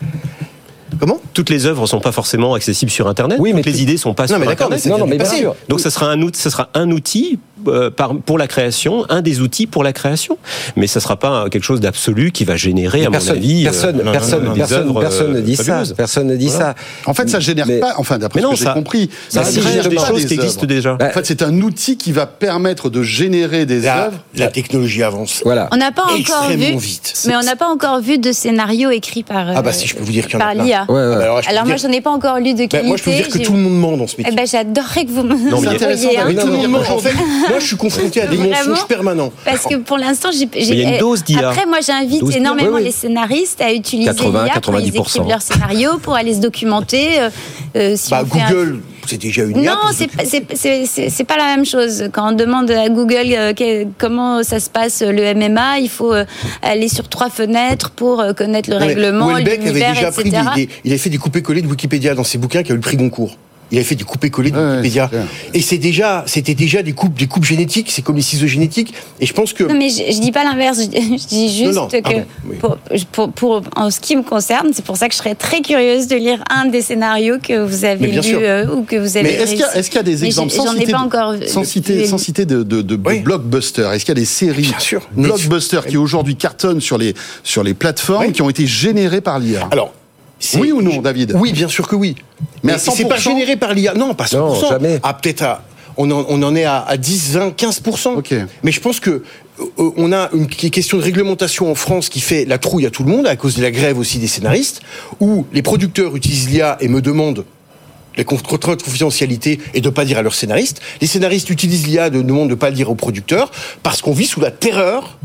[0.98, 3.38] Comment Toutes les œuvres sont pas forcément accessibles sur Internet.
[3.40, 4.86] Oui, mais les idées sont pas non, sur mais Internet.
[4.86, 5.54] Non, non, mais bien sûr.
[5.68, 7.90] Donc ça sera un outil, ça sera un outil euh,
[8.24, 10.38] pour la création, un des outils pour la création.
[10.76, 14.00] Mais ça sera pas quelque chose d'absolu qui va générer, à personne, mon avis, personne,
[14.00, 15.82] euh, personne, personne, personne, ne dit ça.
[15.96, 16.74] Personne ne dit ça.
[17.06, 17.94] En fait, ça génère pas.
[17.98, 20.94] Enfin, d'après ce que j'ai compris, ça, génère des choses qui existent déjà.
[20.94, 24.18] En fait, c'est un outil qui va permettre de générer des œuvres.
[24.34, 25.42] La technologie avance.
[25.44, 25.68] Voilà.
[25.72, 26.76] On n'a pas encore vu.
[27.26, 29.48] Mais on n'a pas encore vu de scénario écrit par.
[29.54, 30.77] Ah bah si je peux vous dire qu'il y en a.
[30.86, 31.40] Par l'IA.
[31.48, 32.82] Alors moi, j'en ai pas encore lu de qualité.
[32.86, 34.32] Moi, je peux vous dire que tout le monde ment dans ce métier.
[34.32, 35.50] Eh ben, j'adorerais que vous me.
[35.50, 36.08] Non, mais intéressant.
[36.08, 36.78] Tout le monde ment.
[36.78, 39.32] En fait, moi, je suis confronté à des mensonges permanents.
[39.44, 40.48] Parce que pour l'instant, j'ai.
[40.54, 41.50] Il y a une dose d'IA.
[41.50, 46.14] Après, moi, j'invite énormément les scénaristes à utiliser l'IA quand ils écrivent leur scénario pour
[46.14, 47.20] aller se documenter.
[47.20, 47.30] Euh,
[47.76, 52.08] euh, bah, Google c'est déjà une Non, c'est pas la même chose.
[52.12, 56.14] Quand on demande à Google euh, comment ça se passe le MMA, il faut
[56.62, 60.42] aller sur trois fenêtres pour connaître le règlement, l'univers, etc.
[60.56, 62.82] il, il a fait des coupés-collés de Wikipédia dans ses bouquins qui a eu le
[62.82, 63.36] prix Goncourt.
[63.70, 65.10] Il avait fait du coupé-collé de Wikipédia.
[65.52, 67.90] et c'est déjà, c'était déjà des coupes, des coupes génétiques.
[67.90, 68.94] C'est comme les ciseaux génétiques.
[69.20, 69.64] Et je pense que.
[69.64, 70.80] Non, mais je, je dis pas l'inverse.
[70.80, 75.14] Je, dis juste que, pour, pour, en ce qui me concerne, c'est pour ça que
[75.14, 78.82] je serais très curieuse de lire un des scénarios que vous avez lu euh, ou
[78.82, 79.28] que vous avez.
[79.28, 82.46] Mais est-ce qu'il y, a des exemples sans citer, pas encore sans citer, sans citer
[82.46, 83.92] de, de, de blockbusters?
[83.92, 84.72] Est-ce qu'il y a des séries
[85.12, 89.68] blockbusters qui aujourd'hui cartonnent sur les sur les plateformes qui ont été générées par l'IA
[89.70, 89.92] Alors
[90.54, 92.16] oui ou non, David Oui, bien sûr que oui.
[92.62, 93.94] Mais, c'est pas généré par l'IA.
[93.94, 94.36] Non, pas 100%.
[94.36, 95.00] Non, jamais.
[95.02, 95.62] Ah, peut-être à,
[95.96, 98.44] on, en, on en est à, 10, 20, 15%.
[98.62, 99.22] Mais je pense que
[99.60, 103.02] euh, on a une question de réglementation en France qui fait la trouille à tout
[103.02, 104.80] le monde à cause de la grève aussi des scénaristes,
[105.20, 107.44] où les producteurs utilisent l'IA et me demandent
[108.16, 110.80] les contraintes de confidentialité et de ne pas dire à leurs scénaristes.
[111.00, 113.50] Les scénaristes utilisent l'IA et demandent de ne pas le dire aux producteurs
[113.82, 115.18] parce qu'on vit sous la terreur,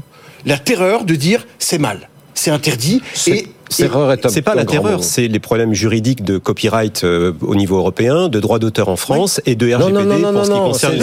[0.45, 5.39] la terreur de dire c'est mal, c'est interdit et c'est pas la terreur, c'est les
[5.39, 9.74] problèmes juridiques de copyright euh, au niveau européen, de droit d'auteur en France et de
[9.74, 10.99] RGPD non, non, non, pour ce qui concerne les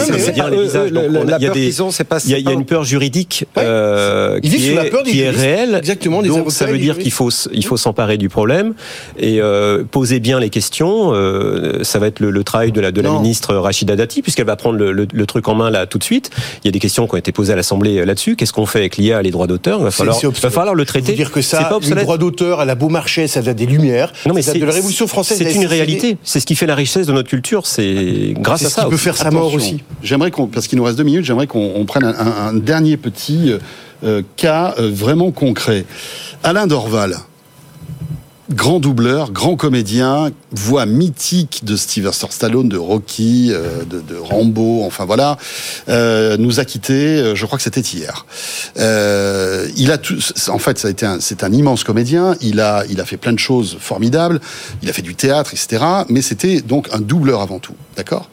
[0.51, 0.89] les visages.
[0.91, 1.69] il y a des,
[2.25, 5.75] il y a une peur juridique euh, qui, est, qui est réelle.
[5.75, 6.21] Exactement.
[6.21, 8.73] Donc ça veut dire qu'il faut il faut s'emparer du problème
[9.17, 11.13] et euh, poser bien les questions.
[11.13, 14.55] Euh, ça va être le, travail de la de la ministre Rachida Dati puisqu'elle va
[14.55, 16.29] prendre le, truc en main là tout de suite.
[16.63, 18.35] Il y a des questions qui ont été posées à l'Assemblée là-dessus.
[18.35, 19.79] Qu'est-ce qu'on fait avec l'IA, les droits d'auteur?
[19.79, 21.13] Il va falloir, va falloir le traiter.
[21.13, 24.41] Dire que ça, les droits d'auteur à la Beaumarchais, ça date des Lumières, non, mais
[24.41, 25.37] ça date de la Révolution française.
[25.37, 26.17] C'est une réalité.
[26.23, 27.65] C'est ce qui fait la richesse de notre culture.
[27.67, 28.83] C'est grâce à ça.
[28.83, 29.83] qui peut faire sa mort aussi.
[30.03, 33.53] J'aimerais qu'on, parce qu'il nous reste deux minutes, j'aimerais qu'on prenne un, un, dernier petit
[34.03, 35.85] euh, cas euh, vraiment concret.
[36.43, 37.17] Alain Dorval
[38.53, 45.05] grand doubleur, grand comédien, voix mythique de Sylvester Stallone, de Rocky, euh, de, Rambo, enfin
[45.05, 45.37] voilà,
[45.89, 47.17] euh, nous a quittés.
[47.17, 48.25] Euh, je crois que c'était hier.
[48.77, 50.17] Il a tout,
[50.49, 52.35] en fait, ça a été, c'est un immense comédien.
[52.41, 54.39] Il a, il a fait plein de choses formidables.
[54.81, 55.83] Il a fait du théâtre, etc.
[56.09, 58.29] Mais c'était donc un doubleur avant tout, d'accord?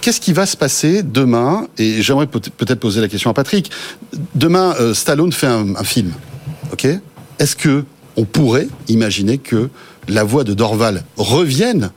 [0.00, 1.66] Qu'est-ce qui va se passer demain?
[1.76, 3.70] Et j'aimerais peut-être poser la question à Patrick.
[4.34, 6.12] Demain, Stallone fait un, un film,
[6.72, 6.86] ok?
[7.38, 7.84] Est-ce que
[8.20, 9.70] on pourrait imaginer que
[10.06, 11.90] la voix de Dorval revienne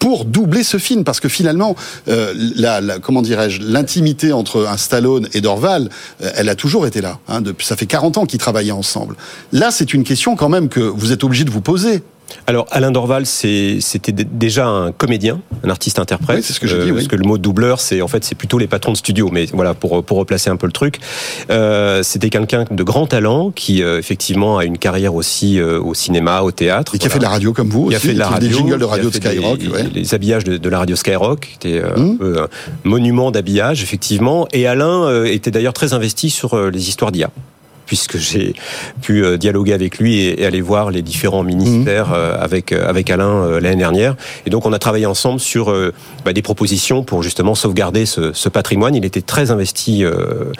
[0.00, 1.04] pour doubler ce film.
[1.04, 1.76] Parce que finalement
[2.08, 5.88] euh, comment dirais-je l'intimité entre un Stallone et Dorval
[6.20, 9.16] euh, elle a toujours été là hein, ça fait 40 ans qu'ils travaillaient ensemble.
[9.52, 12.02] Là c'est une question quand même que vous êtes obligé de vous poser
[12.46, 16.44] alors Alain Dorval, c'était déjà un comédien, un artiste-interprète.
[16.44, 16.92] c'est ce que je dis.
[16.92, 19.30] Parce que le mot doubleur, c'est en fait c'est plutôt les patrons de studio.
[19.32, 20.98] Mais voilà, pour pour replacer un peu le truc,
[21.50, 25.94] euh, c'était quelqu'un de grand talent qui euh, effectivement a une carrière aussi euh, au
[25.94, 26.94] cinéma, au théâtre.
[26.94, 27.88] Et qui a fait de la radio comme vous.
[27.88, 29.60] Qui a fait de la radio, des jingles de radio de Skyrock.
[29.94, 32.48] Les habillages de, la radio Skyrock, était un peu un
[32.84, 34.46] monument d'habillage effectivement.
[34.52, 37.30] Et Alain était d'ailleurs très investi sur les histoires d'IA
[37.86, 38.54] puisque j'ai
[39.00, 43.10] pu euh, dialoguer avec lui et, aller voir les différents ministères euh, avec euh, avec
[43.10, 44.16] Alain l'année dernière.
[44.44, 45.74] Et donc on a travaillé ensemble sur
[46.24, 48.94] bah, des propositions pour justement sauvegarder ce, ce, patrimoine.
[48.94, 50.04] Il était très investi.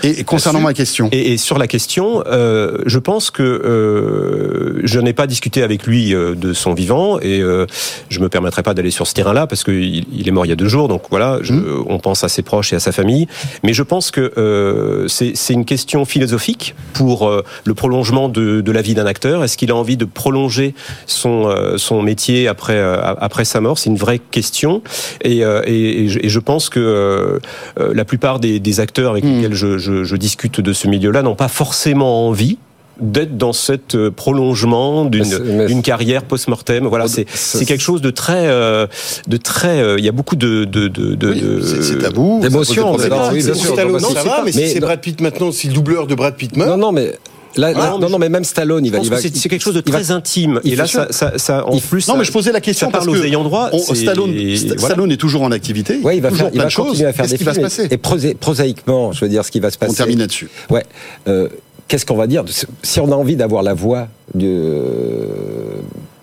[0.03, 1.09] et, concernant ma question.
[1.13, 5.87] Et, et, sur la question, euh, je pense que euh, je n'ai pas discuté avec
[5.87, 7.67] lui de son vivant et euh,
[8.09, 10.53] je me permettrai pas d'aller sur ce terrain-là parce qu'il il est mort il y
[10.53, 10.89] a deux jours.
[10.89, 11.85] Donc voilà, je, mmh.
[11.89, 13.27] on pense à ses proches et à sa famille.
[13.63, 18.83] Mais je pense que c'est une question philosophique pour pour le prolongement de, de la
[18.83, 19.43] vie d'un acteur.
[19.43, 20.75] Est-ce qu'il a envie de prolonger
[21.07, 23.79] son, son métier après, après sa mort?
[23.79, 24.83] C'est une vraie question.
[25.23, 27.41] Et, et, et, je pense que
[27.77, 31.35] la plupart des, des acteurs avec lesquels je, je, je discute de ce milieu-là n'ont
[31.35, 32.59] pas forcément envie
[33.01, 36.87] d'être dans cette prolongement d'une carrière post-mortem.
[36.87, 38.87] Voilà, c'est c'est quelque chose de très euh,
[39.29, 39.81] de très.
[39.81, 42.41] Euh, il y a beaucoup de de de, de oui, c'est tabou.
[42.43, 42.51] Oui.
[42.51, 46.57] Non, ça va, mais, si c'est Brad Pitt maintenant, si le doubleur de Brad Pitt
[46.57, 46.71] meurt.
[46.71, 47.13] Non, non, mais
[47.57, 48.99] Là, là, non, non, mais même Stallone, il va.
[48.99, 50.61] il va c'est quelque chose de très va, intime.
[50.65, 52.07] Et là, ça, ça, ça, en plus.
[52.07, 53.71] Non, mais je posais la question parce aux ayants droit.
[53.73, 54.79] On, Stallone, voilà.
[54.79, 55.99] Stallone est toujours en activité.
[56.03, 56.89] Ouais, il va faire, il va choses.
[56.89, 59.51] continuer à faire Qu'est-ce des qui va se passer Et prosaïquement, je veux dire, ce
[59.51, 59.93] qui va se passer.
[59.93, 60.51] On termine là-dessus.
[60.71, 60.85] Ouais.
[61.29, 61.49] Euh,
[61.89, 62.45] Qu'est-ce qu'on va dire
[62.83, 64.09] Si on a envie d'avoir la voix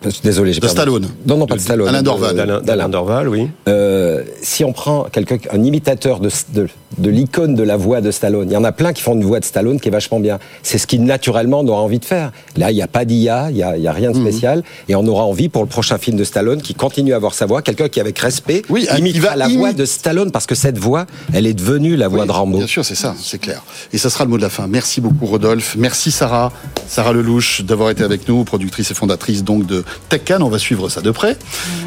[0.10, 1.08] de Désolé, j'ai de Stallone.
[1.26, 1.88] Non, non, pas de, de Stallone.
[1.88, 2.62] Alain Dorval.
[2.64, 3.50] D'Alain Dorval, oui.
[3.68, 6.68] Euh, si on prend quelqu'un, un imitateur de, de,
[6.98, 9.24] de l'icône de la voix de Stallone, il y en a plein qui font une
[9.24, 10.40] voix de Stallone qui est vachement bien.
[10.62, 12.32] C'est ce qu'il naturellement on aura envie de faire.
[12.58, 14.92] Là, il n'y a pas d'IA, il n'y a, y a, rien de spécial, mmh.
[14.92, 17.46] et on aura envie pour le prochain film de Stallone qui continue à avoir sa
[17.46, 21.06] voix, quelqu'un qui avec respect oui, imitera la voix de Stallone parce que cette voix,
[21.34, 22.58] elle est devenue la voix oui, de Rambo.
[22.58, 23.64] Bien sûr, c'est ça, c'est clair.
[23.92, 24.68] Et ça sera le mot de la fin.
[24.68, 26.52] Merci beaucoup Rodolphe, merci Sarah,
[26.88, 30.42] Sarah Lelouch d'avoir été avec nous, productrice et fondatrice donc de TechCan.
[30.42, 31.38] On va suivre ça de près.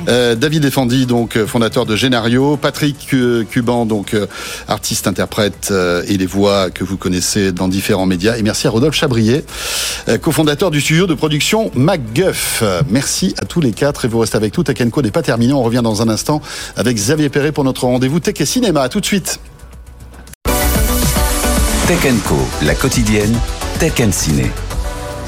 [0.08, 3.14] Euh, David Effendi, donc fondateur de Génario, Patrick
[3.50, 4.14] Cuban, donc
[4.68, 8.36] artiste, interprète euh, et les voix que vous connaissez dans différents médias.
[8.36, 9.44] Et merci à Rodolphe Chabrier,
[10.08, 12.62] euh, cofondateur du studio de production MacGuff.
[12.90, 14.64] Merci à tous les quatre et vous restez avec nous.
[14.64, 15.52] Tech Co n'est pas terminé.
[15.52, 16.40] On revient dans un instant
[16.76, 18.82] avec Xavier Perret pour notre rendez-vous Tech et Cinéma.
[18.82, 19.40] À tout de suite.
[21.86, 23.38] Tech Co, la quotidienne
[23.78, 24.50] Tech Ciné.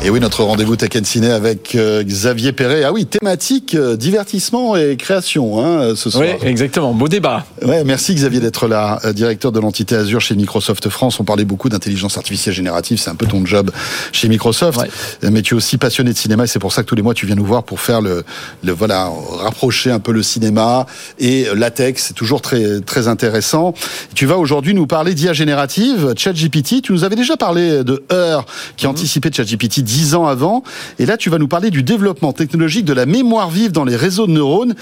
[0.05, 2.85] Et oui, notre rendez-vous Tech Ciné avec euh, Xavier Perret.
[2.85, 6.23] Ah oui, thématique euh, divertissement et création hein, ce soir.
[6.41, 6.95] Oui, exactement.
[6.95, 7.45] Beau débat.
[7.63, 11.19] Ouais, merci Xavier d'être là, euh, directeur de l'entité Azure chez Microsoft France.
[11.19, 13.73] On parlait beaucoup d'intelligence artificielle générative, c'est un peu ton job
[14.13, 14.79] chez Microsoft.
[14.79, 15.31] Ouais.
[15.31, 17.13] Mais tu es aussi passionné de cinéma et c'est pour ça que tous les mois
[17.13, 18.25] tu viens nous voir pour faire le,
[18.63, 19.11] le voilà,
[19.41, 20.87] rapprocher un peu le cinéma
[21.19, 21.97] et la tech.
[21.99, 23.75] C'est toujours très très intéressant.
[24.15, 26.83] Tu vas aujourd'hui nous parler d'IA générative, ChatGPT.
[26.83, 28.47] Tu nous avais déjà parlé de Heur
[28.77, 28.93] qui Mhm.
[28.93, 30.63] anticipait ChatGPT dix ans avant.
[30.99, 33.97] Et là, tu vas nous parler du développement technologique de la mémoire vive dans les
[33.97, 34.75] réseaux de neurones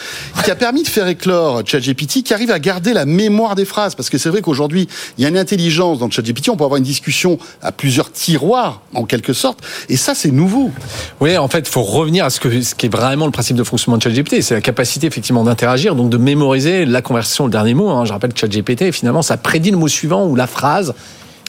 [0.45, 3.95] qui a permis de faire éclore ChatGPT qui arrive à garder la mémoire des phrases.
[3.95, 6.49] Parce que c'est vrai qu'aujourd'hui, il y a une intelligence dans ChatGPT.
[6.49, 9.61] On peut avoir une discussion à plusieurs tiroirs, en quelque sorte.
[9.89, 10.73] Et ça, c'est nouveau.
[11.21, 13.57] Oui, en fait, il faut revenir à ce, que, ce qui est vraiment le principe
[13.57, 14.43] de fonctionnement de ChatGPT.
[14.43, 17.91] C'est la capacité, effectivement, d'interagir, donc de mémoriser la conversation, le dernier mot.
[17.91, 18.05] Hein.
[18.05, 20.95] Je rappelle que ChatGPT, finalement, ça prédit le mot suivant ou la phrase.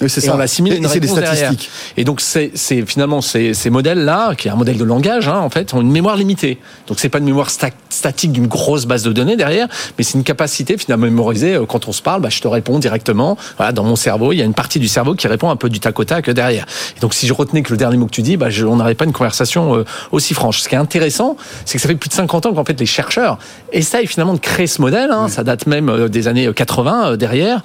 [0.02, 0.36] Oui, c'est ça.
[0.36, 1.36] on assimile et une c'est des réponse derrière.
[1.48, 1.70] statistiques.
[1.98, 5.40] Et donc c'est c'est finalement ces, ces modèles-là, qui est un modèle de langage, hein,
[5.40, 6.60] en fait, ont une mémoire limitée.
[6.88, 9.68] Donc c'est pas une mémoire sta statique d'une grosse base de données derrière,
[9.98, 11.56] mais c'est une capacité finalement à mémoriser.
[11.56, 13.38] euh, Quand on se parle, bah, je te réponds directement.
[13.58, 15.68] Voilà, dans mon cerveau, il y a une partie du cerveau qui répond un peu
[15.70, 16.66] du tac au tac derrière.
[16.96, 18.76] Et donc si je retenais que le dernier mot que tu dis, bah, je, on
[18.76, 20.60] n'aurait pas une conversation euh, aussi franche.
[20.62, 22.86] Ce qui est intéressant, c'est que ça fait plus de 50 ans qu'en fait les
[22.86, 23.40] chercheurs
[23.74, 25.10] essayent finalement de créer ce modèle.
[25.12, 27.62] Hein, Ça date même euh, des années 80 euh, derrière.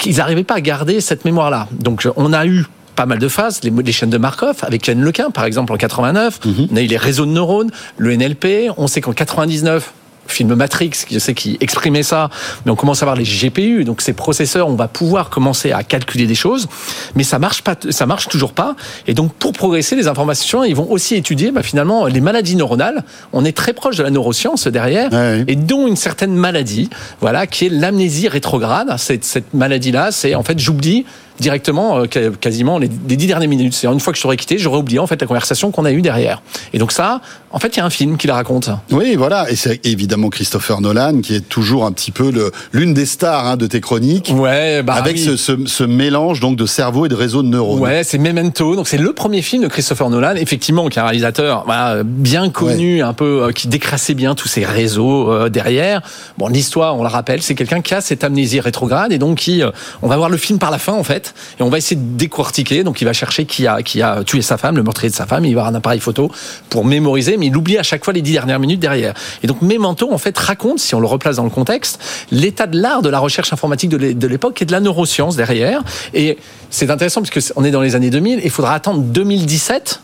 [0.00, 1.63] qu'ils n'arrivaient pas à garder cette mémoire-là.
[1.72, 2.64] Donc on a eu
[2.96, 5.76] pas mal de phases, les, les chaînes de Markov, avec Yann Lequin, par exemple, en
[5.76, 6.38] 89.
[6.70, 8.70] On a eu les réseaux de neurones, le NLP.
[8.76, 9.92] On sait qu'en 99,
[10.28, 12.30] film Matrix, je sais qui exprimait ça,
[12.64, 15.82] mais on commence à avoir les GPU, donc ces processeurs, on va pouvoir commencer à
[15.82, 16.66] calculer des choses,
[17.14, 18.74] mais ça marche pas, ça marche toujours pas.
[19.06, 23.04] Et donc pour progresser, les informations, ils vont aussi étudier bah, finalement les maladies neuronales.
[23.34, 25.44] On est très proche de la neuroscience derrière, Ouais.
[25.46, 26.88] et dont une certaine maladie,
[27.20, 28.94] voilà, qui est l'amnésie rétrograde.
[28.98, 31.04] Cette, cette maladie-là, c'est en fait j'oublie
[31.40, 33.74] directement, euh, quasiment les, dix dernières minutes.
[33.74, 35.92] C'est une fois que je t'aurais quitté, j'aurais oublié en fait la conversation qu'on a
[35.92, 36.42] eue derrière.
[36.72, 37.20] Et donc ça,
[37.50, 38.70] en fait, il y a un film qui la raconte.
[38.90, 39.50] Oui, voilà.
[39.50, 42.32] Et c'est évidemment Christopher Nolan qui est toujours un petit peu
[42.72, 44.32] l'une des stars hein, de tes chroniques.
[44.34, 47.80] Ouais, bah avec ce, ce, mélange donc de cerveau et de réseau de neurones.
[47.80, 48.76] Ouais, c'est Memento.
[48.76, 52.50] Donc c'est le premier film de Christopher Nolan, effectivement, qui est un réalisateur voilà, bien
[52.50, 56.02] connu, un peu euh, qui décrassait bien tous ces réseaux euh, derrière.
[56.38, 59.62] Bon, l'histoire, on la rappelle, c'est quelqu'un qui a cette amnésie rétrograde et donc qui,
[60.02, 61.23] on va voir le film par la fin en fait
[61.58, 62.84] et on va essayer de décortiquer.
[62.84, 65.26] Donc il va chercher qui a, qui a tué sa femme, le meurtrier de sa
[65.26, 65.44] femme.
[65.44, 66.30] Il va avoir un appareil photo
[66.70, 69.14] pour mémoriser, mais il oublie à chaque fois les dix dernières minutes derrière.
[69.42, 72.78] Et donc Memento, en fait, raconte, si on le replace dans le contexte, l'état de
[72.78, 75.82] l'art de la recherche informatique de l'époque et de la neuroscience derrière.
[76.12, 76.38] Et
[76.70, 80.00] c'est intéressant parce qu'on est dans les années 2000 et il faudra attendre 2017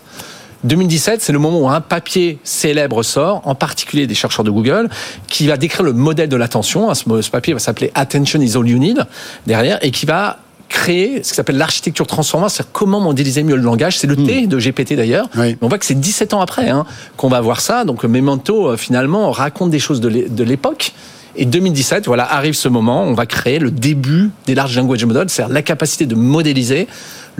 [0.64, 4.88] 2017, c'est le moment où un papier célèbre sort, en particulier des chercheurs de Google,
[5.26, 6.92] qui va décrire le modèle de l'attention.
[6.94, 9.06] Ce papier va s'appeler Attention is all you need
[9.47, 10.38] derrière et qui va
[10.81, 13.98] créer ce qui s'appelle l'architecture transformante, c'est comment modéliser mieux le langage.
[13.98, 14.47] C'est le T hmm.
[14.47, 15.28] de GPT d'ailleurs.
[15.61, 16.86] On voit que c'est 17 ans après hein,
[17.16, 17.85] qu'on va voir ça.
[17.85, 20.93] Donc Memento, euh, finalement, raconte des choses de l'époque.
[21.36, 25.28] Et 2017, voilà, arrive ce moment, on va créer le début des large language models,
[25.28, 26.89] c'est-à-dire la capacité de modéliser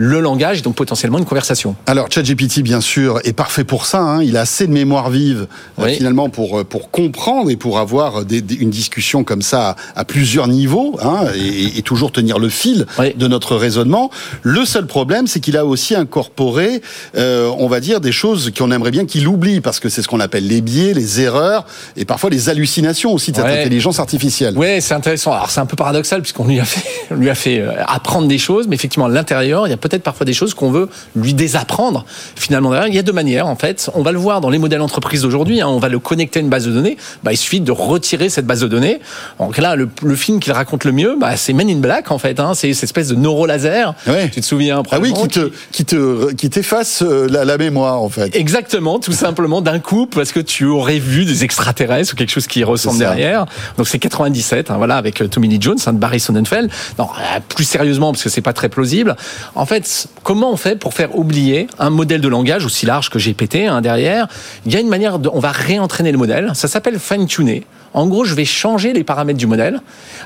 [0.01, 1.75] le langage, donc potentiellement une conversation.
[1.85, 3.99] Alors ChatGPT, bien sûr, est parfait pour ça.
[3.99, 4.23] Hein.
[4.23, 5.45] Il a assez de mémoire vive
[5.77, 10.47] euh, finalement pour euh, pour comprendre et pour avoir une discussion comme ça à, plusieurs
[10.47, 14.09] niveaux hein, et, toujours tenir le fil de notre raisonnement.
[14.41, 16.81] Le seul problème, c'est qu'il a aussi incorporé,
[17.15, 20.07] euh, on va dire, des choses qu'on aimerait bien qu'il oublie parce que c'est ce
[20.07, 21.65] qu'on appelle les biais, les erreurs
[21.95, 24.55] et parfois les hallucinations aussi de cette intelligence artificielle.
[24.57, 25.33] Oui, c'est intéressant.
[25.33, 28.67] Alors c'est un peu paradoxal puisqu'on lui a fait lui a fait apprendre des choses,
[28.67, 32.05] mais effectivement à l'intérieur, il y a peut-être parfois des choses qu'on veut lui désapprendre.
[32.35, 33.89] Finalement, il y a deux manières, en fait.
[33.93, 35.61] On va le voir dans les modèles entreprises d'aujourd'hui.
[35.61, 35.67] Hein.
[35.67, 36.97] on va le connecter à une base de données.
[37.23, 38.99] Bah, il suffit de retirer cette base de données.
[39.39, 42.39] Donc là, le, film qu'il raconte le mieux, bah, c'est Men in Black, en fait.
[42.39, 42.53] Hein.
[42.53, 43.85] c'est cette espèce de neurolaser.
[44.31, 48.09] Tu te souviens Ah oui, qui te, qui te, qui t'efface euh, la, mémoire, en
[48.09, 48.35] fait.
[48.35, 52.47] Exactement, tout simplement d'un coup, parce que tu aurais vu des extraterrestres ou quelque chose
[52.47, 53.45] qui ressemble derrière.
[53.77, 56.69] Donc c'est 97, hein, voilà, avec euh, Tommy Lee Jones, de Barry Sonnenfeld.
[56.97, 59.15] Non, euh, plus sérieusement, parce que c'est pas très plausible.
[59.55, 59.80] En fait,
[60.23, 63.81] comment on fait pour faire oublier un modèle de langage aussi large que GPT hein,
[63.81, 64.27] derrière?
[64.65, 66.51] Il y a une manière, de, on va réentraîner le modèle.
[66.53, 67.65] Ça s'appelle fine-tuner.
[67.93, 69.81] En gros, je vais changer les paramètres du modèle.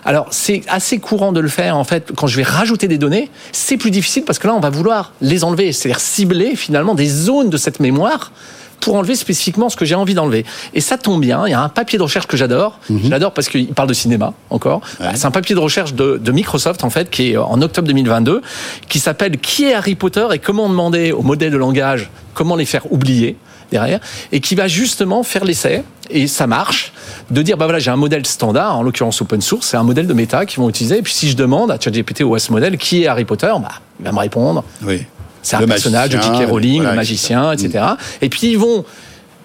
[0.05, 3.31] Alors, c'est assez courant de le faire, en fait, quand je vais rajouter des données.
[3.51, 7.07] C'est plus difficile parce que là, on va vouloir les enlever, c'est-à-dire cibler finalement des
[7.07, 8.31] zones de cette mémoire
[8.79, 10.45] pour enlever spécifiquement ce que j'ai envie d'enlever.
[10.73, 12.79] Et ça tombe bien, il y a un papier de recherche que j'adore.
[12.89, 13.09] Mhm.
[13.09, 14.81] J'adore parce qu'il parle de cinéma encore.
[15.15, 18.41] C'est un papier de recherche de, de, Microsoft en fait qui est en octobre 2022
[18.89, 22.65] qui s'appelle Qui est Harry Potter et comment demander aux modèles de langage comment les
[22.65, 23.37] faire oublier
[23.71, 23.99] derrière
[24.31, 26.93] et qui va justement faire l'essai et ça marche
[27.31, 30.07] de dire bah voilà j'ai un modèle standard en l'occurrence open source c'est un modèle
[30.07, 32.51] de méta qu'ils vont utiliser et puis si je demande à ChatGPT ou à ce
[32.51, 35.05] modèle qui est Harry Potter bah il va me répondre oui.
[35.45, 36.49] C'est un personnage de J.K.
[36.49, 37.85] Rowling, le magicien, etc.
[38.21, 38.83] Et puis ils vont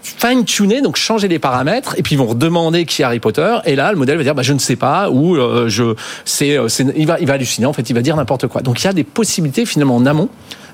[0.03, 3.77] fine-tuner, donc changer les paramètres, et puis ils vont demander qui est Harry Potter, et
[3.77, 5.95] là le modèle va dire bah, je ne sais pas, ou euh, je,
[6.25, 8.63] c'est, euh, il va, il va halluciner, en fait, il va dire n'importe quoi.
[8.63, 10.31] Donc il y a des possibilités finalement en amont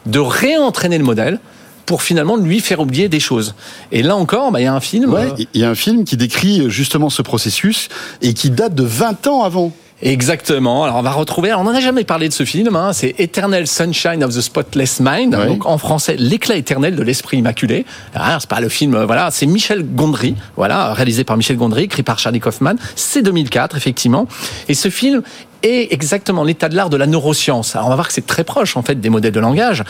[0.06, 1.40] de réentraîner le modèle
[1.86, 3.54] pour finalement lui faire oublier des choses.
[3.90, 5.12] Et là encore, bah, il y a un film.
[5.12, 7.88] Euh, il y a un film qui décrit justement ce processus
[8.22, 9.72] et qui date de 20 ans avant.
[10.02, 10.84] Exactement.
[10.84, 13.66] Alors on va retrouver, on n'en a jamais parlé de ce film, hein, c'est Eternal
[13.66, 17.86] Sunshine of the Spotless Mind, donc en français l'éclat éternel de l'esprit immaculé.
[18.14, 21.84] Ah, c'est pas le film, euh, voilà, c'est Michel Gondry, voilà, réalisé par Michel Gondry,
[21.84, 22.74] écrit par Charlie Kaufman.
[22.94, 24.28] C'est 2004 effectivement.
[24.68, 25.22] Et ce film
[25.62, 27.74] est exactement l'état de l'art de la neuroscience.
[27.74, 29.84] Alors on va voir que c'est très proche en fait des modèles de langage.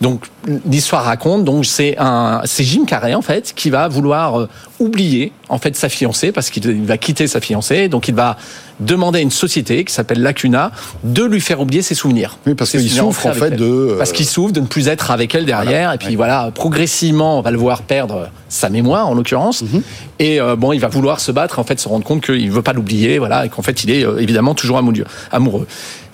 [0.00, 0.26] Donc
[0.68, 4.48] l'histoire raconte donc c'est un c'est Jim Carrey en fait qui va vouloir euh,
[4.80, 8.36] oublier en fait sa fiancée parce qu'il va quitter sa fiancée donc il va
[8.80, 10.72] demander à une société qui s'appelle Lacuna
[11.04, 12.38] de lui faire oublier ses souvenirs.
[12.46, 13.64] Oui, parce qu'il souffre en fait de.
[13.64, 15.92] Euh, parce qu'il souffre de ne plus être avec elle derrière.
[15.92, 19.62] Et puis voilà, progressivement, on va le voir perdre sa mémoire en l'occurrence.
[19.62, 19.82] Mhm.
[20.18, 22.52] Et euh, bon, il va vouloir se battre, en fait, se rendre compte qu'il ne
[22.52, 25.04] veut pas l'oublier, voilà, et qu'en fait, il est euh, évidemment toujours amoureux.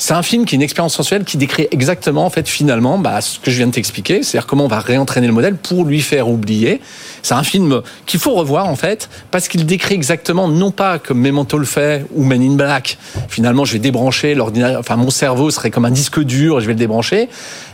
[0.00, 3.20] C'est un film qui est une expérience sensuelle qui décrit exactement, en fait, finalement, bah,
[3.20, 6.00] ce que je viens de t'expliquer, c'est-à-dire comment on va réentraîner le modèle pour lui
[6.00, 6.80] faire oublier.
[7.22, 11.20] C'est un film qu'il faut revoir, en fait, parce qu'il décrit exactement, non pas comme
[11.20, 12.96] Memento le fait ou Men in Black.
[13.28, 16.74] Finalement, je vais débrancher l'ordinateur, enfin, mon cerveau serait comme un disque dur, je vais
[16.74, 17.28] le débrancher.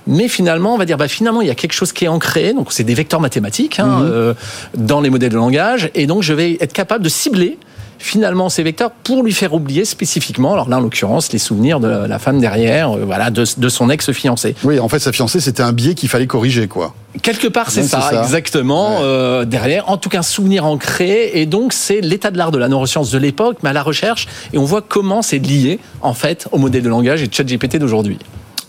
[0.07, 2.55] Mais finalement, on va dire, bah, finalement, il y a quelque chose qui est ancré.
[2.55, 4.11] Donc, c'est des vecteurs mathématiques hein, mhm.
[4.11, 4.35] euh,
[4.75, 7.59] dans les modèles de langage, et donc je vais être capable de cibler
[8.05, 11.89] finalement ces vecteurs pour lui faire oublier spécifiquement, alors là en l'occurrence, les souvenirs de
[11.89, 14.55] la femme derrière, euh, voilà, de, son ex-fiancé.
[14.63, 16.95] Oui, en fait, sa fiancée, c'était un biais qu'il fallait corriger, quoi.
[17.23, 18.99] Quelque part, c'est ça, exactement.
[19.01, 21.31] Euh, derrière, en tout cas, un souvenir ancré.
[21.35, 24.27] Et donc, c'est l'état de l'art de la neuroscience de l'époque, mais à la recherche.
[24.53, 27.45] Et on voit comment c'est lié, en fait, au modèle de langage et de chat
[27.45, 28.19] GPT d'aujourd'hui.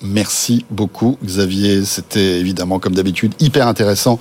[0.06, 1.84] Merci beaucoup, Xavier.
[1.86, 4.20] C'était évidemment, comme d'habitude, hyper intéressant.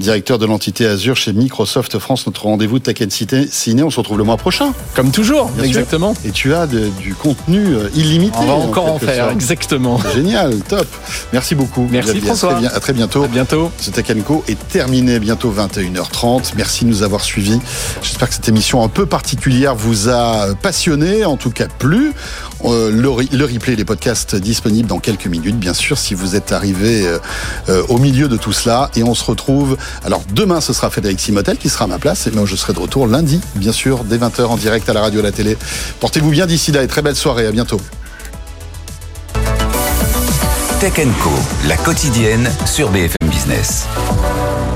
[0.00, 3.82] Directeur de l'entité Azure chez Microsoft France, notre rendez-vous Tech Cité Ciné.
[3.82, 4.72] On se retrouve le mois prochain.
[4.94, 6.14] Comme toujours, exactement.
[6.24, 8.36] Et tu as du contenu euh, illimité.
[8.40, 10.00] On va encore en, faire, exactement.
[10.14, 10.86] Génial, top.
[11.32, 11.86] Merci beaucoup.
[11.90, 12.56] Merci François.
[12.56, 13.24] À très, bientôt.
[13.24, 13.70] À bientôt.
[13.78, 16.52] Ce Tech est terminé, bientôt 21h30.
[16.56, 17.60] Merci de nous avoir suivis.
[18.02, 22.12] J'espère que cette émission un peu particulière vous a passionné, en tout cas plu.
[22.64, 27.06] Euh, le, replay, les podcasts disponibles dans quelques minutes, bien sûr, si vous êtes arrivé
[27.06, 27.18] euh,
[27.68, 28.90] euh, au milieu de tout cela.
[28.96, 29.76] Et on se retrouve.
[30.04, 32.26] Alors demain, ce sera Frédéric Simotel qui sera à ma place.
[32.26, 35.02] Et moi, je serai de retour lundi, bien sûr, dès 20h en direct à la
[35.02, 35.56] radio et à la télé.
[36.00, 37.46] Portez-vous bien d'ici là et très belle soirée.
[37.46, 37.80] À bientôt.
[40.80, 41.30] Tech Co,
[41.66, 43.86] la quotidienne sur BFM Business.